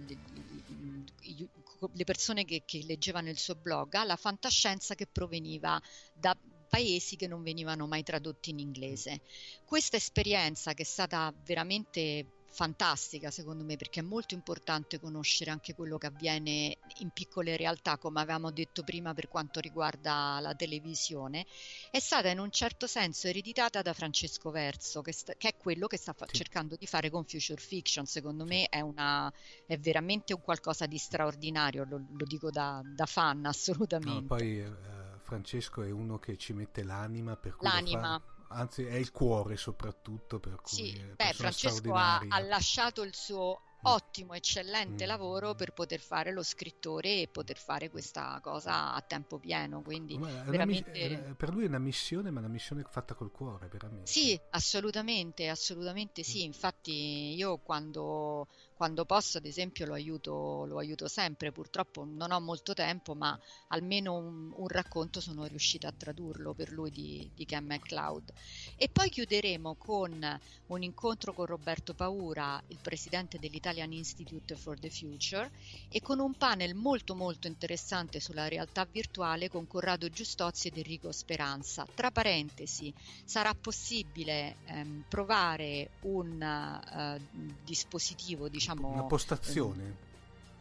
le 1.92 2.04
persone 2.04 2.44
che, 2.44 2.62
che 2.64 2.82
leggevano 2.86 3.28
il 3.28 3.38
suo 3.38 3.54
blog 3.54 3.94
alla 3.94 4.16
fantascienza 4.16 4.94
che 4.94 5.06
proveniva 5.06 5.80
da 6.12 6.36
paesi 6.68 7.16
che 7.16 7.28
non 7.28 7.42
venivano 7.42 7.86
mai 7.86 8.02
tradotti 8.02 8.50
in 8.50 8.58
inglese. 8.58 9.20
Questa 9.64 9.96
esperienza 9.96 10.74
che 10.74 10.82
è 10.82 10.86
stata 10.86 11.32
veramente 11.44 12.26
fantastica 12.54 13.32
secondo 13.32 13.64
me 13.64 13.76
perché 13.76 13.98
è 13.98 14.02
molto 14.04 14.34
importante 14.34 15.00
conoscere 15.00 15.50
anche 15.50 15.74
quello 15.74 15.98
che 15.98 16.06
avviene 16.06 16.78
in 16.98 17.10
piccole 17.10 17.56
realtà 17.56 17.98
come 17.98 18.20
avevamo 18.20 18.52
detto 18.52 18.84
prima 18.84 19.12
per 19.12 19.26
quanto 19.26 19.58
riguarda 19.58 20.38
la 20.40 20.54
televisione. 20.54 21.46
È 21.90 21.98
stata 21.98 22.28
in 22.28 22.38
un 22.38 22.52
certo 22.52 22.86
senso 22.86 23.26
ereditata 23.26 23.82
da 23.82 23.92
Francesco 23.92 24.52
Verso 24.52 25.02
che, 25.02 25.12
sta, 25.12 25.34
che 25.36 25.48
è 25.48 25.56
quello 25.56 25.88
che 25.88 25.96
sta 25.96 26.12
fa- 26.12 26.26
sì. 26.28 26.36
cercando 26.36 26.76
di 26.76 26.86
fare 26.86 27.10
con 27.10 27.24
Future 27.24 27.60
Fiction. 27.60 28.06
Secondo 28.06 28.44
me 28.44 28.66
è, 28.68 28.80
una, 28.80 29.32
è 29.66 29.76
veramente 29.76 30.32
un 30.32 30.40
qualcosa 30.40 30.86
di 30.86 30.96
straordinario 30.96 31.84
lo, 31.84 32.04
lo 32.08 32.24
dico 32.24 32.50
da, 32.50 32.80
da, 32.84 33.06
fan 33.06 33.46
assolutamente. 33.46 34.20
No, 34.20 34.26
poi 34.26 34.60
eh, 34.60 34.72
Francesco 35.18 35.82
è 35.82 35.90
uno 35.90 36.20
che 36.20 36.36
ci 36.36 36.52
mette 36.52 36.84
l'anima 36.84 37.34
per 37.36 37.56
cui 37.56 37.66
l'anima 37.66 38.22
anzi 38.48 38.84
è 38.84 38.94
il 38.94 39.10
cuore 39.10 39.56
soprattutto 39.56 40.38
per 40.38 40.56
cui 40.60 40.76
sì, 40.76 41.04
beh, 41.16 41.32
Francesco 41.32 41.94
ha, 41.94 42.18
ha, 42.18 42.38
lasciato 42.40 43.02
il 43.02 43.14
suo 43.14 43.60
mm. 43.60 43.92
ottimo, 43.92 44.34
eccellente 44.34 45.04
mm. 45.04 45.08
lavoro 45.08 45.54
per 45.54 45.72
poter 45.72 46.00
fare 46.00 46.32
lo 46.32 46.42
scrittore 46.42 47.22
e 47.22 47.28
poter 47.28 47.58
fare 47.58 47.90
questa 47.90 48.38
cosa 48.42 48.94
a 48.94 49.00
tempo 49.02 49.38
pieno. 49.38 49.82
Quindi 49.82 50.18
veramente... 50.18 50.90
miss- 50.90 51.36
per 51.36 51.50
lui 51.50 51.64
è 51.64 51.68
una 51.68 51.78
missione, 51.78 52.30
ma 52.30 52.40
una 52.40 52.48
missione 52.48 52.84
fatta 52.88 53.14
col 53.14 53.30
cuore, 53.30 53.68
veramente. 53.68 54.10
Sì, 54.10 54.38
assolutamente, 54.50 55.48
assolutamente 55.48 56.22
sì. 56.22 56.42
Mm. 56.42 56.46
Infatti, 56.46 57.34
io 57.34 57.58
quando, 57.58 58.48
quando 58.76 59.04
posso, 59.04 59.38
ad 59.38 59.46
esempio, 59.46 59.86
lo 59.86 59.94
aiuto, 59.94 60.64
lo 60.66 60.78
aiuto 60.78 61.08
sempre. 61.08 61.52
Purtroppo 61.52 62.04
non 62.04 62.32
ho 62.32 62.40
molto 62.40 62.74
tempo, 62.74 63.14
ma 63.14 63.38
almeno 63.68 64.14
un, 64.14 64.52
un 64.54 64.68
racconto 64.68 65.20
sono 65.20 65.46
riuscita 65.46 65.88
a 65.88 65.94
tradurlo 65.96 66.52
per 66.54 66.72
lui 66.72 66.90
di, 66.90 67.30
di 67.34 67.44
Ken 67.46 67.64
MacLeod. 67.64 68.32
E 68.76 68.88
poi 68.88 69.08
chiuderemo 69.08 69.74
con 69.76 70.40
un 70.66 70.82
incontro 70.82 71.32
con 71.32 71.46
Roberto 71.46 71.94
Paura, 71.94 72.60
il 72.68 72.78
presidente 72.82 73.38
dell'Italian 73.38 73.92
Institute 73.92 74.56
for 74.56 74.78
the 74.78 74.90
Future, 74.90 75.50
e 75.88 76.00
con 76.00 76.18
un 76.18 76.34
panel 76.34 76.74
molto 76.74 77.14
molto 77.14 77.46
interessante 77.46 78.18
sulla 78.18 78.48
realtà 78.48 78.84
virtuale 78.90 79.48
con 79.48 79.66
Corrado 79.68 80.08
Giustozzi 80.08 80.68
ed 80.68 80.76
Enrico 80.76 81.12
Speranza. 81.12 81.86
Tra 81.94 82.10
parentesi, 82.10 82.92
sarà 83.24 83.54
possibile 83.54 84.56
ehm, 84.66 85.04
provare 85.08 85.90
un 86.00 86.40
uh, 86.40 87.52
dispositivo, 87.62 88.48
diciamo, 88.48 88.63
diciamo... 88.64 88.88
Una 88.88 89.02
postazione. 89.02 89.96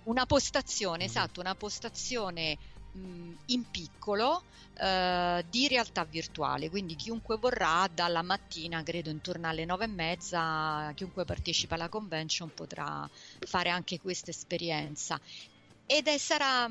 una 0.03 0.25
postazione, 0.25 1.03
mm. 1.03 1.07
esatto, 1.07 1.39
una 1.39 1.55
postazione 1.55 2.57
in 3.47 3.63
piccolo 3.71 4.43
eh, 4.77 5.43
di 5.49 5.67
realtà 5.67 6.03
virtuale, 6.03 6.69
quindi 6.69 6.95
chiunque 6.95 7.37
vorrà 7.37 7.89
dalla 7.91 8.21
mattina, 8.21 8.83
credo 8.83 9.09
intorno 9.09 9.47
alle 9.47 9.65
nove 9.65 9.85
e 9.85 9.87
mezza, 9.87 10.91
chiunque 10.93 11.25
partecipa 11.25 11.75
alla 11.75 11.89
convention 11.89 12.53
potrà 12.53 13.09
fare 13.39 13.69
anche 13.69 13.99
questa 13.99 14.29
esperienza. 14.29 15.19
Ed 15.85 16.07
è, 16.07 16.17
sarà 16.17 16.69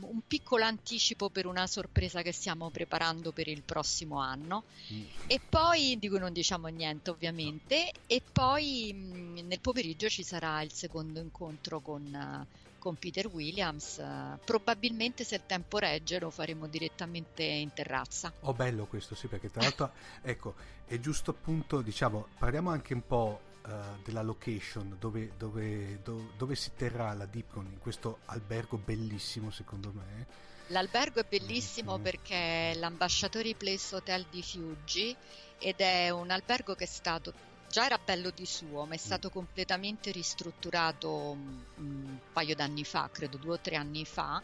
un 0.00 0.20
piccolo 0.26 0.64
anticipo 0.64 1.30
per 1.30 1.46
una 1.46 1.66
sorpresa 1.66 2.22
che 2.22 2.32
stiamo 2.32 2.70
preparando 2.70 3.32
per 3.32 3.48
il 3.48 3.62
prossimo 3.62 4.18
anno. 4.18 4.64
Mm. 4.92 5.02
e 5.26 5.40
poi 5.46 5.98
di 5.98 6.08
cui 6.08 6.18
non 6.18 6.32
diciamo 6.32 6.68
niente 6.68 7.10
ovviamente 7.10 7.92
e 8.06 8.22
poi 8.32 8.92
mh, 8.92 9.16
mm, 9.16 9.38
nel 9.46 9.60
pomeriggio 9.60 10.08
ci 10.08 10.22
sarà 10.22 10.62
il 10.62 10.72
secondo 10.72 11.20
incontro 11.20 11.80
con, 11.80 12.02
uh, 12.02 12.78
con 12.78 12.96
Peter 12.96 13.26
Williams. 13.26 13.98
Uh, 13.98 14.38
probabilmente 14.44 15.24
se 15.24 15.36
il 15.36 15.42
tempo 15.46 15.78
regge 15.78 16.18
lo 16.18 16.30
faremo 16.30 16.66
direttamente 16.66 17.42
in 17.42 17.72
terrazza. 17.72 18.32
Oh 18.40 18.54
bello 18.54 18.86
questo 18.86 19.14
sì 19.14 19.26
perché 19.26 19.50
tra 19.50 19.62
l'altro 19.62 19.92
ecco 20.22 20.54
è 20.86 20.98
giusto 20.98 21.32
appunto 21.32 21.82
diciamo 21.82 22.28
parliamo 22.38 22.70
anche 22.70 22.94
un 22.94 23.06
po' 23.06 23.40
uh, 23.68 24.02
della 24.02 24.22
location 24.22 24.96
dove, 24.98 25.32
dove, 25.36 26.00
do, 26.02 26.32
dove, 26.36 26.54
si 26.54 26.72
terrà 26.74 27.12
la 27.12 27.26
Deepcon 27.26 27.66
in 27.66 27.78
questo 27.78 28.18
albergo 28.26 28.78
bellissimo 28.78 29.50
secondo 29.50 29.92
me. 29.92 30.26
L'albergo 30.68 31.20
è 31.20 31.26
bellissimo 31.28 31.98
mm. 31.98 32.02
perché 32.02 32.72
è 32.72 32.74
l'Ambasciatori 32.74 33.54
Place 33.54 33.94
Hotel 33.94 34.26
di 34.30 34.42
Fiuggi 34.42 35.16
ed 35.58 35.80
è 35.80 36.10
un 36.10 36.30
albergo 36.30 36.74
che 36.74 36.84
è 36.84 36.88
stato 36.88 37.32
già 37.70 37.84
era 37.84 37.98
bello 37.98 38.30
di 38.30 38.46
suo, 38.46 38.84
ma 38.84 38.94
è 38.94 38.98
mm. 38.98 39.04
stato 39.04 39.28
mm. 39.28 39.32
completamente 39.32 40.10
ristrutturato 40.10 41.10
un, 41.10 41.62
un 41.76 42.18
paio 42.32 42.54
d'anni 42.54 42.84
fa, 42.84 43.08
credo 43.10 43.36
due 43.36 43.54
o 43.54 43.58
tre 43.60 43.76
anni 43.76 44.04
fa. 44.04 44.42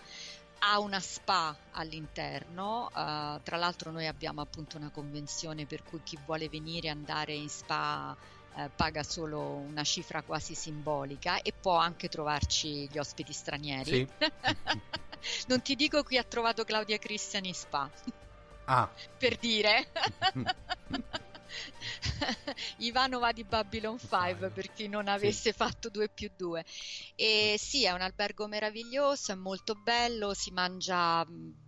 Ha 0.67 0.79
una 0.79 1.01
spa 1.01 1.55
all'interno, 1.73 2.87
uh, 2.87 3.43
tra 3.43 3.57
l'altro 3.59 3.91
noi 3.91 4.07
abbiamo 4.07 4.41
appunto 4.41 4.79
una 4.79 4.89
convenzione 4.89 5.67
per 5.67 5.83
cui 5.83 6.01
chi 6.03 6.19
vuole 6.25 6.49
venire 6.49 6.89
andare 6.89 7.35
in 7.35 7.51
spa 7.51 8.17
eh, 8.57 8.71
paga 8.75 9.03
solo 9.03 9.41
una 9.41 9.83
cifra 9.85 10.23
quasi 10.23 10.55
simbolica 10.55 11.43
e 11.43 11.53
può 11.53 11.77
anche 11.77 12.09
trovarci 12.09 12.89
gli 12.89 12.99
ospiti 12.99 13.33
stranieri. 13.33 13.91
Sì. 13.91 14.09
non 15.49 15.63
ti 15.63 15.75
dico 15.75 16.03
qui 16.03 16.19
ha 16.19 16.25
trovato 16.25 16.65
Claudia 16.65 16.99
Cristiani 16.99 17.53
Spa. 17.53 17.91
Ah. 18.67 18.89
per 19.19 19.37
dire. 19.39 19.89
Ivanova 22.79 23.33
di 23.33 23.45
Babylon 23.45 23.99
5 23.99 24.51
per 24.51 24.73
chi 24.73 24.89
non 24.89 25.07
avesse 25.07 25.51
sì. 25.51 25.57
fatto 25.57 25.89
2 25.89 26.09
più 26.09 26.29
2 26.37 26.65
e 27.15 27.55
sì 27.59 27.85
è 27.85 27.93
un 27.93 28.01
albergo 28.01 28.49
meraviglioso 28.49 29.31
è 29.31 29.37
molto 29.37 29.75
bello 29.75 30.35
si 30.35 30.51
mangia 30.51 31.25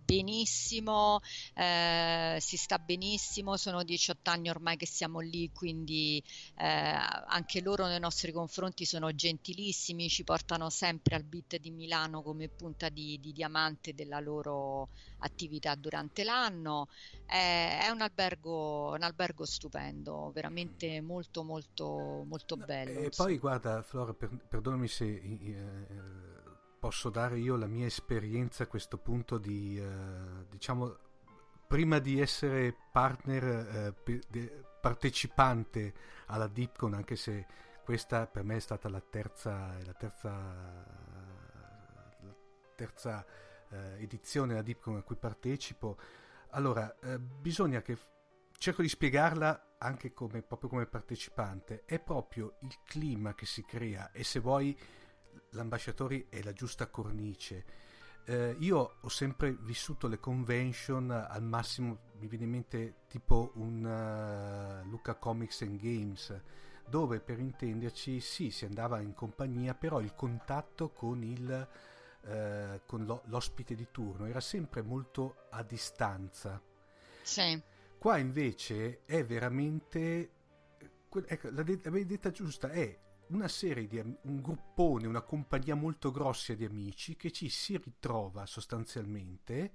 benissimo, 0.07 1.19
eh, 1.53 2.37
si 2.39 2.55
sta 2.55 2.79
benissimo, 2.79 3.57
sono 3.57 3.83
18 3.83 4.29
anni 4.29 4.49
ormai 4.49 4.77
che 4.77 4.85
siamo 4.85 5.19
lì, 5.19 5.51
quindi 5.51 6.23
eh, 6.55 6.65
anche 6.65 7.59
loro 7.61 7.87
nei 7.87 7.99
nostri 7.99 8.31
confronti 8.31 8.85
sono 8.85 9.13
gentilissimi, 9.13 10.07
ci 10.07 10.23
portano 10.23 10.69
sempre 10.69 11.15
al 11.15 11.23
BIT 11.23 11.57
di 11.57 11.71
Milano 11.71 12.21
come 12.21 12.47
punta 12.47 12.87
di, 12.87 13.19
di 13.19 13.33
diamante 13.33 13.93
della 13.93 14.21
loro 14.21 14.87
attività 15.19 15.75
durante 15.75 16.23
l'anno. 16.23 16.87
È, 17.25 17.79
è 17.83 17.89
un, 17.89 17.99
albergo, 17.99 18.93
un 18.93 19.03
albergo 19.03 19.43
stupendo, 19.43 20.31
veramente 20.33 21.01
molto 21.01 21.43
molto 21.43 22.23
molto 22.25 22.55
bello. 22.55 23.01
E 23.01 23.09
poi 23.13 23.37
guarda 23.37 23.81
Flora, 23.81 24.13
per, 24.13 24.29
perdonami 24.47 24.87
se... 24.87 26.35
Posso 26.87 27.09
dare 27.09 27.37
io 27.37 27.57
la 27.57 27.67
mia 27.67 27.85
esperienza 27.85 28.63
a 28.63 28.67
questo 28.67 28.97
punto 28.97 29.37
di, 29.37 29.77
eh, 29.77 30.45
diciamo, 30.49 30.95
prima 31.67 31.99
di 31.99 32.21
essere 32.21 32.73
partner, 32.93 33.93
eh, 34.05 34.63
partecipante 34.79 35.93
alla 36.27 36.47
Deepcon, 36.47 36.93
anche 36.93 37.17
se 37.17 37.45
questa 37.83 38.25
per 38.25 38.43
me 38.43 38.55
è 38.55 38.59
stata 38.59 38.87
la 38.87 39.01
terza, 39.01 39.75
la 39.83 39.91
terza, 39.95 40.29
la 42.21 42.35
terza 42.73 43.25
eh, 43.67 44.01
edizione 44.01 44.53
della 44.53 44.61
Deepcon 44.61 44.95
a 44.95 45.01
cui 45.01 45.17
partecipo, 45.17 45.97
allora 46.51 46.97
eh, 47.01 47.19
bisogna 47.19 47.81
che 47.81 47.97
cerco 48.57 48.81
di 48.81 48.87
spiegarla 48.87 49.75
anche 49.77 50.13
come, 50.13 50.41
proprio 50.41 50.69
come 50.69 50.85
partecipante, 50.85 51.83
è 51.83 51.99
proprio 51.99 52.55
il 52.61 52.77
clima 52.85 53.35
che 53.35 53.45
si 53.45 53.65
crea 53.65 54.09
e 54.13 54.23
se 54.23 54.39
vuoi 54.39 54.73
l'ambasciatore 55.51 56.27
è 56.29 56.41
la 56.43 56.53
giusta 56.53 56.87
cornice. 56.87 57.65
eh, 58.29 58.55
io 58.59 58.97
ho 58.99 59.09
sempre 59.09 59.53
vissuto 59.53 60.07
le 60.07 60.19
convention 60.19 61.09
al 61.11 61.43
massimo, 61.43 61.97
mi 62.19 62.27
viene 62.27 62.43
in 62.43 62.51
mente 62.51 62.95
tipo 63.07 63.51
un 63.55 63.85
uh, 63.85 64.87
Luca 64.89 65.15
Comics 65.15 65.61
and 65.61 65.79
Games, 65.79 66.41
dove 66.89 67.21
per 67.21 67.39
intenderci 67.39 68.19
sì, 68.19 68.51
si 68.51 68.65
andava 68.65 68.99
in 68.99 69.13
compagnia, 69.13 69.73
però 69.75 70.01
il 70.01 70.13
contatto 70.13 70.89
con, 70.89 71.23
il, 71.23 71.67
uh, 72.23 72.81
con 72.85 73.05
lo, 73.05 73.21
l'ospite 73.27 73.75
di 73.75 73.87
turno 73.91 74.25
era 74.25 74.41
sempre 74.41 74.81
molto 74.81 75.45
a 75.51 75.63
distanza. 75.63 76.61
Sì. 77.21 77.61
Qua 77.97 78.17
invece 78.17 79.05
è 79.05 79.23
veramente, 79.23 80.31
ecco, 81.09 81.49
l'avevi 81.49 82.05
detta 82.05 82.31
giusta, 82.31 82.69
è 82.69 83.05
una 83.29 83.47
serie 83.47 83.87
di 83.87 83.99
un 83.99 84.41
gruppone, 84.41 85.07
una 85.07 85.21
compagnia 85.21 85.75
molto 85.75 86.11
grossa 86.11 86.53
di 86.53 86.65
amici 86.65 87.15
che 87.15 87.31
ci 87.31 87.49
si 87.49 87.77
ritrova 87.77 88.45
sostanzialmente 88.45 89.73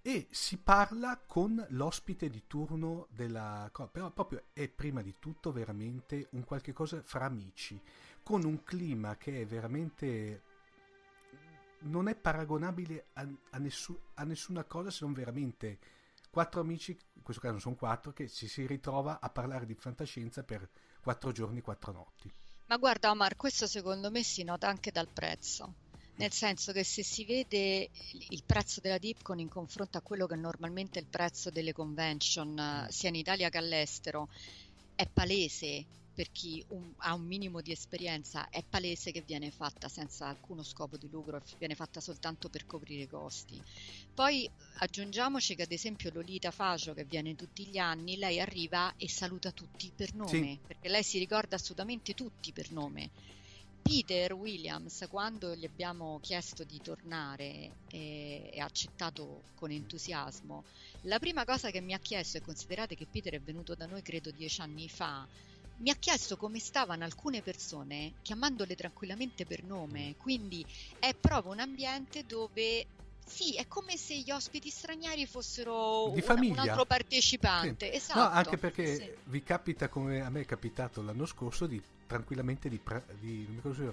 e 0.00 0.26
si 0.30 0.58
parla 0.58 1.18
con 1.26 1.64
l'ospite 1.70 2.28
di 2.28 2.44
turno 2.46 3.06
della 3.10 3.70
però 3.90 4.10
proprio 4.10 4.44
è 4.52 4.68
prima 4.68 5.00
di 5.00 5.14
tutto 5.18 5.50
veramente 5.50 6.28
un 6.32 6.44
qualche 6.44 6.72
cosa 6.72 7.00
fra 7.02 7.24
amici 7.24 7.80
con 8.22 8.44
un 8.44 8.62
clima 8.62 9.16
che 9.16 9.40
è 9.40 9.46
veramente 9.46 10.42
non 11.84 12.08
è 12.08 12.14
paragonabile 12.14 13.06
a, 13.14 13.26
a, 13.50 13.58
nessu, 13.58 13.98
a 14.14 14.24
nessuna 14.24 14.64
cosa 14.64 14.90
se 14.90 15.04
non 15.04 15.14
veramente 15.14 15.78
quattro 16.30 16.60
amici, 16.60 16.98
in 17.12 17.22
questo 17.22 17.40
caso 17.40 17.58
sono 17.58 17.76
quattro, 17.76 18.12
che 18.12 18.28
ci 18.28 18.48
si 18.48 18.66
ritrova 18.66 19.20
a 19.20 19.30
parlare 19.30 19.66
di 19.66 19.74
fantascienza 19.74 20.42
per 20.42 20.68
quattro 21.00 21.30
giorni, 21.30 21.60
quattro 21.60 21.92
notti. 21.92 22.32
Ma 22.66 22.76
guarda 22.78 23.10
Omar, 23.10 23.36
questo 23.36 23.66
secondo 23.66 24.10
me 24.10 24.22
si 24.22 24.42
nota 24.42 24.68
anche 24.68 24.90
dal 24.90 25.10
prezzo, 25.10 25.76
nel 26.16 26.32
senso 26.32 26.72
che 26.72 26.84
se 26.84 27.02
si 27.02 27.24
vede 27.24 27.90
il 28.28 28.42
prezzo 28.44 28.80
della 28.80 28.98
Dipcon 28.98 29.38
in 29.38 29.48
confronto 29.48 29.98
a 29.98 30.02
quello 30.02 30.26
che 30.26 30.36
normalmente 30.36 30.98
è 30.98 31.02
il 31.02 31.08
prezzo 31.08 31.50
delle 31.50 31.72
convention, 31.72 32.86
sia 32.88 33.08
in 33.10 33.16
Italia 33.16 33.48
che 33.50 33.58
all'estero, 33.58 34.28
è 34.94 35.06
palese 35.06 35.86
per 36.14 36.30
chi 36.30 36.64
un, 36.68 36.92
ha 36.98 37.12
un 37.12 37.26
minimo 37.26 37.60
di 37.60 37.72
esperienza, 37.72 38.48
è 38.48 38.62
palese 38.66 39.10
che 39.10 39.22
viene 39.22 39.50
fatta 39.50 39.88
senza 39.88 40.28
alcuno 40.28 40.62
scopo 40.62 40.96
di 40.96 41.08
lucro, 41.10 41.42
viene 41.58 41.74
fatta 41.74 42.00
soltanto 42.00 42.48
per 42.48 42.64
coprire 42.66 43.02
i 43.02 43.08
costi. 43.08 43.60
Poi 44.14 44.48
aggiungiamoci 44.78 45.56
che 45.56 45.62
ad 45.62 45.72
esempio 45.72 46.10
Lolita 46.12 46.52
Facio, 46.52 46.94
che 46.94 47.04
viene 47.04 47.34
tutti 47.34 47.66
gli 47.66 47.78
anni, 47.78 48.16
lei 48.16 48.40
arriva 48.40 48.94
e 48.96 49.08
saluta 49.08 49.50
tutti 49.50 49.92
per 49.94 50.14
nome, 50.14 50.28
sì. 50.28 50.60
perché 50.64 50.88
lei 50.88 51.02
si 51.02 51.18
ricorda 51.18 51.56
assolutamente 51.56 52.14
tutti 52.14 52.52
per 52.52 52.70
nome. 52.70 53.10
Peter 53.84 54.32
Williams, 54.32 55.04
quando 55.10 55.54
gli 55.54 55.66
abbiamo 55.66 56.18
chiesto 56.22 56.64
di 56.64 56.80
tornare 56.80 57.74
e, 57.86 58.50
e 58.50 58.58
accettato 58.58 59.42
con 59.54 59.70
entusiasmo, 59.70 60.64
la 61.02 61.18
prima 61.18 61.44
cosa 61.44 61.70
che 61.70 61.82
mi 61.82 61.92
ha 61.92 61.98
chiesto, 61.98 62.38
e 62.38 62.40
considerate 62.40 62.94
che 62.94 63.06
Peter 63.06 63.34
è 63.34 63.40
venuto 63.40 63.74
da 63.74 63.84
noi 63.84 64.00
credo 64.00 64.30
dieci 64.30 64.62
anni 64.62 64.88
fa, 64.88 65.28
mi 65.78 65.90
ha 65.90 65.94
chiesto 65.94 66.36
come 66.36 66.58
stavano 66.58 67.04
alcune 67.04 67.42
persone 67.42 68.14
chiamandole 68.22 68.74
tranquillamente 68.74 69.44
per 69.44 69.64
nome, 69.64 70.14
quindi 70.18 70.64
è 70.98 71.14
proprio 71.14 71.52
un 71.52 71.60
ambiente 71.60 72.24
dove 72.26 72.86
sì, 73.26 73.54
è 73.54 73.66
come 73.66 73.96
se 73.96 74.18
gli 74.18 74.30
ospiti 74.30 74.68
stranieri 74.68 75.26
fossero 75.26 76.12
di 76.14 76.22
un, 76.26 76.50
un 76.50 76.58
altro 76.58 76.84
partecipante. 76.84 77.90
Sì. 77.90 77.96
Esatto. 77.96 78.18
No, 78.20 78.28
anche 78.28 78.58
perché 78.58 78.96
sì. 78.96 79.10
vi 79.24 79.42
capita, 79.42 79.88
come 79.88 80.20
a 80.20 80.28
me 80.28 80.42
è 80.42 80.44
capitato 80.44 81.02
l'anno 81.02 81.24
scorso, 81.24 81.66
di 81.66 81.82
tranquillamente 82.06 82.68
di, 82.68 82.78
pra- 82.78 83.02
di 83.18 83.46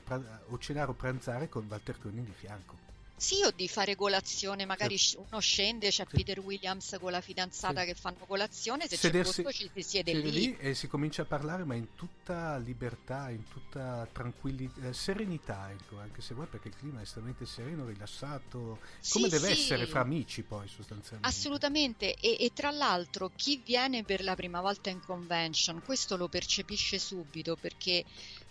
pra- 0.04 0.42
o 0.48 0.58
cenare 0.58 0.92
o 0.92 0.94
pranzare 0.94 1.48
con 1.48 1.66
Walter 1.70 1.98
Koenig 1.98 2.26
di 2.26 2.34
fianco. 2.34 2.90
Sì, 3.22 3.44
o 3.44 3.52
di 3.52 3.68
fare 3.68 3.96
colazione, 3.96 4.66
magari 4.66 4.98
sì. 4.98 5.16
uno 5.16 5.40
scende, 5.40 5.90
c'è 5.90 6.08
sì. 6.10 6.16
Peter 6.16 6.40
Williams 6.40 6.98
con 7.00 7.12
la 7.12 7.22
fidanzata 7.22 7.82
sì. 7.82 7.86
che 7.86 7.94
fanno 7.94 8.26
colazione, 8.26 8.88
se 8.88 8.98
Sedersi, 8.98 9.44
c'è 9.44 9.44
posto 9.44 9.58
ci 9.60 9.70
si 9.76 9.82
siede 9.84 10.14
lì. 10.14 10.32
lì. 10.32 10.58
E 10.58 10.74
si 10.74 10.88
comincia 10.88 11.22
a 11.22 11.26
parlare, 11.26 11.64
ma 11.64 11.76
in 11.76 11.94
tutta 11.94 12.58
libertà, 12.58 13.30
in 13.30 13.48
tutta 13.48 14.08
tranquillità, 14.12 14.88
eh, 14.88 14.94
serenità, 14.94 15.70
ecco, 15.70 16.00
anche 16.00 16.20
se 16.24 16.34
vuoi, 16.34 16.48
perché 16.48 16.70
il 16.70 16.76
clima 16.76 16.98
è 16.98 17.04
estremamente 17.04 17.46
sereno, 17.46 17.86
rilassato, 17.86 18.80
come 19.12 19.28
deve 19.28 19.50
essere 19.52 19.86
fra 19.86 20.00
amici 20.00 20.42
poi 20.42 20.68
sostanzialmente. 20.68 21.28
Assolutamente, 21.28 22.16
e, 22.16 22.38
e, 22.40 22.52
tra 22.56 22.72
l'altro 22.72 23.30
chi 23.36 23.62
viene 23.64 24.04
per 24.04 24.24
la 24.24 24.34
prima 24.34 24.62
volta 24.62 24.90
in 24.90 25.00
convention, 25.00 25.84
questo 25.86 26.18
lo 26.18 26.28
percepisce 26.28 26.98
subito, 26.98 27.56
perché 27.56 28.04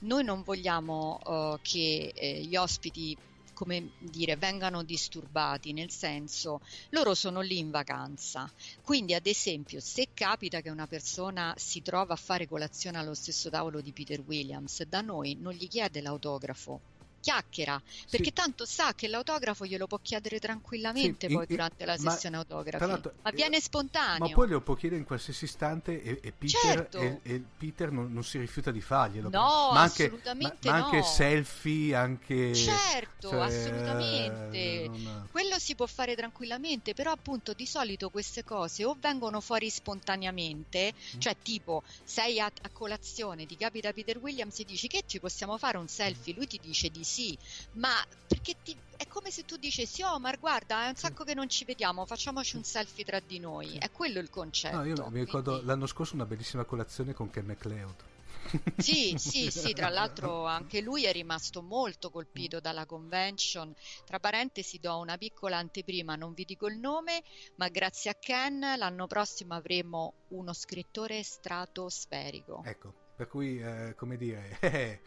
noi 0.02 0.22
non 0.22 0.44
vogliamo 0.44 1.18
uh, 1.24 1.58
che 1.60 2.12
eh, 2.14 2.42
gli 2.42 2.54
ospiti 2.54 3.16
come 3.60 3.92
dire, 3.98 4.36
vengano 4.36 4.82
disturbati, 4.82 5.74
nel 5.74 5.90
senso 5.90 6.60
loro 6.90 7.14
sono 7.14 7.42
lì 7.42 7.58
in 7.58 7.68
vacanza. 7.70 8.50
Quindi, 8.80 9.12
ad 9.12 9.26
esempio, 9.26 9.80
se 9.80 10.12
capita 10.14 10.62
che 10.62 10.70
una 10.70 10.86
persona 10.86 11.52
si 11.58 11.82
trova 11.82 12.14
a 12.14 12.16
fare 12.16 12.46
colazione 12.46 12.96
allo 12.96 13.12
stesso 13.12 13.50
tavolo 13.50 13.82
di 13.82 13.92
Peter 13.92 14.20
Williams, 14.20 14.82
da 14.84 15.02
noi 15.02 15.36
non 15.38 15.52
gli 15.52 15.68
chiede 15.68 16.00
l'autografo, 16.00 16.80
chiacchiera, 17.20 17.80
perché 18.10 18.26
sì. 18.26 18.32
tanto 18.32 18.64
sa 18.64 18.94
che 18.94 19.08
l'autografo 19.08 19.66
glielo 19.66 19.86
può 19.86 19.98
chiedere 20.02 20.38
tranquillamente 20.38 21.28
sì, 21.28 21.34
poi 21.34 21.44
in, 21.48 21.48
durante 21.48 21.84
la 21.84 21.96
sessione 21.96 22.36
ma, 22.36 22.42
autografi, 22.42 23.10
ma 23.22 23.30
viene 23.30 23.56
eh, 23.56 23.60
spontaneo. 23.60 24.28
Ma 24.28 24.34
poi 24.34 24.48
lo 24.48 24.60
può 24.60 24.74
chiedere 24.74 25.00
in 25.00 25.06
qualsiasi 25.06 25.44
istante 25.44 26.02
e, 26.02 26.20
e 26.22 26.32
Peter, 26.32 26.60
certo. 26.60 26.98
e, 26.98 27.20
e 27.22 27.42
Peter 27.56 27.90
non, 27.90 28.12
non, 28.12 28.24
si 28.24 28.38
rifiuta 28.38 28.70
di 28.70 28.80
farglielo. 28.80 29.28
No, 29.28 29.70
ma 29.72 29.82
anche, 29.82 30.06
assolutamente 30.06 30.70
ma, 30.70 30.78
ma 30.78 30.84
anche 30.84 31.02
selfie, 31.02 31.94
anche... 31.94 32.54
Certo, 32.54 33.28
cioè, 33.28 33.40
assolutamente. 33.40 34.88
Non... 34.88 35.28
Quello 35.30 35.58
si 35.58 35.74
può 35.74 35.86
fare 35.86 36.16
tranquillamente, 36.16 36.94
però 36.94 37.12
appunto 37.12 37.52
di 37.52 37.66
solito 37.66 38.10
queste 38.10 38.44
cose 38.44 38.84
o 38.84 38.96
vengono 38.98 39.40
fuori 39.40 39.68
spontaneamente, 39.68 40.94
mm. 40.94 41.20
cioè 41.20 41.36
tipo 41.42 41.82
sei 42.04 42.40
a, 42.40 42.46
a 42.46 42.68
colazione, 42.72 43.46
ti 43.46 43.56
capita 43.56 43.92
Peter 43.92 44.18
Williams 44.18 44.58
e 44.60 44.64
dici 44.64 44.88
che 44.88 45.04
ci 45.06 45.20
possiamo 45.20 45.58
fare 45.58 45.76
un 45.76 45.88
selfie, 45.88 46.34
lui 46.34 46.46
ti 46.46 46.58
dice 46.62 46.88
di 46.90 47.04
sì, 47.10 47.36
ma 47.72 47.92
perché 48.28 48.54
ti, 48.62 48.76
è 48.96 49.08
come 49.08 49.32
se 49.32 49.44
tu 49.44 49.56
dicessi, 49.56 50.02
oh 50.02 50.20
Mar 50.20 50.38
guarda, 50.38 50.84
è 50.84 50.88
un 50.88 50.94
sacco 50.94 51.24
che 51.24 51.34
non 51.34 51.48
ci 51.48 51.64
vediamo, 51.64 52.06
facciamoci 52.06 52.54
un 52.54 52.62
selfie 52.62 53.04
tra 53.04 53.18
di 53.18 53.40
noi, 53.40 53.78
è 53.78 53.90
quello 53.90 54.20
il 54.20 54.30
concetto. 54.30 54.76
No, 54.76 54.84
io 54.84 55.08
mi 55.10 55.18
ricordo 55.18 55.50
quindi... 55.50 55.66
l'anno 55.66 55.86
scorso 55.86 56.14
una 56.14 56.24
bellissima 56.26 56.64
colazione 56.64 57.12
con 57.12 57.28
Ken 57.28 57.46
McLeod. 57.46 57.94
Sì, 58.76 59.14
sì, 59.18 59.50
sì, 59.50 59.72
tra 59.72 59.88
l'altro 59.88 60.46
anche 60.46 60.80
lui 60.80 61.04
è 61.04 61.12
rimasto 61.12 61.62
molto 61.62 62.10
colpito 62.10 62.60
dalla 62.60 62.86
convention. 62.86 63.74
Tra 64.04 64.20
parentesi 64.20 64.78
do 64.78 64.98
una 64.98 65.18
piccola 65.18 65.56
anteprima, 65.56 66.14
non 66.14 66.32
vi 66.32 66.44
dico 66.44 66.68
il 66.68 66.78
nome, 66.78 67.24
ma 67.56 67.68
grazie 67.68 68.10
a 68.10 68.14
Ken 68.14 68.60
l'anno 68.76 69.08
prossimo 69.08 69.54
avremo 69.54 70.14
uno 70.28 70.52
scrittore 70.52 71.24
stratosferico. 71.24 72.62
Ecco, 72.64 72.94
per 73.16 73.26
cui, 73.26 73.60
eh, 73.60 73.94
come 73.96 74.16
dire, 74.16 74.56
eh, 74.60 75.00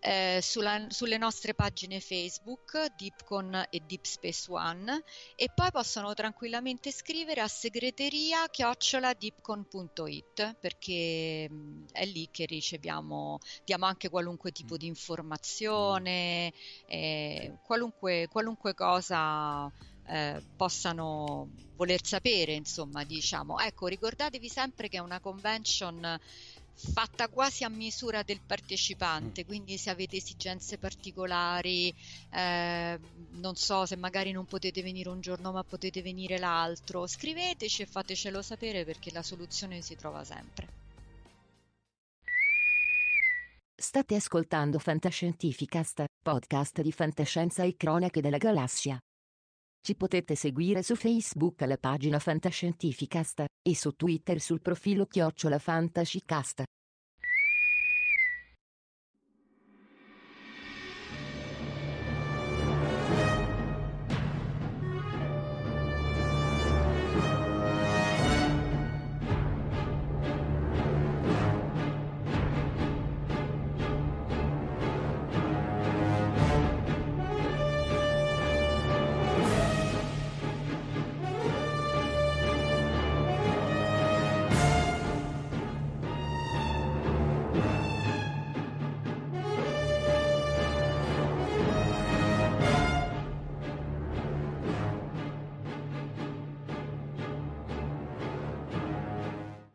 eh, 0.00 0.40
sulla, 0.42 0.86
sulle 0.88 1.18
nostre 1.18 1.54
pagine 1.54 2.00
Facebook 2.00 2.94
Deepcon 2.96 3.66
e 3.70 3.80
Deep 3.86 4.04
Space 4.04 4.50
One 4.50 5.02
e 5.36 5.50
poi 5.54 5.70
possono 5.70 6.14
tranquillamente 6.14 6.90
scrivere 6.90 7.42
a 7.42 7.48
segreteria 7.48 8.48
chiocciola 8.48 9.12
deepcon.it 9.12 10.56
perché 10.58 11.46
mh, 11.48 11.54
mm, 11.54 11.84
è 11.92 12.06
lì 12.06 12.28
che 12.30 12.46
riceviamo 12.46 13.38
diamo 13.64 13.84
anche 13.86 14.08
qualunque 14.08 14.52
tipo 14.52 14.76
di 14.76 14.86
informazione 14.86 16.52
eh, 16.86 17.58
qualunque, 17.62 18.26
qualunque 18.28 18.74
cosa 18.74 19.70
eh, 20.10 20.42
possano 20.56 21.50
voler 21.76 22.04
sapere, 22.04 22.52
insomma, 22.52 23.04
diciamo. 23.04 23.60
Ecco, 23.60 23.86
ricordatevi 23.86 24.48
sempre 24.48 24.88
che 24.88 24.96
è 24.96 25.00
una 25.00 25.20
convention 25.20 26.18
fatta 26.74 27.28
quasi 27.28 27.64
a 27.64 27.68
misura 27.68 28.22
del 28.22 28.40
partecipante, 28.44 29.42
mm. 29.44 29.46
quindi 29.46 29.78
se 29.78 29.90
avete 29.90 30.16
esigenze 30.16 30.78
particolari, 30.78 31.94
eh, 32.32 32.98
non 33.32 33.56
so 33.56 33.86
se 33.86 33.96
magari 33.96 34.32
non 34.32 34.46
potete 34.46 34.82
venire 34.82 35.08
un 35.08 35.20
giorno 35.20 35.52
ma 35.52 35.62
potete 35.62 36.02
venire 36.02 36.38
l'altro, 36.38 37.06
scriveteci 37.06 37.82
e 37.82 37.86
fatecelo 37.86 38.42
sapere 38.42 38.84
perché 38.84 39.10
la 39.12 39.22
soluzione 39.22 39.80
si 39.82 39.96
trova 39.96 40.24
sempre. 40.24 40.88
State 43.74 44.14
ascoltando 44.14 44.78
Fantascientificast, 44.78 46.04
podcast 46.22 46.82
di 46.82 46.92
fantascienza 46.92 47.62
e 47.62 47.76
cronache 47.76 48.20
della 48.20 48.36
galassia. 48.36 49.00
Ci 49.82 49.96
potete 49.96 50.34
seguire 50.34 50.82
su 50.82 50.94
Facebook 50.94 51.62
alla 51.62 51.78
pagina 51.78 52.18
Fantascientificast 52.18 53.44
e 53.62 53.74
su 53.74 53.92
Twitter 53.92 54.38
sul 54.38 54.60
profilo 54.60 55.06
Chiocciola 55.06 55.58
Fantascicast. 55.58 56.64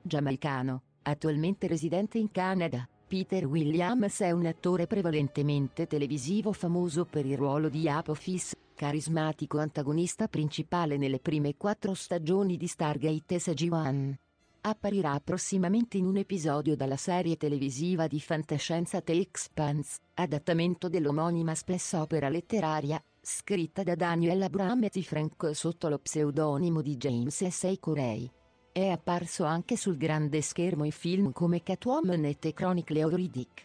Giamaicano, 0.05 0.83
attualmente 1.01 1.65
residente 1.65 2.19
in 2.19 2.29
Canada, 2.29 2.87
Peter 3.07 3.43
Williams 3.47 4.21
è 4.21 4.29
un 4.29 4.45
attore 4.45 4.85
prevalentemente 4.85 5.87
televisivo 5.87 6.51
famoso 6.51 7.05
per 7.05 7.25
il 7.25 7.35
ruolo 7.35 7.69
di 7.69 7.89
Apophis, 7.89 8.53
carismatico 8.75 9.57
antagonista 9.57 10.27
principale 10.27 10.97
nelle 10.97 11.19
prime 11.19 11.55
quattro 11.55 11.95
stagioni 11.95 12.55
di 12.55 12.67
Stargate 12.67 13.37
SG-1. 13.37 14.13
Apparirà 14.61 15.19
prossimamente 15.23 15.97
in 15.97 16.05
un 16.05 16.17
episodio 16.17 16.75
dalla 16.75 16.97
serie 16.97 17.35
televisiva 17.35 18.05
di 18.05 18.19
fantascienza 18.19 19.01
The 19.01 19.13
Expanse, 19.13 19.97
adattamento 20.13 20.87
dell'omonima 20.87 21.55
space 21.55 21.97
opera 21.97 22.29
letteraria, 22.29 23.03
scritta 23.21 23.81
da 23.81 23.95
Daniel 23.95 24.43
Abramett 24.43 24.99
Frank 24.99 25.55
sotto 25.55 25.89
lo 25.89 25.97
pseudonimo 25.97 26.81
di 26.81 26.95
James 26.95 27.43
S. 27.47 27.75
Corey. 27.79 28.31
È 28.77 28.89
apparso 28.89 29.45
anche 29.45 29.77
sul 29.77 29.95
grande 29.95 30.41
schermo 30.41 30.83
in 30.83 30.91
film 30.91 31.31
come 31.31 31.63
Catwoman 31.63 32.25
e 32.25 32.37
The 32.37 32.53
Chronicle 32.53 33.05
of 33.05 33.13
Riddick. 33.13 33.63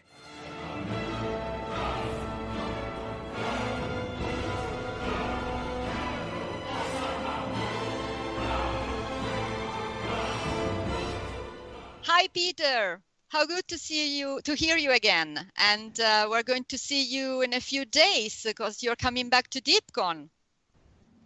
Hi, 12.03 12.29
Peter. 12.31 13.01
How 13.33 13.45
good 13.45 13.65
to 13.67 13.77
see 13.77 14.17
you, 14.17 14.39
to 14.43 14.53
hear 14.53 14.77
you 14.77 14.93
again. 14.93 15.45
And 15.57 15.99
uh, 15.99 16.29
we're 16.29 16.43
going 16.43 16.63
to 16.69 16.77
see 16.77 17.01
you 17.01 17.41
in 17.41 17.51
a 17.51 17.59
few 17.59 17.83
days 17.83 18.43
because 18.45 18.81
you're 18.81 18.95
coming 18.95 19.27
back 19.27 19.49
to 19.49 19.59
DeepCon. 19.59 20.29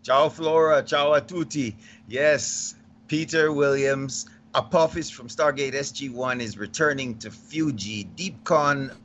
Ciao 0.01 0.29
Flora, 0.29 0.83
ciao 0.83 1.13
a 1.13 1.21
tutti. 1.21 1.75
Yes, 2.07 2.75
Peter 3.07 3.51
Williams, 3.51 4.27
Apophis 4.53 5.09
from 5.09 5.27
Stargate 5.27 5.73
SG-1 5.73 6.41
is 6.41 6.57
returning 6.57 7.17
to 7.19 7.29
Fuji. 7.29 8.05
DeepCon 8.15 8.95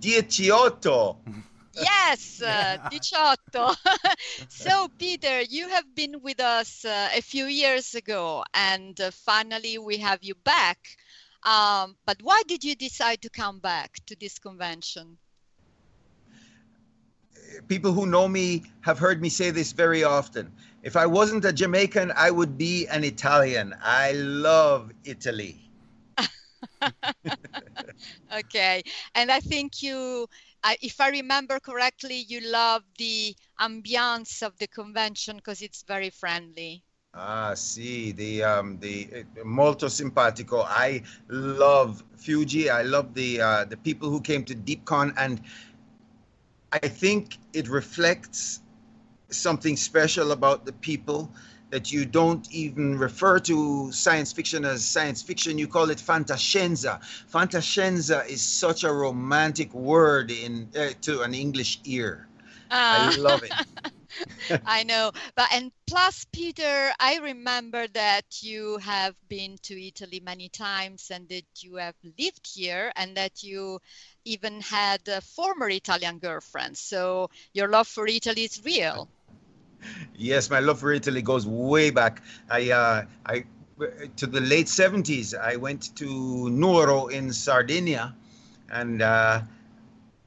Dieciotto. 0.00 1.16
Yes, 1.72 2.42
uh, 2.42 2.78
18. 2.92 3.34
so, 4.48 4.88
Peter, 4.98 5.40
you 5.42 5.68
have 5.68 5.94
been 5.94 6.20
with 6.20 6.40
us 6.40 6.84
uh, 6.84 7.08
a 7.14 7.22
few 7.22 7.46
years 7.46 7.94
ago, 7.94 8.44
and 8.52 9.00
uh, 9.00 9.10
finally 9.12 9.78
we 9.78 9.98
have 9.98 10.18
you 10.22 10.34
back. 10.34 10.78
Um, 11.44 11.96
but 12.06 12.18
why 12.22 12.42
did 12.46 12.64
you 12.64 12.74
decide 12.74 13.22
to 13.22 13.30
come 13.30 13.60
back 13.60 13.98
to 14.06 14.16
this 14.16 14.38
convention? 14.38 15.16
People 17.68 17.92
who 17.92 18.06
know 18.06 18.28
me 18.28 18.64
have 18.80 18.98
heard 18.98 19.22
me 19.22 19.28
say 19.28 19.50
this 19.50 19.72
very 19.72 20.04
often. 20.04 20.52
If 20.82 20.96
I 20.96 21.06
wasn't 21.06 21.44
a 21.44 21.52
Jamaican, 21.52 22.12
I 22.16 22.30
would 22.30 22.56
be 22.56 22.86
an 22.88 23.04
Italian. 23.04 23.74
I 23.82 24.12
love 24.12 24.92
Italy. 25.04 25.60
okay, 28.34 28.82
and 29.14 29.30
I 29.30 29.40
think 29.40 29.82
you, 29.82 30.26
I, 30.62 30.76
if 30.80 31.00
I 31.00 31.10
remember 31.10 31.58
correctly, 31.60 32.24
you 32.28 32.40
love 32.40 32.82
the 32.98 33.34
ambiance 33.60 34.42
of 34.42 34.56
the 34.58 34.68
convention 34.68 35.36
because 35.36 35.62
it's 35.62 35.84
very 35.86 36.10
friendly. 36.10 36.82
Ah, 37.12 37.54
sì, 37.56 38.14
the 38.14 38.44
um, 38.44 38.78
the 38.78 39.26
uh, 39.36 39.44
molto 39.44 39.88
simpatico. 39.88 40.62
I 40.62 41.02
love 41.28 42.04
Fuji. 42.14 42.70
I 42.70 42.82
love 42.82 43.14
the 43.14 43.40
uh, 43.40 43.64
the 43.64 43.76
people 43.76 44.10
who 44.10 44.20
came 44.20 44.44
to 44.44 44.54
DeepCon, 44.54 45.14
and 45.16 45.40
I 46.72 46.78
think 46.78 47.38
it 47.52 47.68
reflects 47.68 48.60
something 49.30 49.76
special 49.76 50.32
about 50.32 50.64
the 50.64 50.72
people 50.72 51.32
that 51.70 51.92
you 51.92 52.04
don't 52.04 52.50
even 52.52 52.98
refer 52.98 53.38
to 53.38 53.90
science 53.92 54.32
fiction 54.32 54.64
as 54.64 54.84
science 54.84 55.22
fiction 55.22 55.56
you 55.58 55.68
call 55.68 55.90
it 55.90 55.98
fantascienza 55.98 57.00
fantascienza 57.32 58.26
is 58.28 58.42
such 58.42 58.84
a 58.84 58.92
romantic 58.92 59.72
word 59.72 60.30
in 60.30 60.68
uh, 60.76 60.88
to 61.00 61.22
an 61.22 61.34
english 61.34 61.80
ear 61.84 62.26
uh. 62.70 62.74
i 62.74 62.98
love 63.16 63.42
it 63.42 63.54
I 64.66 64.82
know, 64.82 65.12
but 65.36 65.48
and 65.52 65.72
plus, 65.86 66.26
Peter, 66.32 66.92
I 66.98 67.18
remember 67.18 67.86
that 67.88 68.42
you 68.42 68.78
have 68.78 69.14
been 69.28 69.56
to 69.62 69.80
Italy 69.80 70.20
many 70.20 70.48
times 70.48 71.10
and 71.10 71.28
that 71.28 71.46
you 71.60 71.76
have 71.76 71.94
lived 72.18 72.46
here 72.46 72.92
and 72.96 73.16
that 73.16 73.42
you 73.42 73.80
even 74.24 74.60
had 74.60 75.06
a 75.08 75.20
former 75.20 75.68
Italian 75.70 76.18
girlfriend. 76.18 76.76
So 76.76 77.30
your 77.52 77.68
love 77.68 77.88
for 77.88 78.06
Italy 78.06 78.44
is 78.44 78.62
real. 78.64 79.08
Yes, 80.14 80.50
my 80.50 80.60
love 80.60 80.80
for 80.80 80.92
Italy 80.92 81.22
goes 81.22 81.46
way 81.46 81.90
back. 81.90 82.22
I, 82.48 82.70
uh, 82.70 83.04
I, 83.26 83.44
to 84.16 84.26
the 84.26 84.40
late 84.40 84.66
'70s, 84.66 85.38
I 85.38 85.56
went 85.56 85.94
to 85.96 86.06
Nuoro 86.06 87.10
in 87.10 87.32
Sardinia, 87.32 88.14
and 88.70 89.02
uh, 89.02 89.40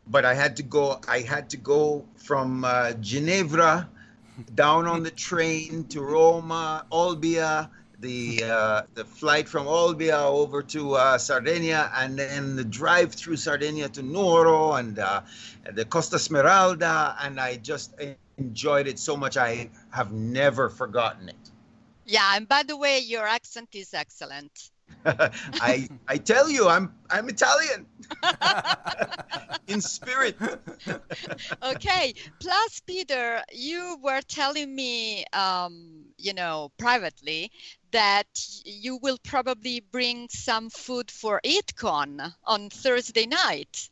but 0.08 0.26
I 0.26 0.34
had 0.34 0.56
to 0.58 0.64
go. 0.64 1.00
I 1.08 1.20
had 1.20 1.50
to 1.52 1.58
go 1.58 2.06
from 2.16 2.66
uh, 2.66 2.94
Ginevra 2.94 3.88
down 4.56 4.88
on 4.88 5.04
the 5.04 5.12
train 5.12 5.86
to 5.90 6.02
Roma, 6.02 6.86
Olbia, 6.92 7.70
the 8.00 8.44
uh, 8.44 8.82
the 8.96 9.06
flight 9.06 9.48
from 9.48 9.66
Olbia 9.66 10.20
over 10.24 10.62
to 10.62 10.94
uh, 10.94 11.18
Sardinia, 11.18 11.92
and 11.96 12.20
then 12.20 12.56
the 12.56 12.64
drive 12.64 13.14
through 13.14 13.38
Sardinia 13.38 13.90
to 13.90 14.04
Nuoro 14.04 14.80
and 14.80 15.00
uh, 15.00 15.22
the 15.72 15.86
Costa 15.86 16.18
Smeralda, 16.18 17.16
and 17.22 17.40
I 17.40 17.58
just 17.58 17.94
enjoyed 18.38 18.88
it 18.88 19.00
so 19.00 19.16
much. 19.16 19.38
I 19.38 19.70
have 19.92 20.12
never 20.12 20.70
forgotten 20.70 21.30
it. 21.30 21.52
Yeah, 22.06 22.36
and 22.36 22.48
by 22.48 22.64
the 22.64 22.76
way, 22.76 23.00
your 23.00 23.26
accent 23.26 23.70
is 23.74 23.94
excellent. 23.94 24.52
I 25.06 25.88
I 26.08 26.18
tell 26.18 26.50
you, 26.50 26.68
I'm 26.68 26.94
I'm 27.10 27.30
Italian 27.30 27.86
in 29.68 29.82
spirit. 29.82 30.38
okay. 31.64 32.14
Plus, 32.40 32.80
Peter, 32.82 33.42
you 33.52 33.98
were 34.02 34.22
telling 34.28 34.76
me, 34.76 35.26
um, 35.34 36.06
you 36.18 36.34
know, 36.34 36.72
privately 36.78 37.52
that 37.92 38.28
you 38.66 38.98
will 38.98 39.18
probably 39.24 39.80
bring 39.80 40.28
some 40.30 40.70
food 40.70 41.10
for 41.10 41.40
EatCon 41.46 42.34
on 42.46 42.70
Thursday 42.70 43.26
night. 43.26 43.90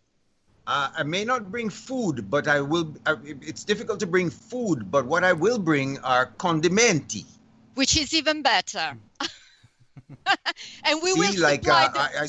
Uh, 0.68 0.89
I 0.95 1.03
may 1.03 1.26
not 1.26 1.51
bring 1.51 1.70
food, 1.70 2.30
but 2.30 2.47
I 2.47 2.62
will. 2.62 2.93
Uh, 3.05 3.16
it's 3.24 3.64
difficult 3.64 3.99
to 4.01 4.07
bring 4.07 4.30
food, 4.30 4.91
but 4.91 5.05
what 5.05 5.24
I 5.24 5.34
will 5.34 5.57
bring 5.57 5.97
are 5.99 6.28
condimenti, 6.38 7.26
which 7.74 7.97
is 7.97 8.14
even 8.14 8.43
better. 8.43 8.97
and 10.86 10.99
we 11.01 11.14
See, 11.14 11.20
will 11.20 11.41
like 11.41 11.68
uh, 11.68 11.89
I, 11.95 12.28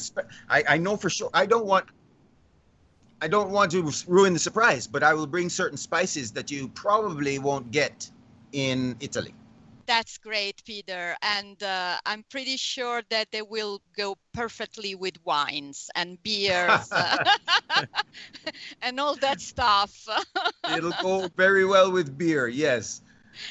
I, 0.48 0.58
I, 0.58 0.64
I 0.74 0.78
know 0.78 0.96
for 0.96 1.10
sure. 1.10 1.30
I 1.34 1.44
don't 1.46 1.66
want. 1.66 1.86
I 3.20 3.28
don't 3.28 3.50
want 3.50 3.70
to 3.72 3.88
ruin 4.08 4.32
the 4.32 4.38
surprise, 4.38 4.86
but 4.86 5.02
I 5.02 5.14
will 5.14 5.28
bring 5.28 5.48
certain 5.48 5.76
spices 5.76 6.32
that 6.32 6.50
you 6.50 6.68
probably 6.68 7.38
won't 7.38 7.70
get 7.70 8.10
in 8.52 8.96
Italy. 8.98 9.34
That's 9.86 10.18
great, 10.18 10.62
Peter. 10.64 11.16
And 11.22 11.60
uh, 11.62 11.96
I'm 12.06 12.24
pretty 12.30 12.56
sure 12.56 13.02
that 13.10 13.30
they 13.32 13.42
will 13.42 13.80
go 13.96 14.16
perfectly 14.32 14.94
with 14.94 15.14
wines 15.24 15.90
and 15.94 16.22
beers 16.22 16.90
uh, 16.92 17.24
and 18.82 19.00
all 19.00 19.16
that 19.16 19.40
stuff. 19.40 20.06
It'll 20.76 20.92
go 21.02 21.28
very 21.36 21.64
well 21.64 21.90
with 21.90 22.16
beer, 22.16 22.48
yes. 22.48 23.02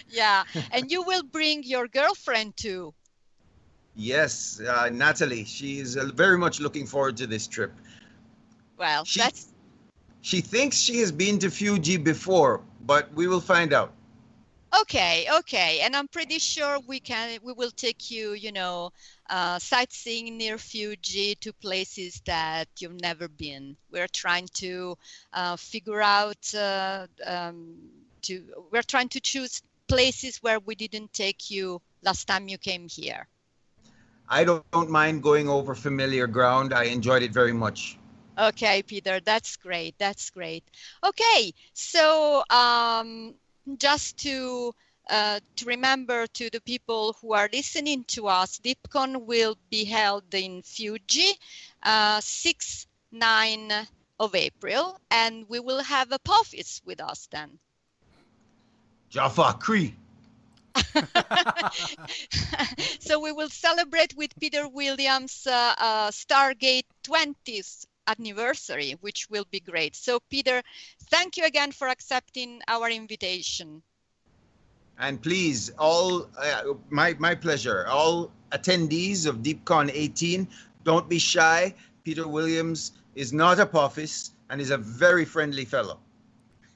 Yeah. 0.09 0.43
And 0.71 0.91
you 0.91 1.03
will 1.03 1.23
bring 1.23 1.63
your 1.63 1.87
girlfriend 1.87 2.55
too. 2.55 2.93
Yes, 3.95 4.61
uh, 4.61 4.89
Natalie. 4.91 5.43
She 5.43 5.79
is 5.79 5.97
uh, 5.97 6.05
very 6.13 6.37
much 6.37 6.61
looking 6.61 6.85
forward 6.85 7.17
to 7.17 7.27
this 7.27 7.45
trip. 7.45 7.73
Well, 8.77 9.03
she, 9.03 9.19
that's. 9.19 9.47
She 10.21 10.39
thinks 10.39 10.77
she 10.77 10.99
has 10.99 11.11
been 11.11 11.39
to 11.39 11.49
Fuji 11.49 11.97
before, 11.97 12.61
but 12.85 13.13
we 13.13 13.27
will 13.27 13.41
find 13.41 13.73
out. 13.73 13.91
Okay, 14.79 15.27
okay, 15.39 15.81
and 15.81 15.95
I'm 15.95 16.07
pretty 16.07 16.39
sure 16.39 16.79
we 16.87 17.01
can. 17.01 17.39
We 17.43 17.51
will 17.51 17.71
take 17.71 18.09
you, 18.09 18.31
you 18.31 18.53
know, 18.53 18.91
uh, 19.29 19.59
sightseeing 19.59 20.37
near 20.37 20.57
Fuji 20.57 21.35
to 21.41 21.51
places 21.53 22.21
that 22.25 22.69
you've 22.79 23.01
never 23.01 23.27
been. 23.27 23.75
We're 23.91 24.07
trying 24.07 24.47
to 24.55 24.97
uh, 25.33 25.57
figure 25.57 26.01
out. 26.01 26.53
Uh, 26.55 27.07
um, 27.25 27.75
to 28.23 28.43
we're 28.71 28.83
trying 28.83 29.09
to 29.09 29.19
choose 29.19 29.61
places 29.87 30.37
where 30.41 30.59
we 30.59 30.75
didn't 30.75 31.11
take 31.11 31.49
you 31.49 31.81
last 32.03 32.25
time 32.25 32.47
you 32.47 32.57
came 32.57 32.87
here. 32.87 33.27
I 34.29 34.45
don't, 34.45 34.63
don't 34.71 34.89
mind 34.89 35.21
going 35.21 35.49
over 35.49 35.75
familiar 35.75 36.27
ground. 36.27 36.73
I 36.73 36.85
enjoyed 36.85 37.23
it 37.23 37.33
very 37.33 37.51
much. 37.51 37.97
Okay, 38.37 38.81
Peter, 38.83 39.19
that's 39.19 39.57
great. 39.57 39.95
That's 39.99 40.29
great. 40.29 40.63
Okay, 41.05 41.53
so 41.73 42.43
um, 42.49 43.35
just 43.77 44.17
to 44.17 44.73
uh, 45.09 45.39
to 45.57 45.65
remember 45.65 46.27
to 46.27 46.49
the 46.49 46.61
people 46.61 47.15
who 47.19 47.33
are 47.33 47.49
listening 47.51 48.05
to 48.05 48.27
us, 48.27 48.59
DeepCon 48.59 49.25
will 49.25 49.57
be 49.69 49.83
held 49.83 50.33
in 50.33 50.61
Fuji, 50.61 51.33
uh, 51.83 52.21
6, 52.21 52.87
9 53.11 53.87
of 54.19 54.35
April, 54.35 54.99
and 55.09 55.45
we 55.49 55.59
will 55.59 55.83
have 55.83 56.11
a 56.11 56.19
Pofis 56.19 56.81
with 56.85 57.01
us 57.01 57.27
then. 57.31 57.59
Jaffa 59.09 59.57
Cree. 59.59 59.95
so 62.99 63.19
we 63.19 63.33
will 63.33 63.49
celebrate 63.49 64.15
with 64.15 64.31
Peter 64.39 64.69
Williams' 64.69 65.45
uh, 65.45 65.75
uh, 65.77 66.11
Stargate 66.11 66.85
20th 67.03 67.85
anniversary, 68.07 68.95
which 69.01 69.29
will 69.29 69.45
be 69.51 69.59
great. 69.59 69.95
So, 69.95 70.19
Peter, 70.29 70.61
thank 71.09 71.37
you 71.37 71.45
again 71.45 71.71
for 71.71 71.87
accepting 71.87 72.61
our 72.67 72.89
invitation. 72.89 73.81
And 74.99 75.21
please, 75.21 75.71
all 75.79 76.29
uh, 76.37 76.73
my 76.89 77.15
my 77.17 77.33
pleasure. 77.33 77.87
All 77.87 78.31
attendees 78.51 79.25
of 79.25 79.37
DeepCon 79.37 79.89
18, 79.93 80.47
don't 80.83 81.09
be 81.09 81.17
shy. 81.17 81.73
Peter 82.03 82.27
Williams 82.27 82.91
is 83.15 83.33
not 83.33 83.59
a 83.59 83.65
puffis 83.65 84.31
and 84.49 84.61
is 84.61 84.69
a 84.69 84.77
very 84.77 85.25
friendly 85.25 85.65
fellow. 85.65 85.99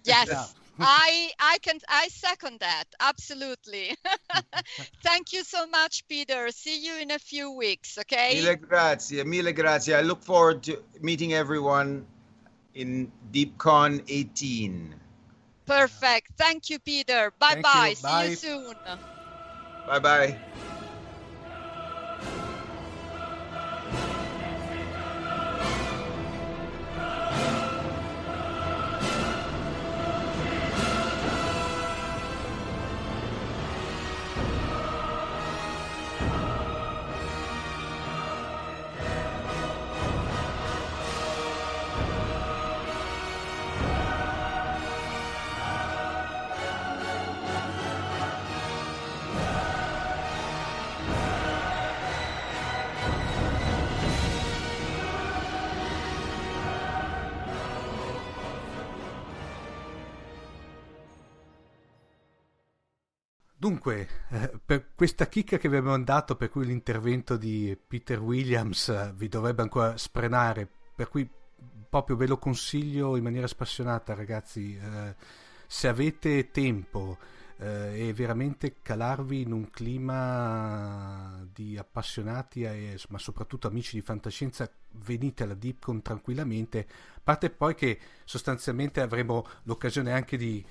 Yes. 0.04 0.56
Yeah. 0.80 0.86
I 0.90 1.32
I 1.40 1.58
can 1.62 1.80
I 1.88 2.08
second 2.10 2.60
that 2.60 2.86
absolutely. 3.00 3.96
Thank 5.04 5.34
you 5.34 5.44
so 5.44 5.68
much, 5.68 6.08
Peter. 6.08 6.50
See 6.52 6.86
you 6.86 6.98
in 7.00 7.12
a 7.12 7.20
few 7.20 7.52
weeks. 7.52 7.98
Okay. 7.98 8.42
Mille 8.42 8.56
grazie, 8.56 9.24
mille 9.24 9.54
grazie. 9.54 9.96
I 9.96 10.02
look 10.02 10.24
forward 10.24 10.64
to 10.64 10.84
meeting 11.02 11.34
everyone 11.34 12.06
in 12.74 13.12
DeepCon 13.32 14.04
18. 14.08 14.96
Perfect. 15.66 16.32
Thank 16.38 16.70
you, 16.70 16.80
Peter. 16.80 17.34
Bye 17.40 17.62
bye. 17.62 17.94
See 17.96 18.04
bye. 18.04 18.26
you 18.26 18.36
soon. 18.36 18.76
Bye 19.88 20.00
bye. 20.00 20.38
Dunque, 63.66 64.08
eh, 64.30 64.52
per 64.64 64.94
questa 64.94 65.26
chicca 65.26 65.58
che 65.58 65.68
vi 65.70 65.78
abbiamo 65.78 66.00
dato, 66.04 66.36
per 66.36 66.52
cui 66.52 66.68
l'intervento 66.68 67.36
di 67.36 67.76
Peter 67.88 68.20
Williams 68.22 68.90
eh, 68.90 69.12
vi 69.16 69.28
dovrebbe 69.28 69.64
ancora 69.64 69.98
sprenare, 69.98 70.70
per 70.94 71.10
cui 71.10 71.28
proprio 71.90 72.16
ve 72.16 72.28
lo 72.28 72.38
consiglio 72.38 73.16
in 73.16 73.24
maniera 73.24 73.48
spassionata, 73.48 74.14
ragazzi. 74.14 74.78
Eh, 74.78 75.16
se 75.66 75.88
avete 75.88 76.52
tempo 76.52 77.18
eh, 77.58 78.08
e 78.08 78.14
veramente 78.14 78.82
calarvi 78.84 79.42
in 79.42 79.52
un 79.52 79.72
clima 79.72 81.44
di 81.52 81.76
appassionati, 81.76 82.66
e, 82.66 83.00
ma 83.10 83.18
soprattutto 83.18 83.66
amici 83.66 83.96
di 83.96 84.04
fantascienza, 84.04 84.70
venite 84.92 85.42
alla 85.42 85.56
DeepCon 85.56 86.04
tranquillamente. 86.04 86.86
A 87.16 87.22
parte 87.24 87.50
poi 87.50 87.74
che 87.74 87.98
sostanzialmente 88.26 89.02
avremo 89.02 89.44
l'occasione 89.64 90.12
anche 90.14 90.38
di 90.38 90.64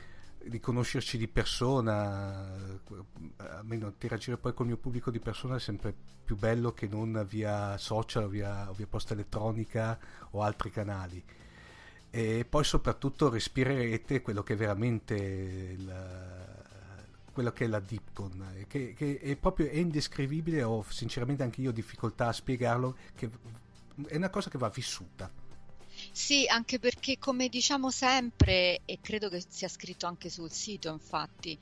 di 0.46 0.60
conoscerci 0.60 1.16
di 1.16 1.28
persona, 1.28 2.78
almeno 3.36 3.86
interagire 3.86 4.36
poi 4.36 4.52
con 4.52 4.66
il 4.66 4.72
mio 4.72 4.80
pubblico 4.80 5.10
di 5.10 5.18
persona 5.18 5.56
è 5.56 5.60
sempre 5.60 5.94
più 6.24 6.36
bello 6.36 6.72
che 6.72 6.86
non 6.86 7.24
via 7.28 7.76
social 7.78 8.24
o 8.24 8.28
via, 8.28 8.70
via 8.74 8.86
posta 8.86 9.14
elettronica 9.14 9.98
o 10.30 10.42
altri 10.42 10.70
canali. 10.70 11.22
E 12.10 12.46
poi 12.48 12.64
soprattutto 12.64 13.28
respirerete 13.28 14.22
quello 14.22 14.42
che 14.42 14.52
è 14.52 14.56
veramente 14.56 15.14
il, 15.14 15.92
quello 17.32 17.52
che 17.52 17.64
è 17.64 17.68
la 17.68 17.80
Deepcon, 17.80 18.64
che, 18.68 18.94
che 18.94 19.18
è 19.18 19.36
proprio 19.36 19.68
è 19.68 19.76
indescrivibile, 19.76 20.62
ho 20.62 20.84
sinceramente 20.88 21.42
anche 21.42 21.60
io 21.60 21.72
difficoltà 21.72 22.28
a 22.28 22.32
spiegarlo, 22.32 22.96
che 23.16 23.28
è 24.06 24.16
una 24.16 24.30
cosa 24.30 24.48
che 24.48 24.58
va 24.58 24.68
vissuta. 24.68 25.30
Sì, 26.16 26.46
anche 26.46 26.78
perché 26.78 27.18
come 27.18 27.48
diciamo 27.48 27.90
sempre, 27.90 28.82
e 28.84 29.00
credo 29.02 29.28
che 29.28 29.44
sia 29.48 29.66
scritto 29.68 30.06
anche 30.06 30.30
sul 30.30 30.50
sito, 30.52 30.88
infatti, 30.90 31.58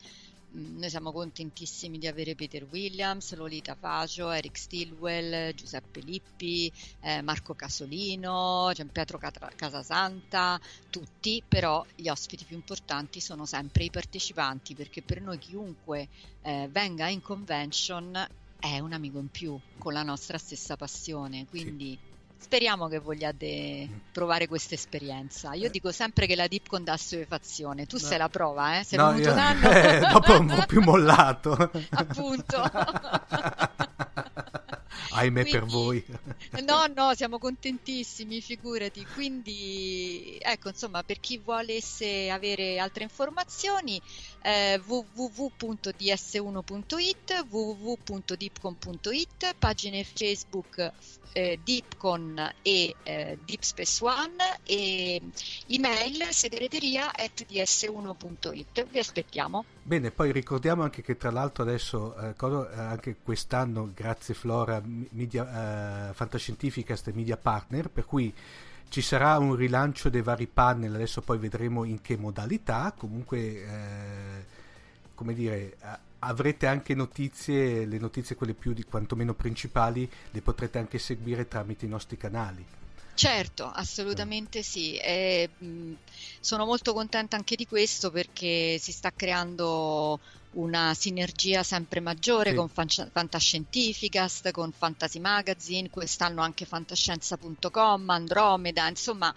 mm, 0.55 0.79
noi 0.79 0.91
siamo 0.91 1.11
contentissimi 1.11 1.97
di 1.99 2.07
avere 2.07 2.35
Peter 2.35 2.63
Williams, 2.71 3.35
Lolita 3.35 3.75
Facio, 3.75 4.31
Eric 4.31 4.59
Stilwell, 4.59 5.55
Giuseppe 5.55 6.01
Lippi, 6.01 6.71
eh, 7.01 7.23
Marco 7.23 7.55
Casolino, 7.55 8.71
Gianpietro 8.75 9.19
Casasanta, 9.19 10.61
tutti, 10.91 11.43
però 11.49 11.83
gli 11.95 12.09
ospiti 12.09 12.45
più 12.45 12.57
importanti 12.57 13.21
sono 13.21 13.47
sempre 13.47 13.85
i 13.85 13.91
partecipanti, 13.91 14.75
perché 14.75 15.01
per 15.01 15.23
noi 15.23 15.39
chiunque 15.39 16.09
eh, 16.43 16.69
venga 16.71 17.09
in 17.09 17.23
convention 17.23 18.13
è 18.61 18.79
un 18.81 18.93
amico 18.93 19.19
in 19.19 19.29
più 19.29 19.59
con 19.79 19.95
la 19.95 20.03
nostra 20.03 20.37
stessa 20.37 20.77
passione, 20.77 21.47
quindi... 21.47 21.99
Sì 22.01 22.12
speriamo 22.43 22.89
che 22.89 22.99
vogliate 22.99 23.89
provare 24.13 24.49
questa 24.49 24.75
esperienza. 24.75 25.55
Io 25.55 25.71
dico 25.71 25.93
sempre 25.93 26.27
che 26.27 26.35
la 26.35 26.49
Dipcon 26.49 26.83
dà 26.83 26.95
assuefazione. 26.95 27.87
Tu 27.87 27.97
no. 28.01 28.07
sei 28.07 28.19
la 28.19 28.29
prova, 28.29 28.81
eh? 28.81 28.85
Sei 28.85 28.99
no, 28.99 29.13
venuto 29.13 29.29
io... 29.29 29.33
un 29.33 29.39
anno. 29.41 29.71
Eh, 29.71 29.99
dopo 30.01 30.39
un 30.39 30.47
po' 30.47 30.67
più 30.67 30.83
mollato. 30.83 31.53
Appunto. 31.91 32.63
Ahimè 35.13 35.43
Quindi, 35.43 35.59
per 35.59 35.69
voi. 35.69 36.03
no, 36.67 36.87
no, 36.95 37.15
siamo 37.15 37.39
contentissimi, 37.39 38.41
figurati. 38.41 39.05
Quindi, 39.13 40.39
ecco, 40.41 40.69
insomma, 40.69 41.03
per 41.03 41.19
chi 41.21 41.39
volesse 41.39 42.31
avere 42.31 42.79
altre 42.79 43.03
informazioni, 43.05 44.01
eh, 44.43 44.81
www.ds1.it, 44.85 47.47
www.deepcon.it, 47.49 49.55
pagine 49.59 50.05
Facebook 50.05 50.93
eh, 51.33 51.59
Deepcon 51.63 52.53
e 52.63 52.95
eh, 53.03 53.39
Deep 53.45 53.63
Space 53.63 54.05
One 54.05 54.59
e 54.65 55.21
email 55.69 56.27
segreteria 56.31 57.13
at 57.15 57.45
ds1.it. 57.49 58.87
Vi 58.89 58.99
aspettiamo. 58.99 59.65
Bene, 59.85 60.13
poi 60.13 60.31
ricordiamo 60.31 60.85
anche 60.85 61.03
che 61.03 61.17
tra 61.17 61.33
l'altro 61.33 61.65
adesso, 61.65 62.17
eh, 62.17 62.35
anche 62.77 63.17
quest'anno, 63.21 63.91
grazie 63.93 64.33
Flora, 64.33 64.81
media, 65.11 66.11
eh, 66.11 66.15
Fantascientificast 66.15 67.09
e 67.09 67.13
Media 67.13 67.37
Partner, 67.37 67.91
per 67.91 68.05
cui 68.05 68.33
ci 68.89 69.03
sarà 69.03 69.39
un 69.39 69.57
rilancio 69.57 70.09
dei 70.09 70.23
vari 70.23 70.47
panel, 70.47 70.95
adesso 70.95 71.21
poi 71.21 71.39
vedremo 71.39 71.83
in 71.83 72.01
che 72.01 72.17
modalità, 72.17 72.95
comunque, 72.97 73.39
eh, 73.39 74.45
come 75.17 75.35
dire, 75.35 75.77
avrete 76.21 76.67
anche 76.69 76.95
notizie, 76.95 77.85
le 77.85 77.99
notizie 77.99 78.37
quelle 78.37 78.55
più 78.55 78.73
di 78.73 78.85
quantomeno 78.85 79.35
principali, 79.35 80.09
le 80.31 80.43
potrete 80.43 80.79
anche 80.79 80.99
seguire 80.99 81.49
tramite 81.49 81.87
i 81.87 81.89
nostri 81.89 82.17
canali. 82.17 82.65
Certo, 83.15 83.67
assolutamente 83.67 84.63
sì. 84.63 84.97
E, 84.97 85.55
mh, 85.59 85.93
sono 86.41 86.65
molto 86.65 86.93
contenta 86.95 87.37
anche 87.37 87.57
di 87.57 87.67
questo 87.67 88.11
perché 88.11 88.79
si 88.79 88.91
sta 88.91 89.11
creando 89.15 90.19
una 90.53 90.93
sinergia 90.95 91.63
sempre 91.63 92.01
maggiore 92.01 92.51
sì. 92.51 92.57
con 92.57 92.69
Fantascientificast, 92.69 94.51
con 94.51 94.73
Fantasy 94.73 95.19
Magazine, 95.21 95.89
quest'anno 95.91 96.43
anche 96.43 96.65
fantascienza.com, 96.65 98.09
Andromeda, 98.11 98.89
insomma 98.89 99.33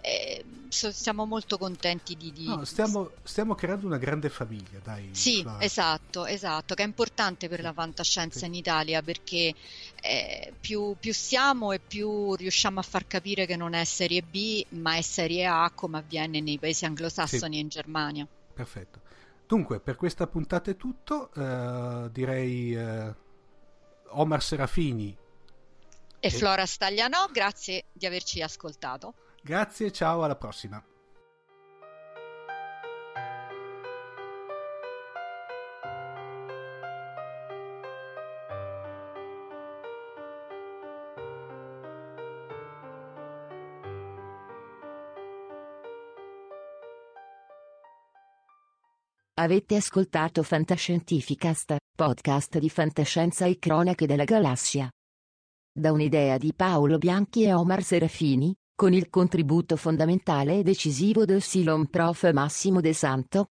eh, 0.00 0.44
siamo 0.68 1.24
molto 1.26 1.58
contenti 1.58 2.16
di... 2.16 2.32
di... 2.32 2.46
No, 2.46 2.64
stiamo, 2.64 3.10
stiamo, 3.22 3.54
creando 3.54 3.86
una 3.86 3.98
grande 3.98 4.28
famiglia, 4.28 4.78
dai. 4.82 5.10
Sì, 5.12 5.42
Flora. 5.42 5.60
esatto, 5.60 6.26
esatto, 6.26 6.74
che 6.74 6.82
è 6.82 6.86
importante 6.86 7.48
per 7.48 7.60
la 7.60 7.72
fantascienza 7.72 8.40
sì. 8.40 8.46
in 8.46 8.54
Italia 8.54 9.02
perché 9.02 9.54
eh, 10.00 10.52
più, 10.58 10.96
più, 10.98 11.12
siamo 11.12 11.72
e 11.72 11.80
più 11.80 12.34
riusciamo 12.34 12.80
a 12.80 12.82
far 12.82 13.06
capire 13.06 13.46
che 13.46 13.56
non 13.56 13.74
è 13.74 13.84
serie 13.84 14.22
B 14.22 14.64
ma 14.70 14.96
è 14.96 15.02
serie 15.02 15.46
A 15.46 15.70
come 15.74 15.98
avviene 15.98 16.40
nei 16.40 16.58
paesi 16.58 16.84
anglosassoni 16.84 17.52
sì. 17.52 17.58
e 17.58 17.62
in 17.62 17.68
Germania. 17.68 18.26
Perfetto. 18.54 19.00
Dunque, 19.46 19.80
per 19.80 19.96
questa 19.96 20.26
puntata 20.26 20.70
è 20.70 20.76
tutto. 20.76 21.30
Uh, 21.34 22.08
direi 22.10 22.72
uh, 22.74 23.14
Omar 24.10 24.42
Serafini 24.42 25.16
e, 26.20 26.28
e 26.28 26.30
Flora 26.30 26.66
Stagliano, 26.66 27.28
grazie 27.32 27.86
di 27.92 28.06
averci 28.06 28.42
ascoltato. 28.42 29.14
Grazie, 29.42 29.90
ciao, 29.90 30.22
alla 30.22 30.36
prossima. 30.36 30.82
Avete 49.40 49.76
ascoltato 49.76 50.42
Fantascientificast, 50.42 51.76
podcast 51.96 52.58
di 52.58 52.68
fantascienza 52.68 53.46
e 53.46 53.58
cronache 53.58 54.04
della 54.04 54.24
galassia. 54.24 54.86
Da 55.72 55.92
un'idea 55.92 56.36
di 56.36 56.52
Paolo 56.54 56.98
Bianchi 56.98 57.44
e 57.44 57.54
Omar 57.54 57.82
Serafini, 57.82 58.54
con 58.80 58.94
il 58.94 59.10
contributo 59.10 59.76
fondamentale 59.76 60.60
e 60.60 60.62
decisivo 60.62 61.26
del 61.26 61.42
Silon 61.42 61.90
Prof. 61.90 62.32
Massimo 62.32 62.80
De 62.80 62.94
Santo. 62.94 63.48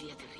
cuchilla. 0.00 0.39